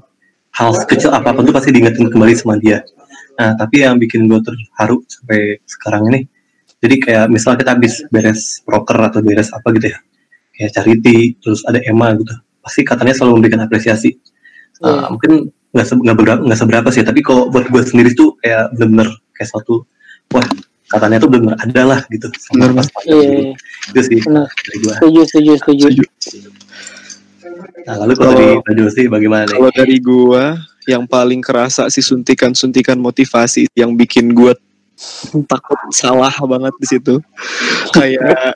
hal 0.52 0.70
kecil 0.86 1.14
apa 1.14 1.30
pun 1.32 1.46
tuh 1.46 1.54
pasti 1.54 1.70
diingetin 1.70 2.10
kembali 2.10 2.34
sama 2.34 2.58
dia. 2.58 2.82
Nah, 3.36 3.54
tapi 3.54 3.84
yang 3.84 4.00
bikin 4.00 4.26
gua 4.26 4.40
terharu 4.40 5.04
sampai 5.06 5.60
sekarang 5.68 6.08
ini 6.10 6.22
jadi 6.80 6.96
kayak 6.98 7.26
misalnya 7.28 7.58
kita 7.62 7.72
habis 7.76 7.94
beres 8.08 8.42
proker 8.62 8.98
atau 9.00 9.20
beres 9.20 9.50
apa 9.52 9.68
gitu 9.74 9.90
ya 9.90 9.98
kayak 10.54 10.72
charity 10.72 11.18
terus 11.38 11.62
ada 11.66 11.80
Emma 11.82 12.16
gitu 12.16 12.32
pasti 12.60 12.82
katanya 12.82 13.14
selalu 13.14 13.40
memberikan 13.42 13.62
apresiasi. 13.62 14.16
Uh, 14.80 14.92
Iya. 14.92 15.08
mungkin 15.08 15.32
nggak 15.72 15.86
se- 15.88 16.00
nggak 16.00 16.18
berapa 16.20 16.40
nggak 16.44 16.60
seberapa 16.60 16.88
sih 16.92 17.04
tapi 17.04 17.20
kalau 17.20 17.48
buat 17.48 17.68
gue 17.68 17.82
sendiri 17.84 18.12
tuh 18.12 18.36
kayak 18.40 18.72
bener-bener 18.76 19.08
kayak 19.32 19.48
suatu 19.52 19.84
wah 20.32 20.44
katanya 20.88 21.20
tuh 21.20 21.28
bener-bener 21.32 21.56
ada 21.60 21.82
lah 21.84 22.00
gitu 22.08 22.28
Bener 22.52 22.72
sama 22.72 22.80
pas 22.80 22.88
iya 23.04 23.16
dulu. 23.16 23.42
itu 23.92 24.02
sih. 24.04 24.20
Gue 24.24 25.24
setuju 25.28 25.52
setuju. 25.60 25.84
Setuju 26.20 26.50
nah 27.86 27.96
lalu 28.02 28.14
kalau 28.18 28.34
dari 28.34 28.56
Baju 28.62 28.84
sih 28.92 29.06
bagaimana 29.10 29.44
nih 29.50 29.58
Kalau 29.58 29.72
dari 29.74 29.98
gua 30.02 30.44
yang 30.86 31.10
paling 31.10 31.42
kerasa 31.42 31.90
sih 31.90 32.06
suntikan-suntikan 32.06 32.98
motivasi 32.98 33.70
yang 33.74 33.98
bikin 33.98 34.34
gua 34.34 34.54
takut 35.50 35.80
salah 35.92 36.32
banget 36.32 36.74
di 36.80 36.88
situ. 36.88 37.16
Kayak 37.96 38.56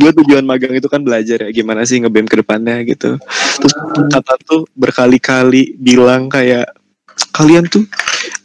gue 0.00 0.10
tujuan 0.24 0.48
magang 0.48 0.72
itu 0.72 0.88
kan 0.88 1.04
belajar 1.04 1.44
ya 1.44 1.50
gimana 1.52 1.84
sih 1.84 2.00
ngebem 2.00 2.24
ke 2.24 2.40
depannya 2.40 2.80
gitu. 2.88 3.20
Terus 3.60 3.74
kata 4.08 4.34
tuh 4.40 4.64
berkali-kali 4.72 5.76
bilang 5.76 6.32
kayak 6.32 6.72
kalian 7.36 7.68
tuh 7.68 7.84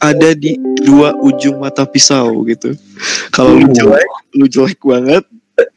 ada 0.03 0.35
di 0.35 0.59
dua 0.83 1.15
ujung 1.15 1.63
mata 1.63 1.87
pisau 1.87 2.43
gitu. 2.43 2.75
Kalau 3.31 3.55
lu 3.55 3.71
jelek, 3.71 4.09
lu 4.35 4.45
jelek 4.51 4.79
banget 4.83 5.23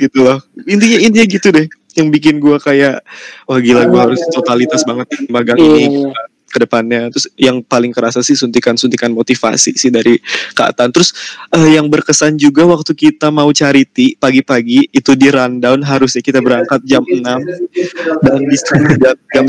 gitu 0.03 0.19
loh. 0.27 0.43
Intinya 0.67 0.99
intinya 0.99 1.27
gitu 1.31 1.49
deh 1.55 1.67
yang 1.95 2.09
bikin 2.09 2.41
gua 2.41 2.57
kayak 2.59 3.01
wah 3.47 3.59
gila 3.61 3.87
gua 3.89 4.11
harus 4.11 4.21
totalitas 4.33 4.83
banget 4.85 5.09
magang 5.29 5.59
ini 5.59 5.85
Iya. 6.03 6.13
ke 6.53 6.61
depannya. 6.61 7.09
Terus 7.09 7.33
yang 7.41 7.65
paling 7.65 7.97
kerasa 7.97 8.21
sih 8.21 8.37
suntikan-suntikan 8.37 9.09
motivasi 9.09 9.73
sih 9.73 9.89
dari 9.89 10.21
Kak 10.53 10.77
Tan. 10.77 10.93
Terus 10.93 11.17
eh, 11.49 11.81
yang 11.81 11.89
berkesan 11.89 12.37
juga 12.37 12.69
waktu 12.69 12.93
kita 12.93 13.33
mau 13.33 13.49
charity 13.57 14.21
pagi-pagi 14.21 14.85
itu 14.93 15.17
di 15.17 15.33
rundown 15.33 15.81
harusnya 15.81 16.21
kita 16.21 16.45
berangkat 16.45 16.85
jam 16.85 17.01
6 17.09 17.25
dan 18.21 18.39
di 18.45 18.57
jam, 18.61 19.17
jam, 19.33 19.47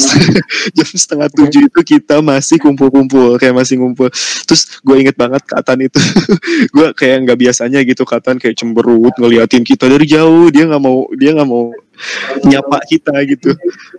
jam 0.80 0.88
setengah 0.96 1.28
tujuh 1.36 1.68
itu 1.68 1.80
kita 1.84 2.24
masih 2.24 2.56
kumpul-kumpul 2.64 3.36
kayak 3.36 3.52
masih 3.52 3.84
ngumpul. 3.84 4.08
Terus 4.48 4.80
gue 4.80 4.96
inget 4.96 5.20
banget 5.20 5.44
Kak 5.44 5.60
Tan 5.68 5.84
itu 5.84 6.00
gue 6.76 6.88
kayak 6.96 7.28
nggak 7.28 7.36
biasanya 7.36 7.84
gitu 7.84 8.08
Kak 8.08 8.24
Tan 8.24 8.40
kayak 8.40 8.56
cemberut 8.56 9.12
ngeliatin 9.20 9.68
kita 9.68 9.92
dari 9.92 10.08
jauh 10.08 10.48
dia 10.48 10.64
nggak 10.72 10.80
mau 10.80 11.04
dia 11.20 11.36
nggak 11.36 11.50
mau 11.52 11.76
nyapa 12.50 12.78
kita 12.90 13.14
gitu. 13.30 13.54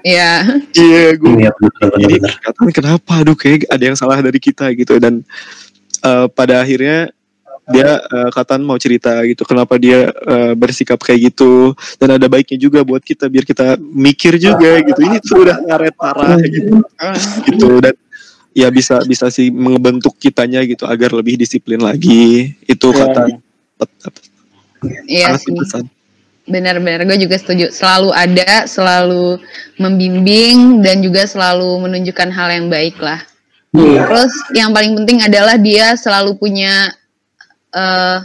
Iya. 0.04 0.60
Iya 0.74 1.16
gue 1.16 1.32
Iya 1.40 1.50
benar 1.56 1.90
jadi 2.00 2.16
katanya 2.42 2.72
kenapa? 2.74 3.12
Aduh 3.22 3.36
kayak 3.38 3.66
ada 3.70 3.84
yang 3.84 3.96
salah 3.98 4.18
dari 4.20 4.38
kita 4.42 4.70
gitu. 4.76 4.98
Dan 4.98 5.22
eh, 6.04 6.26
pada 6.32 6.60
akhirnya 6.60 7.10
dia 7.64 7.96
eh, 7.96 8.28
Katan 8.28 8.60
mau 8.60 8.76
cerita 8.76 9.24
gitu 9.24 9.40
kenapa 9.48 9.80
dia 9.80 10.12
eh, 10.12 10.52
bersikap 10.52 11.00
kayak 11.00 11.32
gitu. 11.32 11.72
Dan 11.96 12.20
ada 12.20 12.26
baiknya 12.28 12.60
juga 12.60 12.84
buat 12.84 13.00
kita 13.00 13.30
biar 13.32 13.44
kita 13.48 13.80
mikir 13.80 14.36
juga 14.36 14.84
gitu. 14.84 15.00
Ini 15.00 15.16
tuh 15.24 15.38
udah 15.48 15.56
ngaret 15.64 15.94
parah 15.96 16.36
gitu. 16.44 16.84
Gitu. 17.48 17.68
Dan 17.80 17.94
ya 18.54 18.68
bisa 18.70 19.02
bisa 19.02 19.32
sih 19.32 19.50
membentuk 19.50 20.14
kitanya 20.20 20.62
gitu 20.62 20.84
agar 20.86 21.10
lebih 21.16 21.40
disiplin 21.40 21.80
lagi. 21.80 22.52
Itu 22.68 22.92
Iya. 22.92 23.00
kata. 23.00 23.22
Iya 25.08 25.28
sih. 25.40 25.50
berkesan. 25.50 25.84
Benar-benar 26.44 27.08
gue 27.08 27.18
juga 27.24 27.36
setuju. 27.40 27.72
Selalu 27.72 28.12
ada, 28.12 28.68
selalu 28.68 29.40
membimbing 29.80 30.84
dan 30.84 31.00
juga 31.00 31.24
selalu 31.24 31.88
menunjukkan 31.88 32.28
hal 32.28 32.48
yang 32.52 32.66
baik 32.68 33.00
lah. 33.00 33.24
Iya. 33.74 34.06
Terus 34.06 34.32
yang 34.54 34.70
paling 34.70 34.92
penting 35.02 35.24
adalah 35.24 35.56
dia 35.56 35.96
selalu 35.96 36.36
punya 36.36 36.92
eh, 37.72 38.18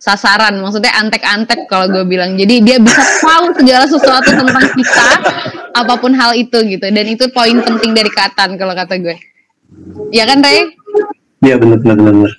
sasaran, 0.00 0.56
maksudnya 0.58 0.96
antek-antek 0.96 1.68
kalau 1.68 1.86
gue 1.86 2.04
bilang. 2.08 2.34
Jadi 2.34 2.64
dia 2.64 2.76
bisa 2.80 3.04
tahu 3.20 3.52
segala 3.54 3.84
sesuatu 3.86 4.30
tentang 4.32 4.68
kita, 4.74 5.08
apa 5.76 5.94
pun 6.00 6.12
hal 6.16 6.34
itu 6.34 6.58
gitu. 6.64 6.84
Dan 6.88 7.06
itu 7.06 7.28
poin 7.30 7.54
penting 7.60 7.92
dari 7.92 8.10
Katan 8.10 8.56
kalau 8.56 8.72
kata 8.72 8.96
gue. 8.98 9.16
Ya 10.10 10.26
kan, 10.26 10.42
Ray? 10.42 10.74
Iya 11.40 11.56
benar 11.56 11.78
benar 11.80 12.32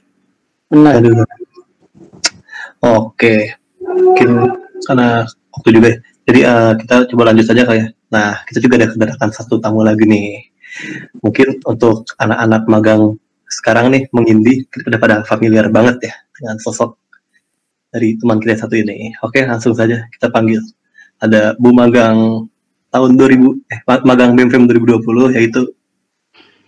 benar. 0.69 1.27
Oke, 2.81 3.57
mungkin 3.81 4.60
karena 4.87 5.25
waktu 5.53 5.69
juga 5.75 5.87
ya. 5.93 5.97
Jadi 6.27 6.39
eh, 6.45 6.71
kita 6.81 6.95
coba 7.11 7.23
lanjut 7.33 7.45
saja 7.49 7.61
kali 7.65 7.79
ya. 7.81 7.87
Nah, 8.11 8.31
kita 8.47 8.59
juga 8.59 8.75
ada 8.79 8.87
kedatangan 8.91 9.31
satu 9.31 9.57
tamu 9.63 9.81
lagi 9.81 10.03
nih. 10.05 10.51
Mungkin 11.19 11.63
untuk 11.67 12.07
anak-anak 12.15 12.63
magang 12.67 13.01
sekarang 13.51 13.91
nih 13.91 14.07
mengindi 14.15 14.63
kita 14.71 14.87
udah 14.87 15.01
pada 15.01 15.15
familiar 15.27 15.67
banget 15.67 16.07
ya 16.07 16.15
dengan 16.39 16.55
sosok 16.63 16.95
dari 17.91 18.15
teman 18.15 18.39
kita 18.39 18.63
satu 18.63 18.79
ini. 18.79 19.11
Oke, 19.23 19.43
langsung 19.43 19.75
saja 19.75 20.07
kita 20.07 20.31
panggil. 20.31 20.63
Ada 21.19 21.59
Bu 21.59 21.75
Magang 21.75 22.47
tahun 22.89 23.11
2000 23.15 23.71
eh 23.71 23.79
ma- 23.85 24.03
magang 24.07 24.33
BMFM 24.33 24.65
2020 24.67 25.35
yaitu 25.37 25.61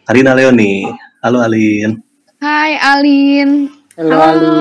Alina 0.07 0.35
Leoni. 0.35 0.83
Halo 1.23 1.39
Alin. 1.39 1.95
Hai 2.43 2.75
Alin. 2.75 3.71
Halo, 3.95 4.17
Ali. 4.19 4.53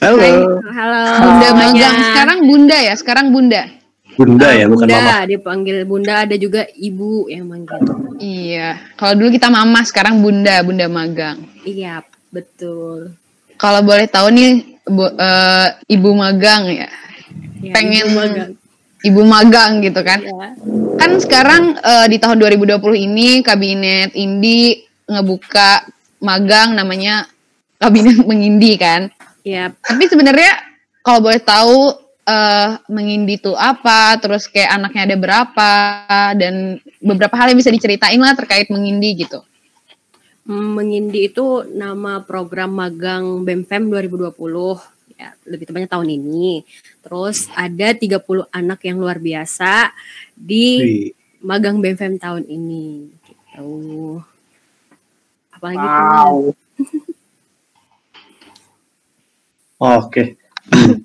Halo 0.00 0.16
Hai. 0.16 0.32
Halo. 0.70 1.00
Bunda 1.20 1.48
magang. 1.52 1.96
Sekarang 2.02 2.38
Bunda 2.42 2.76
ya, 2.78 2.94
sekarang 2.94 3.26
Bunda. 3.30 3.62
Bunda 4.10 4.46
Ah, 4.46 4.52
ya, 4.52 4.66
bukan 4.66 4.84
Bunda, 4.84 5.00
Mama. 5.00 5.18
dipanggil 5.24 5.76
Bunda 5.84 6.14
ada 6.20 6.36
juga 6.36 6.66
Ibu 6.68 7.30
yang 7.30 7.44
manggil. 7.46 7.80
Iya. 8.18 8.76
Kalau 8.94 9.16
dulu 9.16 9.28
kita 9.30 9.48
mama, 9.48 9.80
sekarang 9.80 10.20
Bunda, 10.20 10.60
Bunda 10.60 10.86
magang. 10.86 11.40
Iya, 11.62 12.04
betul. 12.28 13.16
Kalau 13.54 13.80
boleh 13.80 14.04
tahu 14.06 14.28
nih, 14.30 14.50
Bu- 14.82 15.14
eh, 15.14 15.68
Ibu 15.88 16.10
magang 16.12 16.68
ya, 16.68 16.88
Ya, 17.60 17.72
Pengen- 17.72 18.02
Ibu 18.02 18.12
magang. 18.14 18.50
Ibu 19.00 19.20
magang 19.22 19.70
gitu 19.80 20.00
kan. 20.00 20.20
Ya. 20.20 20.48
Kan 20.96 21.10
sekarang 21.16 21.62
eh, 21.76 22.06
di 22.08 22.16
tahun 22.16 22.36
2020 22.36 22.76
ini 22.98 23.40
Kabinet 23.40 24.12
Indi 24.12 24.76
ngebuka 25.04 25.84
magang 26.20 26.72
namanya 26.72 27.24
Kabinet 27.78 28.20
Mengindi 28.22 28.76
kan. 28.76 29.08
Ya, 29.40 29.72
Tapi 29.72 30.04
sebenarnya 30.08 30.52
kalau 31.00 31.24
boleh 31.24 31.40
tahu 31.40 31.96
eh 32.30 32.70
mengindi 32.86 33.40
itu 33.40 33.56
apa, 33.56 34.14
terus 34.20 34.46
kayak 34.46 34.76
anaknya 34.76 35.02
ada 35.08 35.16
berapa 35.16 35.72
dan 36.36 36.78
beberapa 37.00 37.34
hal 37.34 37.50
yang 37.50 37.58
bisa 37.58 37.72
diceritain 37.72 38.20
lah 38.20 38.36
terkait 38.36 38.68
mengindi 38.70 39.24
gitu. 39.24 39.40
mm, 40.46 40.68
Mengindi 40.76 41.26
itu 41.26 41.64
nama 41.72 42.22
program 42.22 42.76
magang 42.76 43.42
BEMFEM 43.42 43.88
2020. 43.90 44.78
Ya, 45.20 45.36
lebih 45.44 45.68
tepatnya 45.68 45.90
tahun 45.90 46.16
ini. 46.16 46.64
Terus 47.04 47.48
ada 47.52 47.92
30 47.92 48.46
anak 48.52 48.80
yang 48.88 48.96
luar 49.00 49.20
biasa 49.20 49.92
di 50.32 51.10
magang 51.40 51.80
BEMFEM 51.80 52.20
tahun 52.20 52.44
ini. 52.46 53.10
Gitu. 53.26 54.22
Apalagi 55.50 55.86
tuh, 55.88 56.56
Oke. 59.80 60.36
Hmm. 60.68 61.00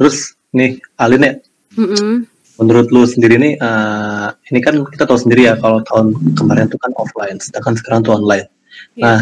Terus 0.00 0.32
nih 0.56 0.80
Alin 0.96 1.22
ya, 1.22 1.32
Mm-mm. 1.76 2.24
menurut 2.56 2.88
lu 2.88 3.04
sendiri 3.04 3.36
nih, 3.36 3.60
eh, 3.60 4.28
ini 4.48 4.58
kan 4.64 4.80
kita 4.88 5.04
tahu 5.04 5.20
sendiri 5.20 5.52
ya 5.52 5.54
kalau 5.60 5.84
tahun 5.84 6.16
kemarin 6.32 6.66
tuh 6.72 6.80
kan 6.80 6.96
offline, 6.96 7.36
sedangkan 7.36 7.76
sekarang 7.76 8.00
tuh 8.02 8.16
online. 8.16 8.48
Iya. 8.96 9.04
Nah, 9.04 9.20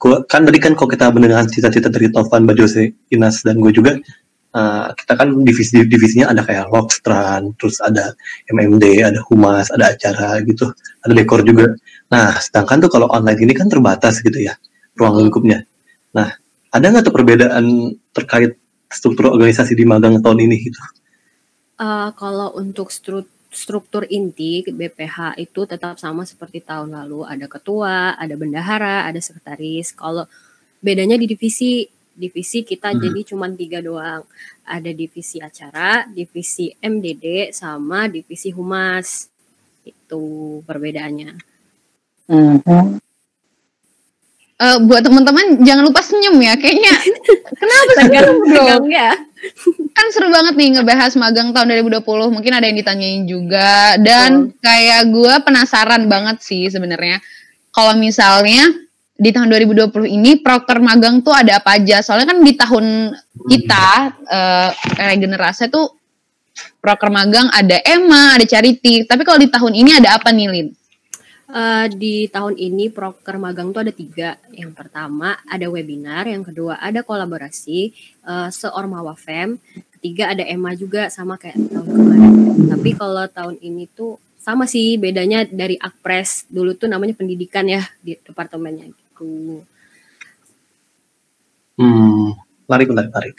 gua 0.00 0.24
kan 0.24 0.48
tadi 0.48 0.58
kan 0.64 0.72
kalau 0.72 0.88
kita 0.88 1.12
mendengarkan 1.12 1.52
cita-cita 1.52 1.92
dari 1.92 2.08
Tovan, 2.08 2.48
Bajose, 2.48 2.96
Inas 3.12 3.44
dan 3.44 3.60
gue 3.60 3.70
juga, 3.76 4.00
eh, 4.56 4.86
kita 4.96 5.12
kan 5.20 5.28
divisi 5.44 5.84
divisinya 5.84 6.32
ada 6.32 6.40
kayak 6.40 6.72
Lokstran, 6.72 7.52
terus 7.60 7.84
ada 7.84 8.16
MMD, 8.48 9.04
ada 9.04 9.20
humas, 9.28 9.68
ada 9.68 9.92
acara 9.92 10.40
gitu, 10.48 10.72
ada 11.04 11.12
dekor 11.12 11.44
juga. 11.44 11.76
Nah, 12.08 12.40
sedangkan 12.40 12.88
tuh 12.88 12.90
kalau 12.90 13.12
online 13.12 13.44
ini 13.44 13.52
kan 13.52 13.68
terbatas 13.68 14.24
gitu 14.24 14.40
ya 14.40 14.56
ruang 14.96 15.20
lingkupnya. 15.20 15.62
Nah, 16.16 16.32
ada 16.74 16.90
nggak 16.90 17.06
tuh 17.06 17.14
perbedaan 17.14 17.94
terkait 18.10 18.58
struktur 18.90 19.30
organisasi 19.30 19.78
di 19.78 19.86
magang 19.86 20.18
tahun 20.18 20.42
ini 20.42 20.56
gitu? 20.58 20.78
Eh, 21.78 22.10
kalau 22.18 22.54
untuk 22.58 22.90
stru- 22.90 23.30
struktur 23.54 24.02
inti 24.10 24.66
BPH 24.66 25.38
itu 25.38 25.62
tetap 25.66 25.98
sama 26.02 26.26
seperti 26.26 26.58
tahun 26.62 26.90
lalu. 26.90 27.22
Ada 27.22 27.46
ketua, 27.46 28.18
ada 28.18 28.34
bendahara, 28.34 29.06
ada 29.06 29.18
sekretaris. 29.22 29.94
Kalau 29.94 30.26
bedanya 30.82 31.14
di 31.14 31.30
divisi, 31.30 31.86
divisi 32.14 32.66
kita 32.66 32.94
Hmm. 32.94 33.02
jadi 33.02 33.20
cuma 33.22 33.46
tiga 33.50 33.78
doang. 33.78 34.26
Ada 34.66 34.90
divisi 34.90 35.38
acara, 35.38 36.06
divisi 36.10 36.74
MDD, 36.78 37.54
sama 37.54 38.10
divisi 38.10 38.50
humas. 38.50 39.30
Itu 39.86 40.58
perbedaannya. 40.66 41.38
Mhm. 42.30 43.03
Eh, 44.54 44.78
buat 44.86 45.02
teman-teman 45.02 45.66
jangan 45.66 45.82
lupa 45.82 45.98
senyum 45.98 46.38
ya, 46.38 46.54
kayaknya 46.54 46.94
kenapa 47.58 47.92
senyum 47.98 48.38
dong? 48.54 48.86
Ya. 48.86 49.18
Kan 49.92 50.06
seru 50.14 50.30
banget 50.30 50.54
nih 50.54 50.78
ngebahas 50.78 51.12
magang 51.18 51.50
tahun 51.50 51.74
2020. 51.90 52.06
Mungkin 52.30 52.52
ada 52.54 52.70
yang 52.70 52.78
ditanyain 52.78 53.22
juga 53.26 53.98
dan 53.98 54.54
kayak 54.62 55.10
gue 55.10 55.34
penasaran 55.42 56.06
banget 56.06 56.38
sih 56.40 56.70
sebenarnya 56.70 57.18
kalau 57.74 57.98
misalnya 57.98 58.70
di 59.14 59.30
tahun 59.34 59.50
2020 59.50 59.90
ini 60.06 60.38
proker 60.38 60.78
magang 60.78 61.20
tuh 61.26 61.34
ada 61.34 61.58
apa 61.58 61.74
aja? 61.76 61.98
Soalnya 61.98 62.30
kan 62.30 62.38
di 62.40 62.54
tahun 62.54 62.86
kita 63.50 63.86
eh 64.30 64.70
regenerasi 65.12 65.66
tuh 65.66 65.98
proker 66.78 67.10
magang 67.10 67.50
ada 67.50 67.82
EMA, 67.82 68.38
ada 68.38 68.46
charity. 68.46 69.02
Tapi 69.02 69.26
kalau 69.26 69.42
di 69.42 69.50
tahun 69.50 69.74
ini 69.74 69.98
ada 69.98 70.14
apa 70.14 70.30
nih, 70.30 70.46
Lin? 70.46 70.68
Eh, 71.54 71.86
di 71.94 72.26
tahun 72.26 72.58
ini 72.58 72.90
proker 72.90 73.38
magang 73.38 73.70
tuh 73.70 73.86
ada 73.86 73.94
tiga. 73.94 74.34
Yang 74.50 74.74
pertama 74.74 75.38
ada 75.46 75.70
webinar, 75.70 76.26
yang 76.26 76.42
kedua 76.42 76.82
ada 76.82 77.06
kolaborasi 77.06 77.94
eh, 78.26 78.48
seormawa 78.50 79.14
fem, 79.14 79.54
ketiga 79.94 80.34
ada 80.34 80.42
EMA 80.42 80.74
juga 80.74 81.06
sama 81.14 81.38
kayak 81.38 81.54
tahun 81.70 81.86
kemarin. 81.86 82.34
Tapi 82.74 82.90
kalau 82.98 83.24
tahun 83.30 83.56
ini 83.62 83.86
tuh 83.86 84.18
sama 84.42 84.66
sih 84.66 84.98
bedanya 84.98 85.46
dari 85.46 85.78
Akpres 85.78 86.50
dulu 86.50 86.74
tuh 86.74 86.90
namanya 86.90 87.14
pendidikan 87.14 87.70
ya 87.70 87.86
di 88.02 88.18
departemennya 88.18 88.90
gitu. 88.90 89.62
Hmm, 91.78 92.34
menarik, 92.66 92.90
menarik, 92.90 93.10
menarik. 93.14 93.38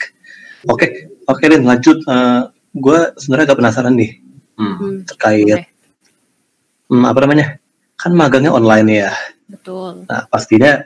Oke, 0.64 0.86
oke, 1.28 1.44
Rin, 1.44 1.68
lanjut. 1.68 2.00
gue 2.76 2.98
sebenarnya 3.16 3.48
agak 3.48 3.60
penasaran 3.60 3.96
nih 3.96 4.20
hmm, 4.60 5.08
terkait 5.08 5.48
oke. 5.48 5.64
hmm, 6.92 7.04
apa 7.08 7.18
namanya? 7.24 7.46
Kan 7.96 8.12
magangnya 8.12 8.52
online 8.52 8.88
ya. 9.08 9.12
Betul. 9.48 10.04
Nah, 10.06 10.28
pastinya 10.28 10.84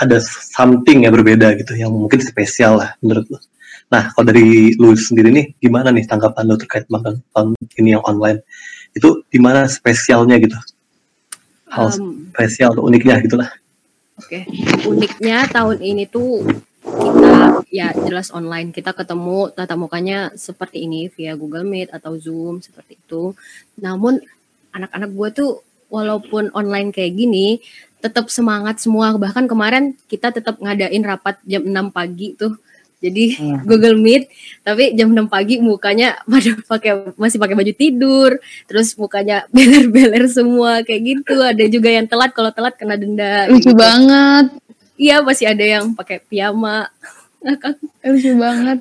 ada 0.00 0.18
something 0.52 1.06
yang 1.06 1.14
berbeda 1.14 1.54
gitu, 1.60 1.78
yang 1.78 1.94
mungkin 1.94 2.18
spesial 2.18 2.82
lah 2.82 2.98
menurut 2.98 3.26
lo. 3.30 3.38
Nah, 3.92 4.08
kalau 4.16 4.24
dari 4.24 4.72
lu 4.80 4.96
sendiri 4.96 5.28
nih, 5.28 5.46
gimana 5.60 5.92
nih 5.92 6.08
tanggapan 6.08 6.48
lu 6.48 6.56
terkait 6.56 6.88
magang 6.88 7.20
tahun 7.36 7.52
ini 7.76 7.94
yang 7.94 8.04
online? 8.08 8.40
Itu 8.96 9.22
gimana 9.28 9.68
spesialnya 9.68 10.40
gitu? 10.40 10.56
Hal 11.72 11.92
Um, 11.96 12.28
spesial 12.32 12.76
atau 12.76 12.84
uniknya 12.84 13.20
gitu 13.24 13.36
lah. 13.40 13.48
Oke, 14.20 14.44
uniknya 14.84 15.48
tahun 15.48 15.80
ini 15.80 16.04
tuh 16.04 16.44
kita 16.84 17.64
ya 17.72 17.96
jelas 17.96 18.28
online 18.28 18.68
kita 18.74 18.92
ketemu 18.92 19.48
tatap 19.56 19.80
mukanya 19.80 20.28
seperti 20.36 20.84
ini 20.84 21.08
via 21.08 21.32
Google 21.32 21.64
Meet 21.64 21.88
atau 21.96 22.12
Zoom 22.20 22.60
seperti 22.60 23.00
itu. 23.00 23.32
Namun 23.80 24.20
anak-anak 24.72 25.10
gue 25.16 25.28
tuh 25.32 25.50
walaupun 25.92 26.48
online 26.56 26.88
kayak 26.88 27.12
gini 27.20 27.60
tetap 28.02 28.32
semangat 28.32 28.82
semua. 28.82 29.14
Bahkan 29.14 29.46
kemarin 29.46 29.94
kita 30.10 30.34
tetap 30.34 30.58
ngadain 30.58 31.04
rapat 31.04 31.38
jam 31.46 31.62
6 31.62 31.92
pagi 31.94 32.34
tuh. 32.34 32.56
Jadi 33.02 33.34
Hmm. 33.38 33.62
Google 33.68 33.98
Meet 33.98 34.30
tapi 34.64 34.94
jam 34.98 35.14
6 35.14 35.28
pagi 35.30 35.60
mukanya 35.62 36.18
pada 36.30 36.56
pakai 36.66 37.14
masih 37.14 37.38
pakai 37.38 37.54
baju 37.54 37.72
tidur, 37.76 38.30
terus 38.66 38.96
mukanya 38.98 39.46
beler-beler 39.54 40.26
semua 40.26 40.82
kayak 40.82 41.02
gitu. 41.04 41.36
Ada 41.38 41.64
juga 41.70 41.92
yang 41.92 42.10
telat 42.10 42.34
kalau 42.34 42.50
telat 42.50 42.74
kena 42.74 42.98
denda. 42.98 43.46
Lucu 43.52 43.70
gitu. 43.70 43.78
banget. 43.78 44.50
Iya 44.98 45.22
masih 45.22 45.46
ada 45.50 45.64
yang 45.64 45.84
pakai 45.94 46.18
piyama. 46.24 46.90
Lucu 48.02 48.32
banget. 48.38 48.78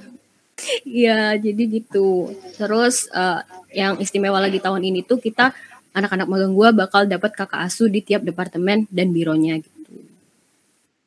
Iya 0.86 1.34
jadi 1.42 1.82
gitu. 1.82 2.34
Terus 2.58 3.10
eh, 3.10 3.42
yang 3.74 3.98
istimewa 3.98 4.38
lagi 4.38 4.62
tahun 4.62 4.82
ini 4.86 5.02
tuh 5.02 5.18
kita 5.18 5.56
anak-anak 5.92 6.28
magang 6.28 6.54
gua 6.54 6.72
bakal 6.72 7.04
dapat 7.04 7.32
kakak 7.32 7.62
asuh 7.62 7.88
di 7.88 8.00
tiap 8.00 8.22
departemen 8.22 8.88
dan 8.88 9.12
bironya 9.12 9.60
gitu. 9.60 9.80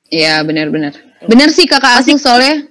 Iya 0.07 0.43
benar-benar. 0.43 0.93
Benar 1.25 1.49
sih 1.51 1.65
kakak 1.65 2.05
asuh 2.05 2.17
soalnya. 2.17 2.69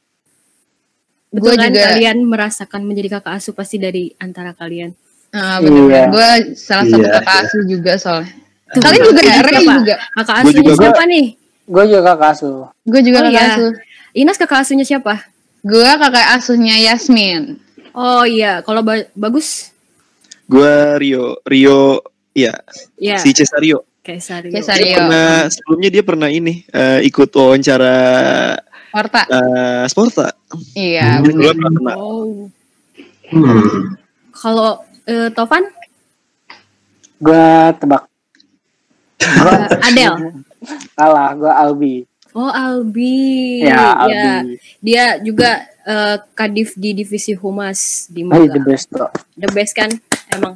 Betul 1.34 1.57
Gua 1.57 1.66
kan 1.66 1.72
juga- 1.74 1.86
kalian 1.89 2.18
merasakan 2.24 2.82
menjadi 2.86 3.18
kakak 3.18 3.41
asuh 3.41 3.53
pasti 3.53 3.82
dari 3.82 4.14
antara 4.16 4.53
kalian. 4.53 4.93
Ah, 5.34 5.57
benar. 5.57 5.82
Iya. 5.89 6.03
Gue 6.07 6.30
salah 6.53 6.86
satu 6.86 7.01
Iya, 7.01 7.09
kakak 7.11 7.34
iya. 7.34 7.45
asuh 7.49 7.61
juga 7.66 7.93
soalnya. 7.97 8.32
Tuh, 8.70 8.82
Kalian 8.82 9.01
juga 9.03 9.22
ya, 9.22 9.34
siapa? 9.34 9.49
Ray 9.49 9.66
juga. 9.66 9.95
Kakak 9.97 10.14
Gua 10.14 10.38
asuhnya 10.38 10.53
juga, 10.53 10.70
gua- 10.70 10.78
siapa 10.86 11.03
nih? 11.09 11.26
Gue 11.64 11.84
juga 11.89 12.01
kakak 12.05 12.30
asuh. 12.30 12.55
Gue 12.84 13.01
juga 13.01 13.18
Oh, 13.18 13.24
kakak 13.26 13.34
iya. 13.41 13.53
asuh. 13.57 13.72
Inas 14.14 14.38
kakak 14.38 14.59
asuhnya 14.61 14.86
siapa? 14.86 15.14
Gue 15.66 15.89
kakak 15.89 16.28
asuhnya 16.38 16.76
Yasmin. 16.78 17.57
Oh 17.91 18.22
iya, 18.24 18.61
kalau 18.61 18.86
ba- 18.86 19.09
bagus 19.11 19.72
Gua 20.45 20.99
Rio, 20.99 21.39
Rio, 21.43 22.03
ya 22.31 22.53
ya 22.97 23.17
si 23.17 23.31
Cesario. 23.31 23.83
Kesario. 24.03 24.51
Dia 24.51 24.59
Cesario. 24.59 24.93
pernah 24.93 25.27
sebelumnya 25.47 25.89
dia 25.89 26.03
pernah 26.03 26.27
ini 26.27 26.67
eh, 26.67 26.99
ikut 27.07 27.29
wawancara 27.31 27.95
Porta. 28.91 29.23
eh, 29.25 29.83
Sporta. 29.87 30.27
Iya 30.73 31.23
Hmm. 31.23 31.31
Gua 31.33 31.53
pernah. 31.53 31.95
Oh, 31.95 32.51
Hmm. 33.31 33.95
kalau 34.31 34.77
eh, 35.03 35.31
Tovan, 35.31 35.63
Gue 37.17 37.47
tebak. 37.79 38.03
eh, 39.23 39.87
Adel. 39.87 40.13
Kalah, 40.93 41.31
gue 41.33 41.47
Albi. 41.49 41.95
Oh 42.33 42.49
Albi, 42.49 43.63
Ya, 43.63 43.95
Ya, 44.03 44.23
Albi. 44.41 44.59
dia 44.79 45.05
juga 45.17 45.51
eh, 45.83 46.17
kadif 46.33 46.75
di 46.75 46.91
divisi 46.93 47.31
humas 47.31 48.05
di 48.07 48.27
Hey, 48.27 48.47
the 48.47 48.59
best 48.59 48.89
bro. 48.89 49.07
The 49.33 49.47
best 49.49 49.71
kan, 49.71 49.87
emang. 50.38 50.55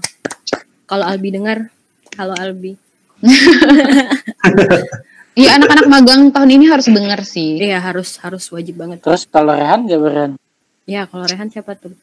Kalau 0.87 1.05
Albi 1.05 1.29
dengar, 1.29 1.57
halo 2.17 2.33
Albi. 2.37 2.73
Iya 5.37 5.61
anak-anak 5.61 5.85
magang 5.85 6.21
tahun 6.33 6.49
ini 6.49 6.65
harus 6.65 6.89
denger 6.89 7.21
sih. 7.21 7.61
Iya 7.61 7.77
harus 7.77 8.17
harus 8.25 8.49
wajib 8.49 8.81
banget. 8.81 9.05
Terus 9.05 9.29
kalau 9.29 9.53
Rehan 9.53 9.85
siapa 9.85 10.09
Rehan? 10.09 10.31
Ya 10.89 11.05
kalau 11.05 11.29
Rehan 11.29 11.53
siapa 11.53 11.77
tuh? 11.77 11.93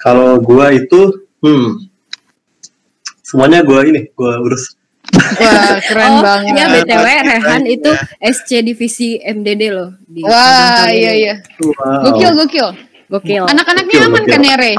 Kalau 0.00 0.40
gua 0.40 0.72
itu, 0.72 1.28
hmm, 1.44 1.84
semuanya 3.20 3.60
gua 3.60 3.84
ini, 3.84 4.08
gua 4.16 4.40
urus. 4.40 4.72
Wah 5.12 5.76
keren 5.92 6.12
oh, 6.16 6.24
banget. 6.24 6.56
ya 6.56 6.64
BTW 6.72 7.06
Rehan 7.28 7.62
itu 7.68 7.90
SC 8.24 8.64
divisi 8.64 9.20
MDD 9.20 9.62
loh 9.68 9.92
di 10.08 10.24
Wah 10.24 10.88
iya 10.88 11.12
iya. 11.12 11.34
Wow. 11.60 12.08
Gokil 12.08 12.32
gokil. 12.40 12.68
Gokil. 13.12 13.44
Anak-anaknya 13.52 14.08
aman 14.08 14.24
gokil. 14.24 14.32
kan 14.32 14.40
ya 14.48 14.56
Ray? 14.56 14.76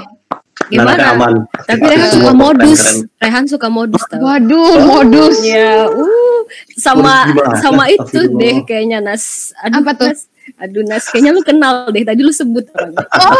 Gimana? 0.70 1.03
Aman. 1.11 1.34
Tapi 1.66 1.82
Rehan 1.84 2.09
suka 2.11 2.32
keren, 2.32 2.38
modus. 2.38 2.82
keren. 2.84 3.20
Rehan 3.20 3.45
suka 3.47 3.68
modus 3.68 4.03
tau. 4.07 4.22
Waduh 4.22 4.76
modus. 4.84 5.38
Ya, 5.43 5.88
uh, 5.88 6.39
sama 6.78 7.28
sama 7.59 7.89
itu 7.89 8.28
deh 8.36 8.61
kayaknya 8.64 8.99
Nas. 8.99 9.51
Aduh, 9.64 9.82
Apa 9.82 9.91
tuh? 9.95 10.09
Nas. 10.11 10.22
Aduh 10.59 10.84
Nas, 10.84 11.03
kayaknya 11.07 11.32
lu 11.32 11.41
kenal 11.41 11.89
deh. 11.89 12.03
Tadi 12.03 12.22
lu 12.22 12.32
sebut 12.32 12.68
orangnya. 12.72 13.03
Oh, 13.20 13.32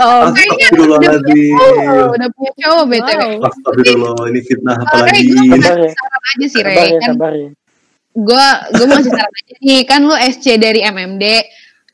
Oh, 0.00 0.22
kayaknya 0.32 0.66
Astagfirullahaladzim. 0.72 1.54
oh, 1.54 2.06
udah 2.12 2.28
punya 2.32 2.52
cowok 2.58 2.84
BTW. 2.88 3.20
Astagfirullah, 3.40 4.24
ini 4.28 4.40
fitnah 4.42 4.76
apalagi. 4.80 5.22
gue 5.26 5.58
ya, 5.60 5.92
saran 5.92 6.22
aja 6.34 6.46
sih 6.48 6.60
ya. 6.64 7.12
gue 8.16 8.46
gue 8.72 8.84
mau 8.88 8.96
ngasih 8.96 9.12
saran 9.12 9.32
aja 9.36 9.54
nih. 9.60 9.80
Kan 9.84 10.00
lu 10.08 10.16
SC 10.16 10.46
dari 10.56 10.80
MMD. 10.82 11.24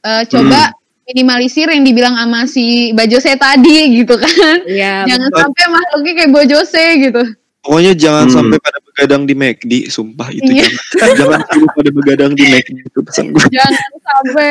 Eh, 0.02 0.22
coba 0.26 0.74
minimalisir 1.12 1.68
yang 1.68 1.84
dibilang 1.84 2.16
sama 2.16 2.48
si 2.48 2.90
Bajose 2.92 3.36
tadi 3.36 4.00
gitu 4.00 4.16
kan. 4.16 4.64
Iya, 4.64 5.04
Jangan 5.12 5.28
betul. 5.28 5.40
sampai 5.44 5.64
makhluknya 5.68 6.12
kayak 6.16 6.30
Bojose 6.32 6.86
gitu. 6.98 7.22
Pokoknya 7.62 7.92
jangan 7.94 8.26
Hmm. 8.26 8.34
sampai 8.34 8.58
pada 8.58 8.78
begadang 8.82 9.22
di 9.22 9.34
McD, 9.38 9.72
sumpah 9.86 10.28
itu 10.28 10.50
Iya. 10.50 10.66
jangan. 10.98 11.14
jangan 11.14 11.40
dulu 11.46 11.66
pada 11.70 11.90
begadang 11.94 12.32
di 12.34 12.42
McD 12.42 12.76
itu 12.82 13.00
pesan 13.06 13.24
gue. 13.30 13.44
Jangan 13.54 13.72
sampai 14.02 14.50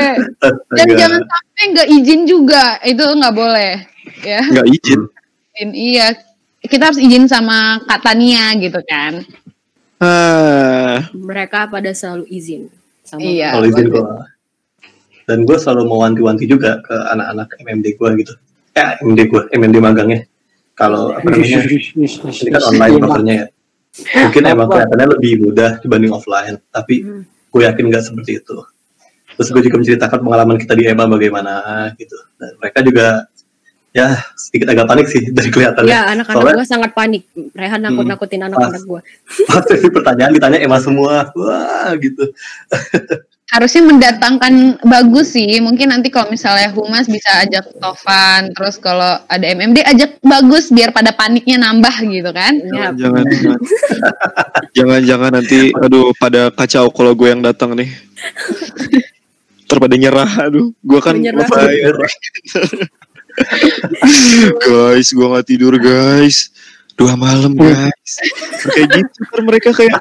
dan 0.71 0.87
jangan 0.95 1.21
sampai 1.21 1.63
nggak 1.75 1.87
izin 1.91 2.21
juga. 2.23 2.63
Itu 2.81 3.03
nggak 3.03 3.35
boleh. 3.35 3.73
Ya. 4.23 4.39
Nggak 4.47 4.67
izin. 4.71 4.99
Dan 5.51 5.69
iya. 5.75 6.07
Kita 6.61 6.87
harus 6.87 7.01
izin 7.01 7.25
sama 7.25 7.81
Kak 7.83 7.99
Tania 7.99 8.53
gitu 8.55 8.79
kan. 8.85 9.25
Ah, 9.99 11.03
mereka 11.11 11.67
pada 11.67 11.91
selalu 11.91 12.25
izin. 12.31 12.71
Sama 13.03 13.19
Iya. 13.19 13.49
Kalau 13.53 13.67
izin. 13.67 13.87
Dan 15.31 15.47
gue 15.47 15.55
selalu 15.55 15.87
mau 15.87 16.03
wanti-wanti 16.03 16.43
juga 16.43 16.83
ke 16.83 16.91
anak-anak 16.91 17.55
MMD 17.55 17.95
gue 17.95 18.09
gitu. 18.19 18.33
Ya, 18.75 18.99
MMD 18.99 19.19
gue, 19.31 19.41
MMD 19.55 19.77
magangnya. 19.79 20.27
Kalau 20.75 21.15
apa 21.15 21.23
namanya, 21.23 21.63
ini 21.63 22.49
kan 22.51 22.63
online 22.67 22.99
prokernya 22.99 23.33
ya. 23.33 23.47
Mungkin 24.27 24.43
emang 24.43 24.67
kelihatannya 24.67 25.07
lebih 25.15 25.33
mudah 25.41 25.71
dibanding 25.79 26.11
offline, 26.11 26.59
tapi 26.67 26.95
Hmm. 26.99 27.23
gue 27.23 27.61
yakin 27.63 27.83
nggak 27.87 28.03
seperti 28.03 28.43
itu. 28.43 28.59
Terus 29.39 29.47
gue 29.49 29.61
juga 29.63 29.79
menceritakan 29.79 30.19
pengalaman 30.19 30.59
kita 30.59 30.75
di 30.75 30.83
EMA 30.85 31.07
bagaimana 31.07 31.53
gitu. 31.95 32.15
Dan 32.35 32.59
mereka 32.59 32.83
juga 32.83 33.07
ya 33.91 34.07
sedikit 34.35 34.71
agak 34.71 34.87
panik 34.87 35.07
sih 35.07 35.31
dari 35.31 35.47
kelihatannya. 35.47 35.91
Ya, 35.91 36.07
anak-anak 36.07 36.35
Soalnya- 36.35 36.57
gue 36.59 36.67
sangat 36.67 36.91
panik. 36.91 37.23
Rehan 37.51 37.79
nakut-nakutin 37.79 38.43
anak-anak 38.43 38.83
gue. 38.83 39.01
Pas 39.47 39.63
pertanyaan 39.67 40.31
ditanya 40.31 40.59
EMA 40.59 40.79
semua, 40.79 41.31
wah 41.31 41.91
gitu. 41.95 42.31
harusnya 43.51 43.83
mendatangkan 43.83 44.79
bagus 44.87 45.35
sih. 45.35 45.59
Mungkin 45.59 45.91
nanti 45.91 46.07
kalau 46.07 46.31
misalnya 46.31 46.71
Humas 46.71 47.11
bisa 47.11 47.43
ajak 47.43 47.67
Tovan, 47.83 48.55
terus 48.55 48.79
kalau 48.79 49.19
ada 49.27 49.43
MMD 49.43 49.83
ajak 49.83 50.23
bagus 50.23 50.71
biar 50.71 50.95
pada 50.95 51.11
paniknya 51.11 51.59
nambah 51.59 51.91
gitu 52.07 52.31
kan. 52.31 52.55
Ya, 52.71 52.95
jangan 52.95 53.27
jangan. 53.27 53.59
jangan 54.71 55.03
jangan 55.03 55.31
nanti 55.35 55.75
aduh 55.75 56.15
pada 56.15 56.47
kacau 56.55 56.87
kalau 56.95 57.11
gue 57.11 57.27
yang 57.27 57.43
datang 57.43 57.75
nih. 57.75 57.91
Terpada 59.67 59.99
nyerah 59.99 60.31
aduh. 60.47 60.71
Gue 60.79 60.99
kan 61.03 61.19
guys, 64.67 65.07
gue 65.11 65.27
nggak 65.27 65.47
tidur 65.47 65.75
guys. 65.75 66.51
Dua 67.01 67.17
malam 67.17 67.57
guys. 67.57 68.13
kayak 68.61 68.93
gitu 68.93 69.19
kan 69.33 69.41
mereka 69.41 69.69
kayak 69.73 69.97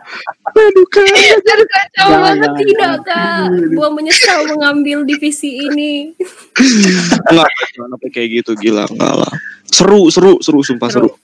aduh 0.52 0.86
kan. 0.92 1.08
Aduh 1.08 1.66
kacau 1.72 2.08
banget. 2.12 2.50
Tidak 2.60 2.94
kak, 3.08 3.44
gue 3.72 3.88
menyesal 3.96 4.44
mengambil 4.52 5.08
divisi 5.08 5.64
ini. 5.64 6.12
Enggak, 7.32 7.48
sampai 7.72 8.08
kayak 8.12 8.28
gitu 8.44 8.52
gila 8.60 8.84
enggak 8.84 9.14
lah. 9.16 9.32
Seru, 9.64 10.12
seru, 10.12 10.36
seru 10.44 10.60
sumpah 10.60 10.92
seru. 10.92 11.08
Seru. 11.08 11.16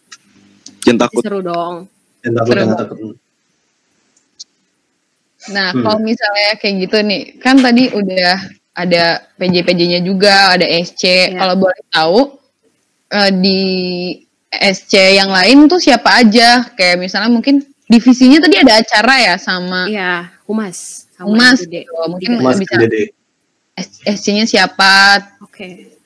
Jangan 0.86 0.98
takut. 1.04 1.20
Seru 1.20 1.40
dong. 1.44 1.74
Yang 2.24 2.32
takut, 2.40 2.48
Seru. 2.48 2.60
jangan 2.64 2.78
takut. 2.80 3.14
Nah, 5.46 5.68
Hmm. 5.70 5.82
kalau 5.84 5.98
misalnya 6.02 6.50
kayak 6.58 6.74
gitu 6.88 6.96
nih, 7.04 7.22
kan 7.38 7.60
tadi 7.60 7.84
udah 7.92 8.34
ada 8.72 9.04
PJ-PJ-nya 9.36 10.00
juga, 10.02 10.56
ada 10.58 10.66
SC. 10.66 11.02
Iya. 11.30 11.38
Kalau 11.38 11.54
boleh 11.60 11.80
tahu 11.92 12.18
eh, 13.06 13.30
di 13.30 13.60
SC 14.60 15.18
yang 15.18 15.30
lain 15.30 15.68
tuh 15.70 15.78
siapa 15.78 16.22
aja? 16.24 16.64
Kayak 16.74 16.96
misalnya 17.02 17.30
mungkin 17.32 17.62
divisinya 17.86 18.42
tadi 18.42 18.56
ada 18.58 18.82
acara 18.82 19.14
ya 19.22 19.34
sama 19.38 19.86
Iya, 19.86 20.30
humas. 20.48 21.06
Sama 21.16 21.32
Humas 21.32 21.64
gitu. 21.64 21.88
Mungkin 22.12 22.30
Tiga. 22.36 22.44
Mas 22.44 22.58
bisa 22.60 22.76
Dede. 22.76 23.16
SC-nya 24.04 24.44
siapa? 24.48 25.20
Oke. 25.44 25.96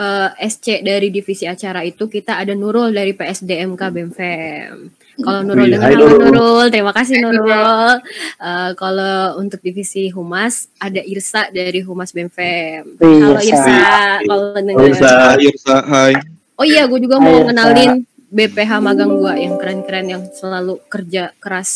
Eh, 0.00 0.28
SC 0.48 0.80
dari 0.80 1.12
divisi 1.12 1.44
acara 1.44 1.84
itu 1.84 2.08
kita 2.08 2.40
ada 2.40 2.56
Nurul 2.56 2.88
dari 2.88 3.12
PSDMK 3.12 3.82
BEMFEM. 3.92 4.74
Kalau 5.20 5.40
Nurul 5.44 5.68
Wih, 5.68 5.72
dengar 5.76 5.92
Nurul. 5.92 6.20
Nurul, 6.32 6.66
terima 6.72 6.92
kasih 6.96 7.20
Nurul. 7.20 8.00
Eh, 8.40 8.70
kalau 8.80 9.36
untuk 9.36 9.60
divisi 9.60 10.08
humas 10.08 10.72
ada 10.80 11.04
Irsa 11.04 11.52
dari 11.52 11.84
Humas. 11.84 12.16
Wih, 12.16 12.32
Halo 12.32 13.44
Irsa. 13.44 13.44
Irsa, 13.44 13.92
kalau 14.24 14.46
Halo, 14.56 14.64
dengar. 14.64 14.88
Irsa. 14.88 15.12
Irsa, 15.36 15.76
hai. 15.84 16.12
Oh 16.60 16.66
iya, 16.68 16.84
gue 16.84 17.00
juga 17.00 17.16
mau 17.16 17.40
kenalin 17.48 18.04
BPH 18.28 18.84
magang 18.84 19.16
gue 19.16 19.32
yang 19.40 19.56
keren-keren 19.56 20.06
yang 20.06 20.22
selalu 20.28 20.76
kerja 20.92 21.32
keras. 21.40 21.70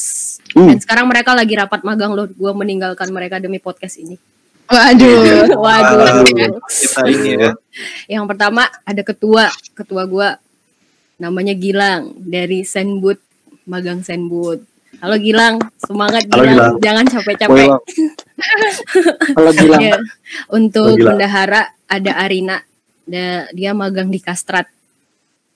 Uh. 0.53 0.69
Dan 0.69 0.79
sekarang 0.79 1.09
mereka 1.09 1.33
lagi 1.33 1.57
rapat 1.57 1.81
magang 1.83 2.13
loh. 2.13 2.29
Gue 2.29 2.53
meninggalkan 2.53 3.09
mereka 3.09 3.41
demi 3.41 3.57
podcast 3.57 3.97
ini. 3.97 4.21
Waduh. 4.69 5.57
Waduh. 5.57 6.25
Kita 6.69 7.01
ini 7.09 7.31
ya. 7.37 7.53
Yang 8.09 8.25
pertama 8.29 8.69
ada 8.85 9.03
ketua, 9.05 9.53
ketua 9.77 10.05
gua 10.09 10.41
namanya 11.21 11.53
Gilang 11.53 12.17
dari 12.21 12.65
Senbud, 12.65 13.21
magang 13.69 14.01
Senbud. 14.01 14.65
Halo 15.05 15.21
Gilang, 15.21 15.61
semangat 15.81 16.25
Halo, 16.33 16.49
Gilang, 16.49 16.57
Gilang. 16.57 16.75
jangan 16.81 17.05
capek-capek. 17.13 17.69
Bang. 17.69 17.81
Kalau 19.37 19.53
bilang 19.53 19.81
Ya. 19.85 19.97
Untuk 20.49 20.87
Halo, 20.87 20.97
Gilang. 20.97 21.09
bendahara 21.19 21.63
ada 21.85 22.13
Arina, 22.25 22.57
dia 23.53 23.71
magang 23.77 24.09
di 24.09 24.23
Kastrat. 24.23 24.71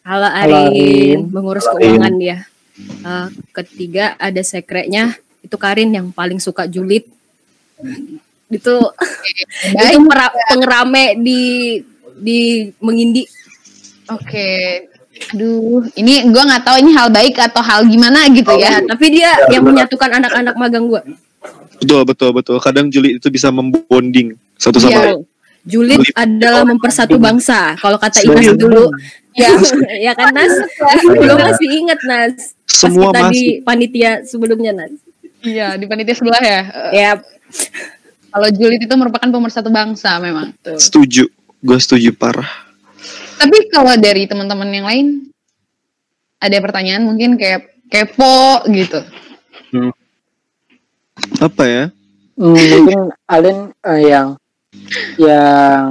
Halo 0.02 0.24
Halo, 0.24 0.56
Arin, 0.56 0.66
Arin. 0.68 1.18
mengurus 1.28 1.64
Halo, 1.64 1.78
keuangan 1.78 2.14
dia. 2.16 2.38
Eh, 2.78 3.26
ketiga 3.52 4.14
ada 4.16 4.40
sekretnya, 4.40 5.12
itu 5.40 5.56
Karin 5.56 5.90
yang 5.90 6.08
paling 6.08 6.38
suka 6.38 6.64
julid. 6.64 7.04
Itu 8.48 8.74
itu 9.74 9.98
pera- 10.04 10.34
pengerame 10.48 11.18
di 11.18 11.40
di 12.14 12.40
mengindi 12.78 13.22
Oke. 14.08 14.48
Aduh, 15.34 15.82
ini 15.92 16.24
gua 16.30 16.46
nggak 16.46 16.62
tahu 16.62 16.76
ini 16.78 16.94
hal 16.94 17.10
baik 17.10 17.36
atau 17.36 17.58
hal 17.58 17.82
gimana 17.84 18.24
gitu 18.30 18.54
Ya, 18.54 18.78
ya. 18.78 18.86
tapi 18.86 19.10
dia 19.10 19.34
yang 19.50 19.66
menyatukan 19.66 20.08
anak-anak 20.14 20.54
magang 20.54 20.86
gua. 20.86 21.02
Betul, 21.76 22.06
betul, 22.06 22.30
betul. 22.32 22.56
Kadang 22.58 22.86
Juli 22.88 23.18
itu 23.18 23.26
bisa 23.26 23.50
membonding 23.50 24.32
satu 24.54 24.78
sama 24.78 24.88
Iya. 24.88 25.02
lain. 25.12 25.20
Julid 25.68 26.00
Julid. 26.00 26.14
adalah 26.16 26.62
mempersatu 26.64 27.18
bangsa. 27.18 27.76
Kalau 27.76 27.98
kata. 27.98 28.24
Inas 28.24 28.56
dulu, 28.56 28.88
ya, 29.38 29.50
ya 30.10 30.12
kan 30.12 30.34
Nas? 30.34 30.52
Gue 31.06 31.36
masih 31.38 31.68
inget 31.70 32.00
Nas. 32.04 32.34
Pas 32.68 32.90
Semua 32.90 33.10
kita 33.10 33.20
masuk. 33.24 33.32
di 33.32 33.44
panitia 33.62 34.10
sebelumnya 34.22 34.72
Nas. 34.74 34.92
Iya, 35.40 35.78
di 35.78 35.86
panitia 35.86 36.14
sebelah 36.14 36.42
ya. 36.42 36.60
Eh, 36.90 36.90
Ya, 36.98 37.10
Kalau 38.28 38.48
julid 38.52 38.82
itu 38.82 38.92
merupakan 38.92 39.24
pemersatu 39.24 39.72
bangsa 39.72 40.20
memang. 40.20 40.52
Setuju. 40.60 41.30
Gue 41.58 41.78
setuju 41.80 42.12
parah. 42.12 42.46
Tapi 43.38 43.70
kalau 43.70 43.94
dari 43.96 44.26
teman-teman 44.26 44.68
yang 44.68 44.86
lain 44.86 45.06
ada 46.38 46.58
pertanyaan 46.60 47.02
mungkin 47.02 47.34
kayak 47.34 47.72
kepo 47.88 48.68
gitu. 48.68 49.00
Apa 51.40 51.64
ya? 51.66 51.84
hmm, 52.38 52.54
mungkin 52.54 53.00
Alin 53.26 53.58
eh, 53.82 54.00
yang 54.06 54.28
yang 55.18 55.86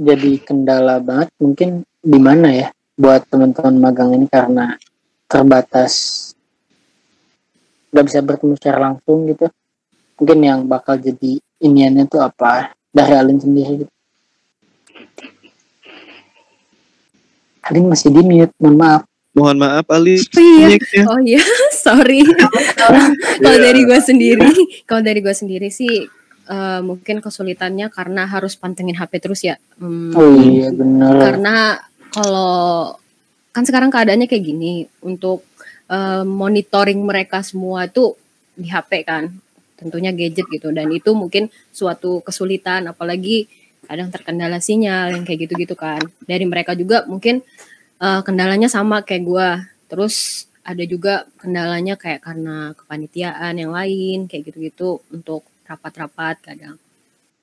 jadi 0.00 0.32
kendala 0.40 0.96
banget 0.98 1.28
mungkin 1.36 1.84
di 2.02 2.18
mana 2.18 2.50
ya 2.50 2.68
buat 2.98 3.24
teman-teman 3.30 3.78
magang 3.78 4.10
ini 4.18 4.26
karena 4.26 4.74
terbatas 5.30 5.94
nggak 7.94 8.04
bisa 8.10 8.18
bertemu 8.20 8.52
secara 8.58 8.78
langsung 8.90 9.24
gitu 9.30 9.46
mungkin 10.18 10.38
yang 10.42 10.60
bakal 10.66 10.98
jadi 10.98 11.40
iniannya 11.62 12.04
tuh 12.10 12.20
apa 12.20 12.74
dari 12.92 13.14
Alin 13.16 13.38
sendiri 13.40 13.86
gitu. 13.86 13.92
Alin 17.62 17.86
masih 17.86 18.10
di 18.10 18.22
mute 18.26 18.52
mohon 18.58 18.76
maaf 18.76 19.02
Mohon 19.32 19.64
maaf 19.64 19.88
Ali. 19.88 20.20
Oh 20.20 20.68
iya. 20.68 20.76
Oh 21.08 21.20
iya, 21.32 21.42
sorry. 21.72 22.20
Kalau 23.40 23.58
dari 23.58 23.80
gue 23.88 23.96
sendiri, 23.96 24.52
kalau 24.84 25.00
dari 25.00 25.24
gue 25.24 25.32
sendiri 25.32 25.72
sih 25.72 26.04
eh, 26.52 26.80
mungkin 26.84 27.24
kesulitannya 27.24 27.88
karena 27.88 28.28
harus 28.28 28.60
pantengin 28.60 28.92
HP 28.92 29.12
terus 29.24 29.40
ya. 29.40 29.56
Hmm, 29.80 30.12
oh 30.12 30.36
iya 30.36 30.68
bener 30.68 31.16
karena 31.16 31.80
kalau 32.12 32.94
kan 33.52 33.64
sekarang 33.64 33.88
keadaannya 33.92 34.28
kayak 34.28 34.44
gini 34.44 34.72
untuk 35.04 35.44
eh, 35.88 36.24
monitoring 36.24 37.00
mereka 37.04 37.40
semua 37.44 37.88
tuh 37.88 38.16
di 38.52 38.68
HP 38.68 39.04
kan 39.04 39.32
tentunya 39.80 40.14
gadget 40.14 40.46
gitu. 40.46 40.70
Dan 40.70 40.92
itu 40.94 41.10
mungkin 41.16 41.50
suatu 41.74 42.22
kesulitan 42.22 42.86
apalagi 42.86 43.50
kadang 43.82 44.14
terkendala 44.14 44.62
sinyal 44.62 45.18
yang 45.18 45.24
kayak 45.26 45.48
gitu-gitu 45.48 45.74
kan. 45.74 45.98
Dari 46.22 46.44
mereka 46.46 46.76
juga 46.78 47.04
mungkin 47.08 47.42
eh, 47.98 48.20
kendalanya 48.22 48.68
sama 48.70 49.02
kayak 49.02 49.22
gua. 49.26 49.48
Terus 49.90 50.46
ada 50.62 50.84
juga 50.86 51.26
kendalanya 51.42 51.98
kayak 51.98 52.22
karena 52.22 52.70
kepanitiaan 52.78 53.58
yang 53.58 53.74
lain 53.74 54.30
kayak 54.30 54.52
gitu-gitu 54.52 55.02
untuk 55.10 55.42
rapat-rapat 55.66 56.38
kadang. 56.44 56.76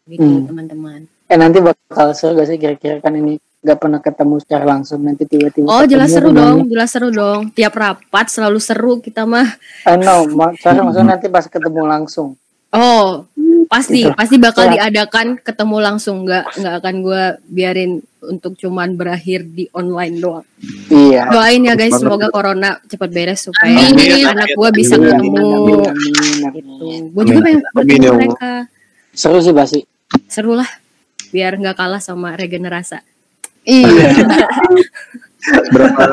Gitu 0.10 0.24
Hmm. 0.24 0.48
teman-teman. 0.50 1.06
Eh 1.30 1.38
nanti 1.38 1.62
bakal 1.62 2.16
seru 2.18 2.34
gak 2.34 2.50
sih 2.50 2.58
kira-kira? 2.58 2.98
Kan 3.04 3.14
ini 3.20 3.38
nggak 3.60 3.78
pernah 3.78 4.00
ketemu 4.00 4.36
secara 4.40 4.64
langsung 4.66 5.04
nanti 5.04 5.28
tiba-tiba 5.28 5.68
Oh 5.68 5.84
jelas 5.84 6.08
ketemu 6.08 6.16
seru 6.16 6.30
gimana? 6.30 6.44
dong, 6.48 6.60
jelas 6.66 6.90
seru 6.90 7.10
dong. 7.10 7.42
Tiap 7.52 7.74
rapat 7.74 8.26
selalu 8.28 8.60
seru 8.60 8.94
kita 8.98 9.24
mah. 9.24 9.48
Eh, 9.84 9.96
no, 9.96 10.24
ma- 10.32 10.56
sorry, 10.56 10.80
maksudnya 10.80 11.14
nanti 11.14 11.28
pas 11.28 11.44
ketemu 11.44 11.82
langsung. 11.84 12.40
Oh 12.70 13.26
pasti, 13.66 14.06
Itu. 14.06 14.14
pasti 14.14 14.36
bakal 14.38 14.70
Ya. 14.70 14.88
diadakan 14.88 15.38
ketemu 15.38 15.78
langsung. 15.78 16.24
Nggak 16.24 16.56
nggak 16.56 16.74
akan 16.80 16.96
gue 17.02 17.24
biarin 17.48 17.92
untuk 18.22 18.56
cuman 18.56 18.94
berakhir 18.94 19.44
di 19.44 19.68
online 19.72 20.16
doang. 20.18 20.46
Iya. 20.88 21.28
Doain 21.28 21.60
ya 21.62 21.74
guys, 21.74 21.98
semoga 21.98 22.30
corona 22.30 22.80
cepat 22.82 23.10
beres 23.10 23.44
supaya 23.44 23.76
Amin. 23.76 24.24
anak 24.24 24.54
gue 24.54 24.70
bisa 24.72 24.96
Amin, 24.96 25.10
ketemu. 25.10 25.36
amin, 25.36 25.50
amin, 25.50 25.78
Gitu. 26.54 26.72
amin. 26.80 27.02
Gue 27.10 27.24
juga 27.26 27.40
pengen 27.42 27.60
Amin, 27.60 27.74
bertemu 27.76 28.12
mereka. 28.16 28.52
Seru 29.12 29.40
sih 29.40 29.52
pasti. 29.52 29.80
Seru 30.26 30.54
lah, 30.54 30.70
biar 31.28 31.58
nggak 31.58 31.76
kalah 31.76 32.00
sama 32.00 32.34
regenerasa. 32.34 33.02
Iya. 33.70 34.10
Berapa 35.74 36.04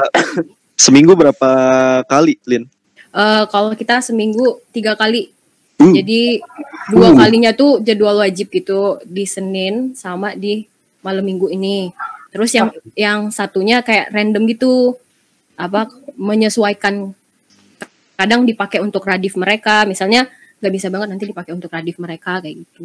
seminggu 0.76 1.16
berapa 1.16 1.50
kali, 2.04 2.36
Lin? 2.44 2.68
Eh 3.16 3.44
kalau 3.48 3.72
kita 3.72 4.04
seminggu 4.04 4.60
tiga 4.70 4.92
kali 4.92 5.32
Uh. 5.76 5.92
Jadi 5.92 6.40
dua 6.88 7.12
kalinya 7.12 7.52
tuh 7.52 7.84
jadwal 7.84 8.24
wajib 8.24 8.48
gitu 8.48 8.96
di 9.04 9.28
Senin 9.28 9.92
sama 9.92 10.32
di 10.32 10.64
malam 11.04 11.24
Minggu 11.24 11.52
ini. 11.52 11.92
Terus 12.32 12.52
yang 12.56 12.68
yang 12.96 13.28
satunya 13.28 13.84
kayak 13.84 14.12
random 14.12 14.48
gitu. 14.48 14.96
Apa 15.56 15.88
menyesuaikan 16.16 17.12
kadang 18.16 18.44
dipakai 18.44 18.80
untuk 18.80 19.04
radif 19.04 19.36
mereka, 19.36 19.84
misalnya 19.88 20.28
nggak 20.60 20.72
bisa 20.72 20.88
banget 20.88 21.08
nanti 21.12 21.24
dipakai 21.28 21.52
untuk 21.52 21.72
radif 21.72 21.96
mereka 22.00 22.40
kayak 22.40 22.56
gitu. 22.60 22.84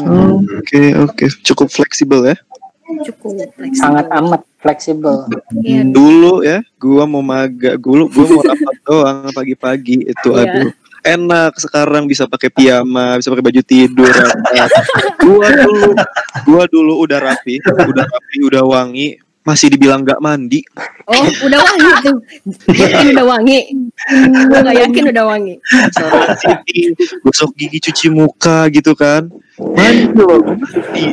Oke, 0.00 0.82
oke. 0.96 1.24
Cukup 1.44 1.68
fleksibel 1.68 2.32
ya. 2.32 2.36
Cukup 2.84 3.32
fleksibel. 3.56 3.80
Sangat 3.80 4.06
amat 4.12 4.42
fleksibel. 4.60 5.16
Iya. 5.64 5.82
Dulu 5.88 6.44
ya, 6.44 6.60
gua 6.76 7.04
mau 7.08 7.24
maga, 7.24 7.76
dulu 7.80 8.08
gua 8.12 8.24
mau 8.28 8.42
rapat 8.44 8.76
doang 8.86 9.28
pagi-pagi 9.32 10.08
itu 10.08 10.28
Iya. 10.32 10.44
aduh. 10.44 10.70
Enak 11.04 11.60
sekarang 11.60 12.08
bisa 12.08 12.24
pakai 12.24 12.48
piyama, 12.48 13.20
bisa 13.20 13.28
pakai 13.28 13.44
baju 13.44 13.60
tidur. 13.60 14.08
rapat. 14.08 14.72
gua 15.20 15.48
dulu, 15.52 15.90
gua 16.48 16.64
dulu 16.64 16.94
udah 17.04 17.20
rapi, 17.20 17.60
udah 17.60 18.04
rapi, 18.08 18.36
udah 18.40 18.62
wangi, 18.64 19.20
masih 19.44 19.68
dibilang 19.68 20.02
nggak 20.02 20.18
mandi. 20.24 20.64
Oh, 21.04 21.24
udah 21.44 21.60
wangi 21.60 21.90
tuh. 22.00 22.16
Yakin 22.72 23.06
udah 23.12 23.26
wangi. 23.28 23.60
Gue 24.48 24.60
gak 24.64 24.78
yakin 24.88 25.04
udah 25.12 25.24
wangi. 25.28 25.54
Gosok 27.20 27.50
gigi, 27.56 27.78
cuci 27.84 28.06
muka 28.08 28.66
gitu 28.72 28.96
kan. 28.96 29.28
Mandi 29.60 30.16
loh, 30.16 30.40
mandi. 30.40 31.12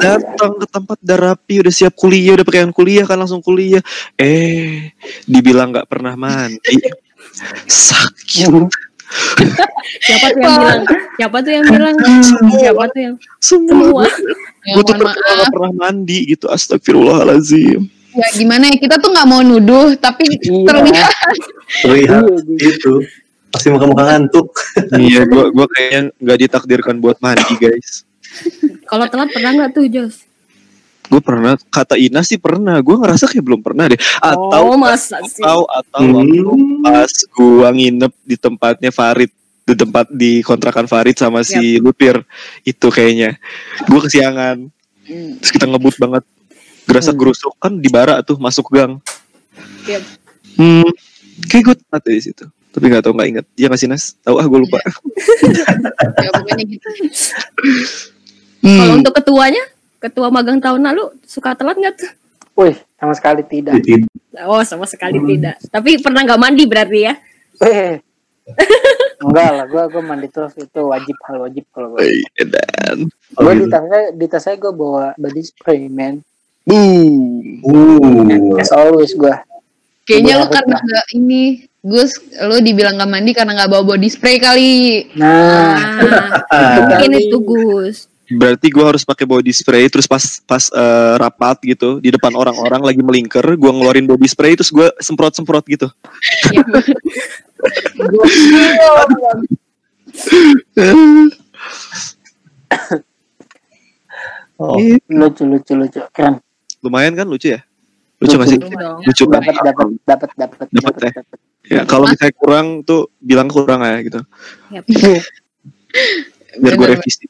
Datang 0.00 0.56
ke 0.56 0.66
tempat 0.70 0.96
udah 1.04 1.18
rapi, 1.18 1.60
udah 1.60 1.74
siap 1.74 1.92
kuliah, 1.98 2.38
udah 2.38 2.46
pakaian 2.46 2.72
kuliah 2.72 3.04
kan 3.04 3.18
langsung 3.18 3.42
kuliah. 3.42 3.82
Eh, 4.16 4.94
dibilang 5.26 5.74
nggak 5.74 5.90
pernah 5.90 6.14
mandi. 6.14 6.78
Sakit. 7.66 8.89
Siapa 10.00 10.26
tuh 10.30 10.40
yang 10.40 10.54
bilang? 10.54 10.82
Siapa 11.16 11.36
tuh 11.40 11.50
yang 11.50 11.66
bilang? 11.66 11.96
Siapa 12.54 12.84
tuh 12.88 13.00
yang 13.00 13.14
Semua. 13.38 13.74
semua? 13.74 14.04
Ya, 14.60 14.74
Gue 14.76 14.82
tuh 14.84 14.94
pernah 14.94 15.14
pernah 15.50 15.72
mandi 15.74 16.18
gitu. 16.28 16.46
Astagfirullahalazim. 16.46 17.80
Ya 18.10 18.26
gimana 18.34 18.66
ya 18.66 18.76
kita 18.76 18.98
tuh 18.98 19.14
nggak 19.14 19.22
mau 19.24 19.38
nuduh 19.40 19.94
tapi 19.94 20.26
Iya. 20.26 20.66
terlihat 20.66 21.14
Terlihat 21.80 22.24
itu 22.58 22.92
pasti 23.50 23.70
muka-muka 23.70 24.02
ngantuk. 24.04 24.50
iya, 24.98 25.22
gua 25.26 25.50
gua 25.50 25.66
kayaknya 25.70 26.10
nggak 26.18 26.38
ditakdirkan 26.40 26.98
buat 26.98 27.18
mandi 27.18 27.54
guys. 27.56 28.02
Kalau 28.84 29.06
telat 29.06 29.30
pernah 29.30 29.50
nggak 29.54 29.70
tuh 29.72 29.86
Jos? 29.86 30.26
Gue 31.10 31.18
pernah 31.20 31.58
kata 31.58 31.98
Ina 31.98 32.22
sih 32.22 32.38
pernah. 32.38 32.78
Gue 32.78 32.94
ngerasa 32.94 33.26
kayak 33.26 33.42
belum 33.42 33.60
pernah 33.60 33.90
deh. 33.90 33.98
Atau 34.22 34.62
oh 34.64 34.78
masa 34.78 35.18
sih? 35.26 35.42
atau 35.42 35.66
atau 35.66 36.00
Hmm. 36.00 36.14
waktu 36.16 36.40
pas 36.80 37.12
gua 37.30 37.68
nginep 37.70 38.12
di 38.22 38.36
tempatnya 38.38 38.90
Farid 38.90 39.30
di 39.60 39.74
tempat 39.74 40.06
di 40.08 40.40
kontrakan 40.40 40.86
Farid 40.86 41.14
sama 41.14 41.42
si 41.42 41.76
Lupir 41.76 42.22
itu 42.62 42.86
kayaknya 42.88 43.36
gua 43.84 44.00
kesiangan 44.02 44.66
terus 45.36 45.50
kita 45.50 45.66
ngebut 45.66 45.94
banget 45.96 46.24
gerasa 46.86 47.10
Hmm. 47.10 47.18
gerusuk 47.18 47.54
kan 47.56 47.74
di 47.74 47.86
bara 47.86 48.22
tuh 48.22 48.38
masuk 48.38 48.70
gang 48.70 48.98
Yep. 49.84 50.02
Hmm, 50.56 50.88
kayak 51.44 51.62
gue 51.64 51.74
tamat 51.80 52.02
dari 52.02 52.20
situ. 52.20 52.44
Tapi 52.70 52.84
nggak 52.86 53.02
tahu 53.02 53.12
nggak 53.12 53.28
inget. 53.28 53.46
Dia 53.54 53.66
ngasih 53.66 53.88
nas. 53.88 54.14
Tahu 54.20 54.36
ah 54.36 54.44
gue 54.44 54.60
lupa. 54.60 54.78
ya 56.22 56.30
pokoknya 56.30 56.64
gitu 56.66 56.88
Kalau 58.60 58.92
Hmm. 58.92 58.98
untuk 59.00 59.14
ketuanya, 59.14 59.62
ketua 60.00 60.32
magang 60.32 60.58
tahun 60.58 60.80
lalu 60.82 61.12
suka 61.22 61.52
telat 61.54 61.76
nggak 61.76 61.94
tuh? 62.00 62.10
Wih, 62.56 62.76
sama 62.96 63.12
sekali 63.14 63.42
tidak. 63.44 63.76
Oh 64.44 64.60
sama 64.64 64.84
sekali 64.84 65.20
tidak. 65.22 65.60
Tapi 65.68 66.00
pernah 66.00 66.24
nggak 66.24 66.40
mandi 66.40 66.64
berarti 66.66 66.98
ya? 67.04 67.14
Enggak 69.20 69.48
lah, 69.52 69.66
gua 69.68 69.84
gua 69.86 70.02
mandi 70.02 70.26
terus 70.26 70.56
itu 70.56 70.80
wajib 70.82 71.14
hal 71.28 71.44
wajib 71.44 71.64
kalau 71.70 71.94
gua. 71.94 72.02
Iya, 72.02 72.44
Dan. 72.48 72.98
Gua 73.36 73.52
gitu. 73.52 73.62
di 73.62 73.66
tasnya 73.68 74.00
di 74.16 74.26
tasnya 74.26 74.54
gua 74.58 74.72
bawa 74.72 75.04
body 75.14 75.42
spray 75.44 75.86
man. 75.86 76.24
Boom. 76.64 77.60
Uh, 77.62 78.58
As 78.58 78.72
always 78.72 79.14
gua. 79.14 79.44
kayaknya 80.02 80.42
lu 80.42 80.46
Gua 80.48 80.54
karena 80.58 80.76
nggak 80.80 81.06
ini 81.14 81.42
Gus 81.80 82.12
lu 82.44 82.60
dibilang 82.60 82.98
gak 82.98 83.08
mandi 83.08 83.32
karena 83.32 83.56
nggak 83.56 83.70
bawa 83.70 83.84
body 83.86 84.08
spray 84.10 84.36
kali 84.36 85.06
Nah, 85.16 86.04
Ah, 86.50 86.76
mungkin 86.90 87.10
itu 87.16 87.38
Gus. 87.40 88.09
Berarti 88.30 88.70
gue 88.70 88.84
harus 88.86 89.02
pakai 89.02 89.26
body 89.26 89.50
spray 89.50 89.90
terus 89.90 90.06
pas 90.06 90.22
pas 90.46 90.70
eh, 90.70 91.14
rapat 91.18 91.58
gitu 91.66 91.98
di 91.98 92.14
depan 92.14 92.30
orang-orang 92.38 92.82
lagi 92.86 93.02
melingkar, 93.02 93.42
gue 93.42 93.70
ngeluarin 93.74 94.06
body 94.06 94.28
spray 94.30 94.54
terus 94.54 94.70
gue 94.70 94.86
semprot-semprot 95.02 95.66
gitu. 95.66 95.90
oh, 104.62 104.78
lucu 105.10 105.42
lucu 105.42 105.72
lucu 105.74 106.00
keren. 106.14 106.38
Lumayan 106.86 107.18
kan 107.18 107.26
lucu 107.26 107.50
ya? 107.50 107.66
Lucu 108.22 108.36
gak 108.36 108.48
sih? 108.52 108.60
Lucu 109.10 109.24
kan? 109.26 109.42
Dapat 109.42 109.64
dapat 109.64 109.86
dapat 110.06 110.30
dapat 110.38 110.66
Dapat 110.70 111.02
ya? 111.02 111.12
Ya, 111.70 111.82
kalau 111.86 112.08
misalnya 112.08 112.34
kurang 112.34 112.82
tuh 112.86 113.10
bilang 113.20 113.50
kurang 113.50 113.82
ya 113.82 113.98
gitu. 114.02 114.20
Yap. 114.70 114.84
Biar 116.62 116.74
gue 116.78 116.88
revisi. 116.94 117.26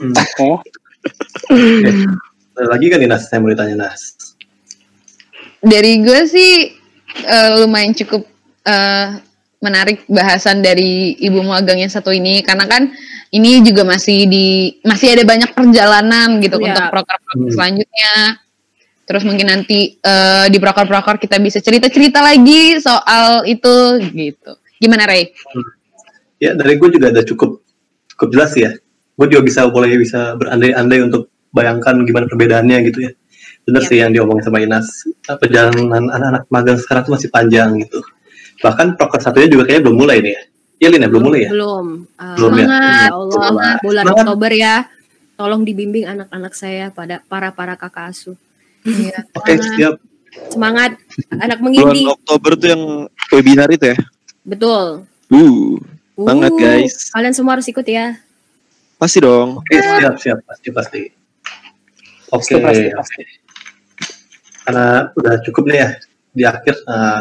Hmm. 0.00 0.14
Oke. 0.16 0.48
Ada 2.56 2.68
lagi 2.68 2.86
kan 2.88 2.98
nih 2.98 3.08
Nas, 3.08 3.28
saya 3.28 3.38
mau 3.38 3.48
ditanya 3.48 3.88
Nas. 3.88 4.16
dari 5.60 6.00
gue 6.00 6.20
sih 6.24 6.72
eh, 7.20 7.50
lumayan 7.60 7.92
cukup 7.92 8.24
eh, 8.64 9.06
menarik 9.60 10.08
bahasan 10.08 10.64
dari 10.64 11.12
ibu 11.20 11.44
magang 11.44 11.76
yang 11.76 11.92
satu 11.92 12.08
ini 12.08 12.40
karena 12.40 12.64
kan 12.64 12.88
ini 13.28 13.60
juga 13.60 13.84
masih 13.84 14.24
di 14.24 14.46
masih 14.80 15.12
ada 15.12 15.24
banyak 15.28 15.52
perjalanan 15.52 16.40
gitu 16.40 16.56
Iya. 16.56 16.72
untuk 16.72 16.84
proker-proker 16.88 17.36
Hmm. 17.44 17.52
selanjutnya. 17.52 18.14
Terus 19.04 19.22
mungkin 19.26 19.46
nanti 19.52 20.00
eh, 20.00 20.46
di 20.48 20.56
proker-proker 20.56 21.20
kita 21.20 21.36
bisa 21.36 21.60
cerita-cerita 21.60 22.24
lagi 22.24 22.80
soal 22.80 23.44
itu 23.44 23.74
gitu. 24.16 24.52
Gimana 24.80 25.04
Ray? 25.04 25.28
Ya 26.40 26.56
dari 26.56 26.80
gue 26.80 26.88
juga 26.88 27.12
ada 27.12 27.20
cukup 27.20 27.60
cukup 28.16 28.28
jelas 28.32 28.56
ya. 28.56 28.72
Gue 29.20 29.26
juga 29.28 29.42
bisa 29.44 29.68
boleh 29.68 30.00
bisa 30.00 30.32
berandai-andai 30.34 31.04
untuk 31.04 31.28
bayangkan 31.52 31.92
gimana 32.08 32.24
perbedaannya 32.24 32.78
gitu 32.88 32.98
ya. 33.04 33.12
Bener 33.68 33.82
Yap. 33.84 33.88
sih 33.92 33.96
yang 34.00 34.10
diomongin 34.16 34.40
sama 34.40 34.64
Inas. 34.64 34.88
Perjalanan 35.28 36.08
anak-anak 36.08 36.48
magang 36.48 36.80
sekarang 36.80 37.04
tuh 37.04 37.12
masih 37.20 37.28
panjang 37.28 37.76
gitu. 37.84 38.00
Bahkan 38.64 38.96
proker 38.96 39.20
satunya 39.20 39.52
juga 39.52 39.68
kayaknya 39.68 39.84
belum 39.84 39.96
mulai 40.00 40.18
nih 40.24 40.32
ya. 40.32 40.42
Iya 40.80 40.88
Lin 40.96 41.04
ya 41.04 41.08
belum 41.12 41.24
mulai 41.28 41.40
ya. 41.44 41.50
Belum. 41.52 41.86
Ah, 42.16 42.32
Belum 42.40 42.52
ya? 42.56 42.64
Semangat, 42.64 42.80
ya 42.80 43.12
Allah, 43.12 43.32
semangat. 43.36 43.76
bulan 43.84 44.04
Semangat. 44.08 44.24
Oktober 44.24 44.52
ya. 44.56 44.76
Tolong 45.36 45.62
dibimbing 45.64 46.04
anak-anak 46.08 46.52
saya 46.52 46.86
pada 46.88 47.20
para 47.28 47.48
para 47.52 47.74
kakak 47.76 48.16
asuh. 48.16 48.36
Iya. 48.82 49.28
Oke 49.36 49.52
siap. 49.60 50.00
Semangat 50.48 50.96
anak 51.28 51.60
Bulan 51.60 51.92
mengindi. 51.92 52.08
Oktober 52.08 52.56
tuh 52.56 52.68
yang 52.72 52.82
webinar 53.28 53.68
itu 53.68 53.92
ya. 53.92 53.96
Betul. 54.40 55.04
Uh, 55.28 55.76
Semangat, 56.16 56.52
Uh, 56.52 56.58
guys. 56.58 57.12
Kalian 57.12 57.34
semua 57.36 57.52
harus 57.60 57.68
ikut 57.68 57.84
ya. 57.84 58.16
Pasti 59.00 59.18
dong. 59.24 59.64
Oke 59.64 59.80
siap 59.80 60.14
siap 60.20 60.38
pasti 60.44 60.68
pasti. 60.68 61.00
Oke. 62.30 62.36
Pasti 62.36 62.54
pasti 62.60 62.88
pasti. 62.92 63.22
Karena 64.68 65.08
udah 65.16 65.34
cukup 65.48 65.64
nih 65.72 65.78
ya 65.80 65.88
di 66.36 66.44
akhir. 66.44 66.74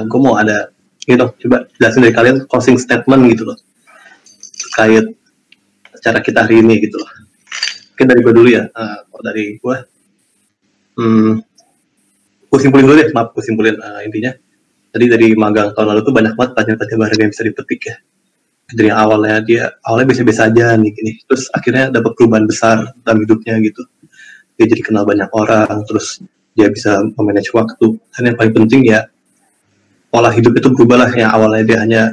gue 0.06 0.20
mau 0.20 0.36
ada 0.36 0.70
gitu 1.08 1.26
coba 1.48 1.66
jelasin 1.80 2.06
dari 2.06 2.14
kalian 2.14 2.38
closing 2.46 2.78
statement 2.78 3.26
gitu 3.34 3.50
loh 3.50 3.58
terkait 4.70 5.06
cara 6.00 6.20
kita 6.24 6.48
hari 6.48 6.64
ini 6.64 6.80
gitu 6.80 7.00
loh. 7.00 7.10
Mungkin 7.94 8.06
dari 8.08 8.20
gue 8.24 8.34
dulu 8.34 8.50
ya. 8.50 8.64
Eh, 8.70 8.98
kalau 9.12 9.24
dari 9.24 9.44
gue, 9.60 9.78
hmm, 10.96 11.32
gue 12.48 12.60
simpulin 12.60 12.86
dulu 12.88 12.96
deh. 12.96 13.10
Maaf, 13.12 13.36
gue 13.36 13.44
simpulin 13.44 13.76
eh, 13.76 14.02
intinya. 14.08 14.32
Tadi 14.90 15.06
dari 15.06 15.28
magang 15.38 15.76
tahun 15.76 15.94
lalu 15.94 16.02
tuh 16.02 16.14
banyak 16.16 16.34
banget 16.34 16.52
pelajaran-pelajaran 16.58 17.20
yang 17.22 17.32
bisa 17.32 17.44
dipetik 17.46 17.82
ya. 17.86 17.96
Dari 18.70 18.94
yang 18.94 19.02
awalnya 19.02 19.42
dia 19.42 19.64
awalnya 19.82 20.14
biasa-biasa 20.14 20.42
aja 20.54 20.78
nih 20.78 20.92
gini, 20.94 21.12
terus 21.26 21.50
akhirnya 21.50 21.90
dapat 21.90 22.14
perubahan 22.14 22.46
besar 22.46 22.94
dalam 23.02 23.26
hidupnya 23.26 23.58
gitu. 23.66 23.82
Dia 24.62 24.66
jadi 24.70 24.82
kenal 24.86 25.10
banyak 25.10 25.30
orang, 25.34 25.82
terus 25.90 26.22
dia 26.54 26.70
bisa 26.70 27.02
memanage 27.18 27.50
waktu. 27.50 27.98
Dan 28.14 28.22
yang 28.30 28.38
paling 28.38 28.54
penting 28.54 28.86
ya 28.86 29.10
pola 30.14 30.30
hidup 30.30 30.54
itu 30.54 30.70
berubah 30.70 31.08
lah. 31.08 31.12
Yang 31.18 31.32
awalnya 31.34 31.64
dia 31.66 31.78
hanya 31.82 32.04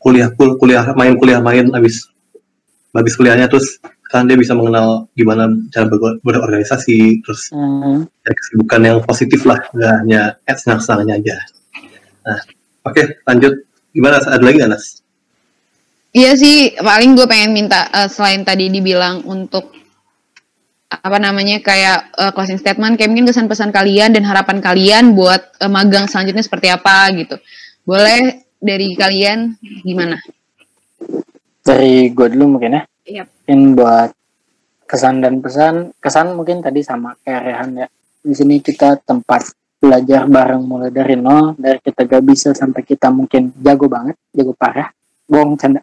kuliah 0.00 0.28
kul 0.32 0.56
kuliah 0.56 0.84
main 0.96 1.16
kuliah 1.20 1.40
main 1.44 1.68
habis 1.76 2.08
habis 2.96 3.14
kuliahnya 3.14 3.46
terus 3.52 3.76
kan 4.10 4.26
dia 4.26 4.34
bisa 4.34 4.56
mengenal 4.56 5.06
gimana 5.14 5.46
cara 5.70 5.86
ber- 5.86 6.18
berorganisasi 6.24 7.22
terus 7.22 7.52
Hmm. 7.54 8.08
kesibukan 8.24 8.80
yang 8.82 8.98
positif 9.06 9.46
lah 9.46 9.60
nggak 9.70 9.94
hanya 10.02 10.34
senang-senangnya 10.50 11.14
aja 11.20 11.36
nah 12.26 12.40
oke 12.88 13.22
lanjut 13.28 13.52
gimana 13.94 14.18
ada 14.18 14.42
lagi 14.42 14.56
nggak 14.58 14.72
Nas? 14.72 14.99
Iya 16.10 16.34
sih, 16.34 16.74
paling 16.74 17.14
gue 17.14 17.26
pengen 17.30 17.54
minta 17.54 17.86
eh, 17.86 18.10
selain 18.10 18.42
tadi 18.42 18.66
dibilang 18.66 19.22
untuk 19.30 19.70
apa 20.90 21.18
namanya 21.22 21.62
kayak 21.62 22.10
eh, 22.18 22.32
closing 22.34 22.58
statement, 22.58 22.98
kayak 22.98 23.14
mungkin 23.14 23.30
kesan 23.30 23.46
pesan 23.46 23.70
kalian 23.70 24.10
dan 24.10 24.26
harapan 24.26 24.58
kalian 24.58 25.14
buat 25.14 25.54
eh, 25.62 25.70
magang 25.70 26.10
selanjutnya 26.10 26.42
seperti 26.42 26.66
apa 26.66 27.14
gitu. 27.14 27.38
Boleh 27.86 28.42
dari 28.58 28.98
kalian 28.98 29.54
gimana? 29.86 30.18
Dari 31.62 32.10
gue 32.10 32.26
dulu 32.34 32.58
mungkin 32.58 32.74
ya. 32.74 32.82
Yap. 33.06 33.26
Mungkin 33.46 33.60
buat 33.78 34.10
kesan 34.90 35.22
dan 35.22 35.38
pesan, 35.38 35.94
kesan 36.02 36.34
mungkin 36.34 36.58
tadi 36.58 36.82
sama 36.82 37.14
kayak 37.22 37.42
Rehan 37.46 37.86
ya. 37.86 37.86
Di 38.20 38.34
sini 38.34 38.58
kita 38.58 38.98
tempat 38.98 39.54
belajar 39.78 40.26
bareng 40.26 40.66
mulai 40.66 40.90
dari 40.90 41.14
nol, 41.14 41.54
dari 41.54 41.78
kita 41.78 42.02
gak 42.04 42.22
bisa 42.26 42.50
sampai 42.50 42.82
kita 42.82 43.08
mungkin 43.14 43.54
jago 43.62 43.86
banget, 43.86 44.18
jago 44.34 44.52
parah. 44.58 44.90
Bohong 45.30 45.54
canda. 45.54 45.80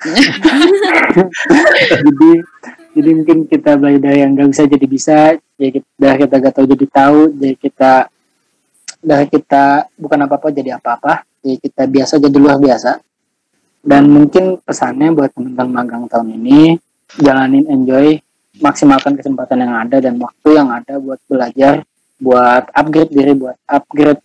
jadi 2.04 2.30
jadi 2.90 3.10
mungkin 3.14 3.46
kita 3.46 3.78
belajar 3.78 4.02
dari 4.02 4.18
yang 4.26 4.34
gak 4.34 4.50
bisa 4.50 4.62
jadi 4.66 4.86
bisa, 4.90 5.18
jadi 5.54 5.70
kita, 5.78 6.08
kita 6.26 6.34
gak 6.42 6.54
tahu 6.58 6.66
jadi 6.66 6.86
tahu, 6.90 7.18
jadi 7.38 7.54
kita 7.54 7.92
dari 9.00 9.26
kita 9.30 9.64
bukan 9.94 10.18
apa-apa 10.26 10.50
jadi 10.50 10.76
apa-apa, 10.76 11.22
jadi 11.40 11.56
kita 11.62 11.82
biasa 11.86 12.18
jadi 12.18 12.36
luar 12.36 12.58
biasa. 12.58 12.98
Dan 13.80 14.12
mungkin 14.12 14.60
pesannya 14.60 15.08
buat 15.14 15.32
teman-teman 15.32 15.72
magang 15.72 16.04
tahun 16.10 16.36
ini 16.36 16.76
jalanin 17.16 17.64
enjoy 17.70 18.20
maksimalkan 18.60 19.16
kesempatan 19.16 19.64
yang 19.64 19.72
ada 19.72 20.04
dan 20.04 20.20
waktu 20.20 20.50
yang 20.52 20.68
ada 20.68 21.00
buat 21.00 21.16
belajar 21.24 21.80
buat 22.20 22.68
upgrade 22.76 23.08
diri 23.08 23.32
buat 23.32 23.56
upgrade 23.64 24.20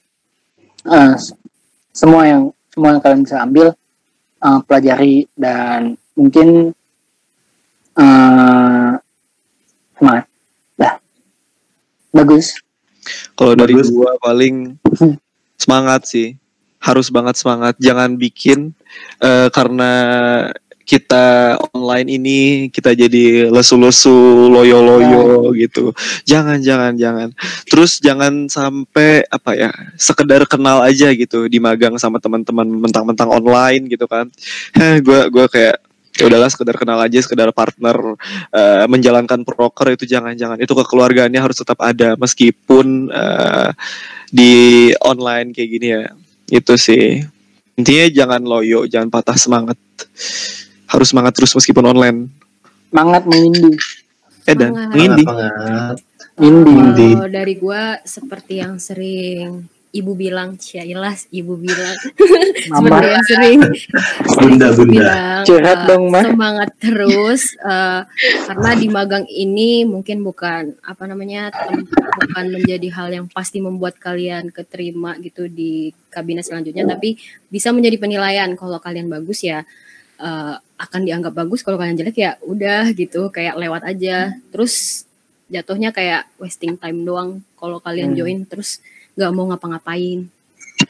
s- 1.15 1.31
semua 1.95 2.27
yang 2.27 2.41
semua 2.67 2.91
yang 2.91 2.99
kalian 2.99 3.23
bisa 3.23 3.39
ambil 3.39 3.71
eh, 4.43 4.59
pelajari 4.67 5.27
dan 5.35 5.95
mungkin 6.15 6.71
eh 7.95 8.91
semangat 9.95 10.25
dah 10.75 10.93
bagus 12.11 12.59
Kalau 13.37 13.53
dari 13.53 13.77
Bagus. 13.77 13.93
gua 13.93 14.17
paling 14.17 14.81
semangat 15.61 16.09
sih. 16.09 16.33
Harus 16.81 17.13
banget 17.13 17.37
semangat. 17.37 17.77
Jangan 17.77 18.17
bikin 18.17 18.73
eh, 19.21 19.47
karena 19.53 19.91
kita 20.85 21.57
online 21.73 22.07
ini 22.21 22.39
kita 22.69 22.93
jadi 22.93 23.49
lesu-lesu, 23.49 24.47
loyo-loyo 24.53 25.49
gitu. 25.57 25.91
Jangan, 26.29 26.61
jangan, 26.61 26.93
jangan. 26.93 27.29
Terus 27.65 27.97
jangan 27.97 28.45
sampai 28.45 29.25
apa 29.25 29.51
ya, 29.57 29.71
sekedar 29.97 30.45
kenal 30.45 30.85
aja 30.85 31.09
gitu 31.17 31.49
di 31.49 31.57
magang 31.57 31.97
sama 31.97 32.21
teman-teman 32.21 32.69
mentang-mentang 32.69 33.33
online 33.33 33.89
gitu 33.89 34.05
kan. 34.05 34.29
Heh, 34.77 35.01
gua 35.05 35.27
gua 35.33 35.49
kayak 35.49 35.81
ya 36.15 36.23
udahlah 36.29 36.47
sekedar 36.47 36.77
kenal 36.77 37.01
aja, 37.01 37.19
sekedar 37.19 37.49
partner 37.51 38.15
eh, 38.53 38.85
menjalankan 38.87 39.43
proker 39.43 39.99
itu 39.99 40.07
jangan-jangan 40.07 40.61
itu 40.63 40.71
kekeluargaannya 40.71 41.41
harus 41.43 41.59
tetap 41.59 41.81
ada 41.81 42.15
meskipun 42.15 43.09
eh, 43.11 43.69
di 44.29 44.53
online 45.01 45.49
kayak 45.49 45.69
gini 45.73 45.87
ya. 45.89 46.03
Itu 46.45 46.77
sih. 46.77 47.25
Intinya 47.75 48.07
jangan 48.07 48.41
loyo, 48.45 48.87
jangan 48.87 49.11
patah 49.11 49.35
semangat. 49.35 49.75
Harus 50.89 51.07
semangat 51.11 51.33
terus 51.35 51.51
meskipun 51.53 51.85
online. 51.85 52.29
semangat 52.89 53.27
mengindi 53.27 53.75
Eh 54.45 54.55
dan 54.55 54.71
Semangat. 54.71 54.95
ngindi. 54.95 55.23
banget 55.25 55.97
mindi 56.35 56.71
Indi. 56.71 57.09
Kalau 57.15 57.29
dari 57.31 57.53
gua 57.55 57.81
seperti 58.03 58.59
yang 58.59 58.75
sering 58.75 59.71
ibu 59.95 60.11
bilang 60.11 60.59
Syailah 60.59 61.15
ibu 61.31 61.55
bilang 61.55 61.95
seperti 62.67 63.07
yang 63.07 63.23
sering 63.23 63.59
Bunda, 64.35 64.67
bunda. 64.75 64.91
bilang 64.91 65.47
eh, 65.47 65.79
dong, 65.87 66.03
Ma. 66.11 66.21
semangat 66.27 66.69
terus 66.75 67.55
eh, 67.55 68.01
karena 68.51 68.71
di 68.75 68.87
magang 68.91 69.23
ini 69.31 69.87
mungkin 69.87 70.19
bukan 70.27 70.75
apa 70.83 71.03
namanya 71.07 71.47
bukan 72.19 72.45
menjadi 72.59 72.87
hal 72.91 73.07
yang 73.15 73.25
pasti 73.31 73.63
membuat 73.63 73.95
kalian 73.95 74.51
keterima 74.51 75.15
gitu 75.23 75.47
di 75.47 75.95
kabinet 76.11 76.43
selanjutnya 76.43 76.83
tapi 76.83 77.15
bisa 77.47 77.71
menjadi 77.71 77.95
penilaian 77.95 78.51
kalau 78.59 78.83
kalian 78.83 79.07
bagus 79.07 79.47
ya 79.47 79.63
eh, 80.19 80.55
akan 80.75 81.01
dianggap 81.07 81.31
bagus 81.31 81.63
kalau 81.63 81.79
kalian 81.79 81.95
jelek 81.95 82.17
ya 82.19 82.31
udah 82.43 82.91
gitu 82.91 83.31
kayak 83.31 83.55
lewat 83.55 83.87
aja 83.87 84.35
terus 84.51 85.05
jatuhnya 85.47 85.95
kayak 85.95 86.27
wasting 86.35 86.75
time 86.75 87.05
doang 87.07 87.39
kalau 87.55 87.79
kalian 87.79 88.11
Hmm. 88.11 88.17
join 88.19 88.39
terus 88.43 88.83
nggak 89.15 89.31
mau 89.31 89.47
ngapa-ngapain 89.51 90.27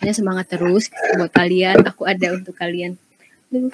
hanya 0.01 0.13
semangat 0.15 0.49
terus 0.49 0.89
buat 1.13 1.29
kalian 1.29 1.85
aku 1.85 2.09
ada 2.09 2.33
untuk 2.33 2.57
kalian 2.57 2.97
Duh. 3.53 3.69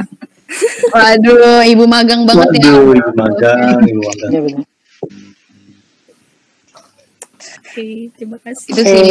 Waduh, 0.92 1.64
ibu 1.64 1.88
magang 1.88 2.28
banget 2.28 2.60
ya. 2.60 2.76
Waduh, 2.76 2.92
ibu 2.92 3.12
magang, 3.16 3.80
ibu 3.88 4.02
magang. 4.04 4.32
Iya. 4.36 4.68
Oke, 7.72 8.12
terima 8.20 8.38
kasih. 8.44 8.68
Itu 8.76 8.82
sih. 8.84 9.06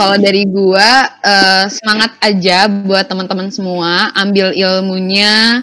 Kalau 0.00 0.16
dari 0.16 0.48
gua 0.48 1.12
eh, 1.20 1.64
semangat 1.68 2.16
aja 2.24 2.64
buat 2.72 3.04
teman-teman 3.04 3.52
semua, 3.52 4.08
ambil 4.16 4.56
ilmunya, 4.56 5.60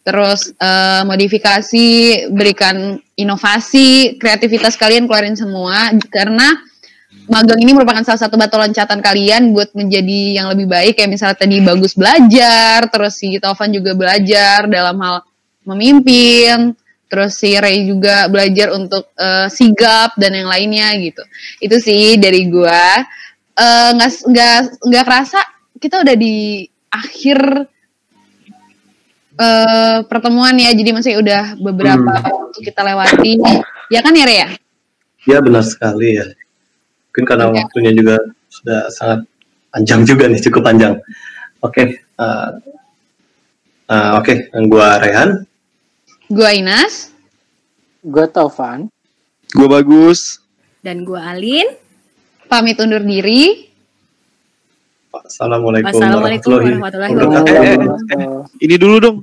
terus 0.00 0.52
eh, 0.56 1.02
modifikasi, 1.04 1.88
berikan 2.32 2.96
inovasi, 3.16 4.16
kreativitas 4.16 4.76
kalian 4.80 5.04
keluarin 5.04 5.36
semua. 5.36 5.92
Karena 6.08 6.48
magang 7.30 7.60
ini 7.62 7.76
merupakan 7.76 8.02
salah 8.02 8.26
satu 8.26 8.34
batu 8.40 8.58
loncatan 8.58 8.98
kalian 8.98 9.54
buat 9.54 9.70
menjadi 9.76 10.42
yang 10.42 10.46
lebih 10.50 10.66
baik. 10.66 10.98
Kayak 10.98 11.10
misalnya 11.10 11.36
tadi 11.36 11.56
bagus 11.62 11.92
belajar, 11.94 12.88
terus 12.88 13.20
si 13.20 13.36
Tovan 13.38 13.70
juga 13.70 13.92
belajar 13.94 14.66
dalam 14.66 14.96
hal 14.98 15.22
memimpin, 15.68 16.74
terus 17.06 17.36
si 17.36 17.54
Ray 17.54 17.84
juga 17.84 18.26
belajar 18.26 18.72
untuk 18.72 19.12
eh, 19.14 19.46
sigap 19.52 20.16
dan 20.16 20.32
yang 20.34 20.48
lainnya 20.48 20.90
gitu. 20.98 21.22
Itu 21.60 21.76
sih 21.78 22.16
dari 22.16 22.48
gua. 22.48 23.04
Eh, 23.60 23.90
nggak 23.92 24.10
nggak 24.24 24.58
nggak 24.88 25.04
kerasa 25.04 25.40
kita 25.80 26.04
udah 26.04 26.16
di 26.16 26.64
akhir 26.92 27.38
eh, 29.40 29.96
pertemuan 30.04 30.52
ya 30.60 30.70
jadi 30.76 30.90
masih 30.92 31.16
udah 31.18 31.56
beberapa 31.56 32.12
waktu 32.20 32.58
kita 32.60 32.80
lewati 32.84 33.40
ya 33.88 34.00
kan 34.04 34.12
ya 34.12 34.24
Rea? 34.28 34.48
Ya 35.24 35.38
benar 35.40 35.64
sekali 35.64 36.20
ya. 36.20 36.28
Mungkin 37.10 37.24
karena 37.26 37.44
Iya. 37.50 37.56
waktunya 37.64 37.92
juga 37.96 38.16
sudah 38.52 38.80
sangat 38.92 39.20
panjang 39.72 40.00
juga 40.06 40.24
nih, 40.28 40.40
cukup 40.44 40.62
panjang. 40.62 40.94
Oke, 41.60 42.04
eh, 42.04 42.48
eh, 43.88 44.10
oke, 44.16 44.34
gua 44.68 45.00
Rehan. 45.00 45.44
Gua 46.30 46.54
Inas 46.54 47.10
gue 48.00 48.24
Taufan. 48.32 48.88
Gue 49.52 49.68
bagus. 49.68 50.40
Dan 50.80 51.04
gua 51.04 51.36
Alin. 51.36 51.68
pamit 52.50 52.82
undur 52.82 52.98
diri 52.98 53.70
Assalamualaikum, 55.14 55.86
Wassalamualaikum 55.86 56.50
warahmatullahi 56.50 57.14
wabarakatuh. 57.14 57.54
Eh, 57.54 57.78
eh, 58.10 58.26
eh. 58.26 58.42
Ini 58.58 58.74
dulu 58.74 58.96
dong. 58.98 59.16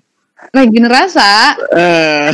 Regenerasa 0.50 1.58
Eh, 1.72 2.30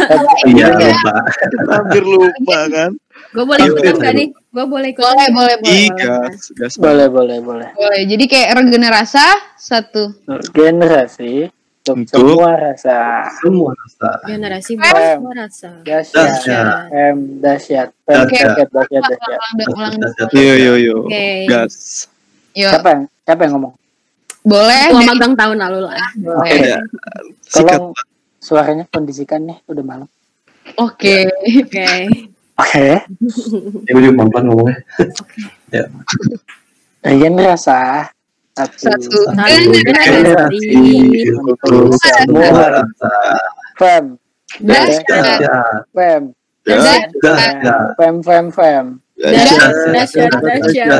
Iya 0.50 0.66
lupa. 0.72 1.14
hampir 1.74 2.02
lupa 2.02 2.58
kan. 2.68 2.90
Gue 3.28 3.44
boleh 3.44 3.64
ikutan 3.66 3.94
gak 3.98 4.14
nih? 4.14 4.28
Gue 4.30 4.64
boleh 4.64 4.88
ikutan. 4.90 5.10
boleh 5.10 5.28
boleh 5.30 5.56
boleh 5.60 5.86
gas, 5.94 6.38
gas. 6.54 6.72
Boleh, 6.78 7.06
boleh, 7.06 7.38
boleh. 7.38 7.68
boleh 7.74 8.02
jadi 8.06 8.24
kayak 8.24 8.48
regenerasa 8.56 9.24
satu 9.54 10.14
Generasi 10.54 11.50
untuk 11.88 12.04
Untuk- 12.04 12.20
semua 12.36 12.52
rasa. 12.54 12.96
Semua 13.40 13.70
rasa. 13.72 14.08
Generasi 14.22 14.72
semua 14.76 15.32
rasa. 15.34 15.68
Dahsyat, 15.80 16.28
dahsyat, 17.40 17.88
dahsyat. 18.68 19.02
ulang 19.08 19.68
ulang 19.72 19.94
Dahsyat. 19.96 20.28
Yo 20.32 20.54
yo 20.54 20.74
yo. 20.76 20.96
Gas. 21.48 22.06
Siapa 22.52 22.88
yang, 22.92 23.02
siapa 23.24 23.40
yang 23.44 23.52
ngomong? 23.56 23.74
Boleh 24.48 24.84
Tua 24.88 25.04
magang 25.04 25.34
tahun 25.36 25.56
lalu 25.60 25.78
lah. 25.84 26.08
boleh. 26.16 26.56
Ya. 26.64 26.78
Sikat. 27.44 27.76
Tolong 27.76 27.84
suaranya 28.40 28.84
kondisikan 28.88 29.44
nih, 29.44 29.60
udah 29.68 29.84
malam. 29.84 30.08
oke 30.80 31.28
Oke. 31.68 31.88
Oke. 32.58 32.88
Ya, 32.90 33.90
gue 33.94 34.02
juga 34.02 34.14
pelan-pelan 34.18 34.44
ngomongnya. 34.50 34.78
Regenerasa. 37.06 38.10
Satu. 38.58 38.90
Satu. 38.90 39.18
Generasi. 39.30 40.74
Untuk 41.38 41.94
semua 42.02 42.82
rasa. 42.82 43.14
Fem. 43.78 44.04
Dahsyat. 44.58 45.06
Dahsyat. 45.06 45.82
Fem. 45.94 46.22
Dahsyat. 46.66 47.94
Fem, 47.94 48.14
fem, 48.26 48.46
fem. 48.50 48.84
Dahsyat, 49.18 49.72
dahsyat. 49.90 50.30
Dahsyat. 50.30 50.90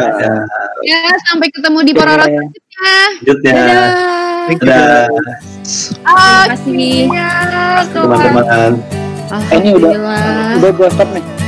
ya 0.83 0.99
sampai 1.31 1.49
ketemu 1.55 1.79
di 1.87 1.93
pororot 1.95 2.27
Oke. 2.27 2.45
selanjutnya 2.75 3.55
Selanjutnya. 3.55 3.55
Dadah. 3.55 3.91
Dadah, 4.49 5.05
Terima 5.69 6.47
kasih. 6.49 6.99
teman-teman. 7.93 8.73
Eh, 9.29 9.57
ini 9.61 9.71
udah 9.77 9.91
udah 10.57 10.71
gua 10.73 10.89
stop 10.89 11.09
nih. 11.13 11.48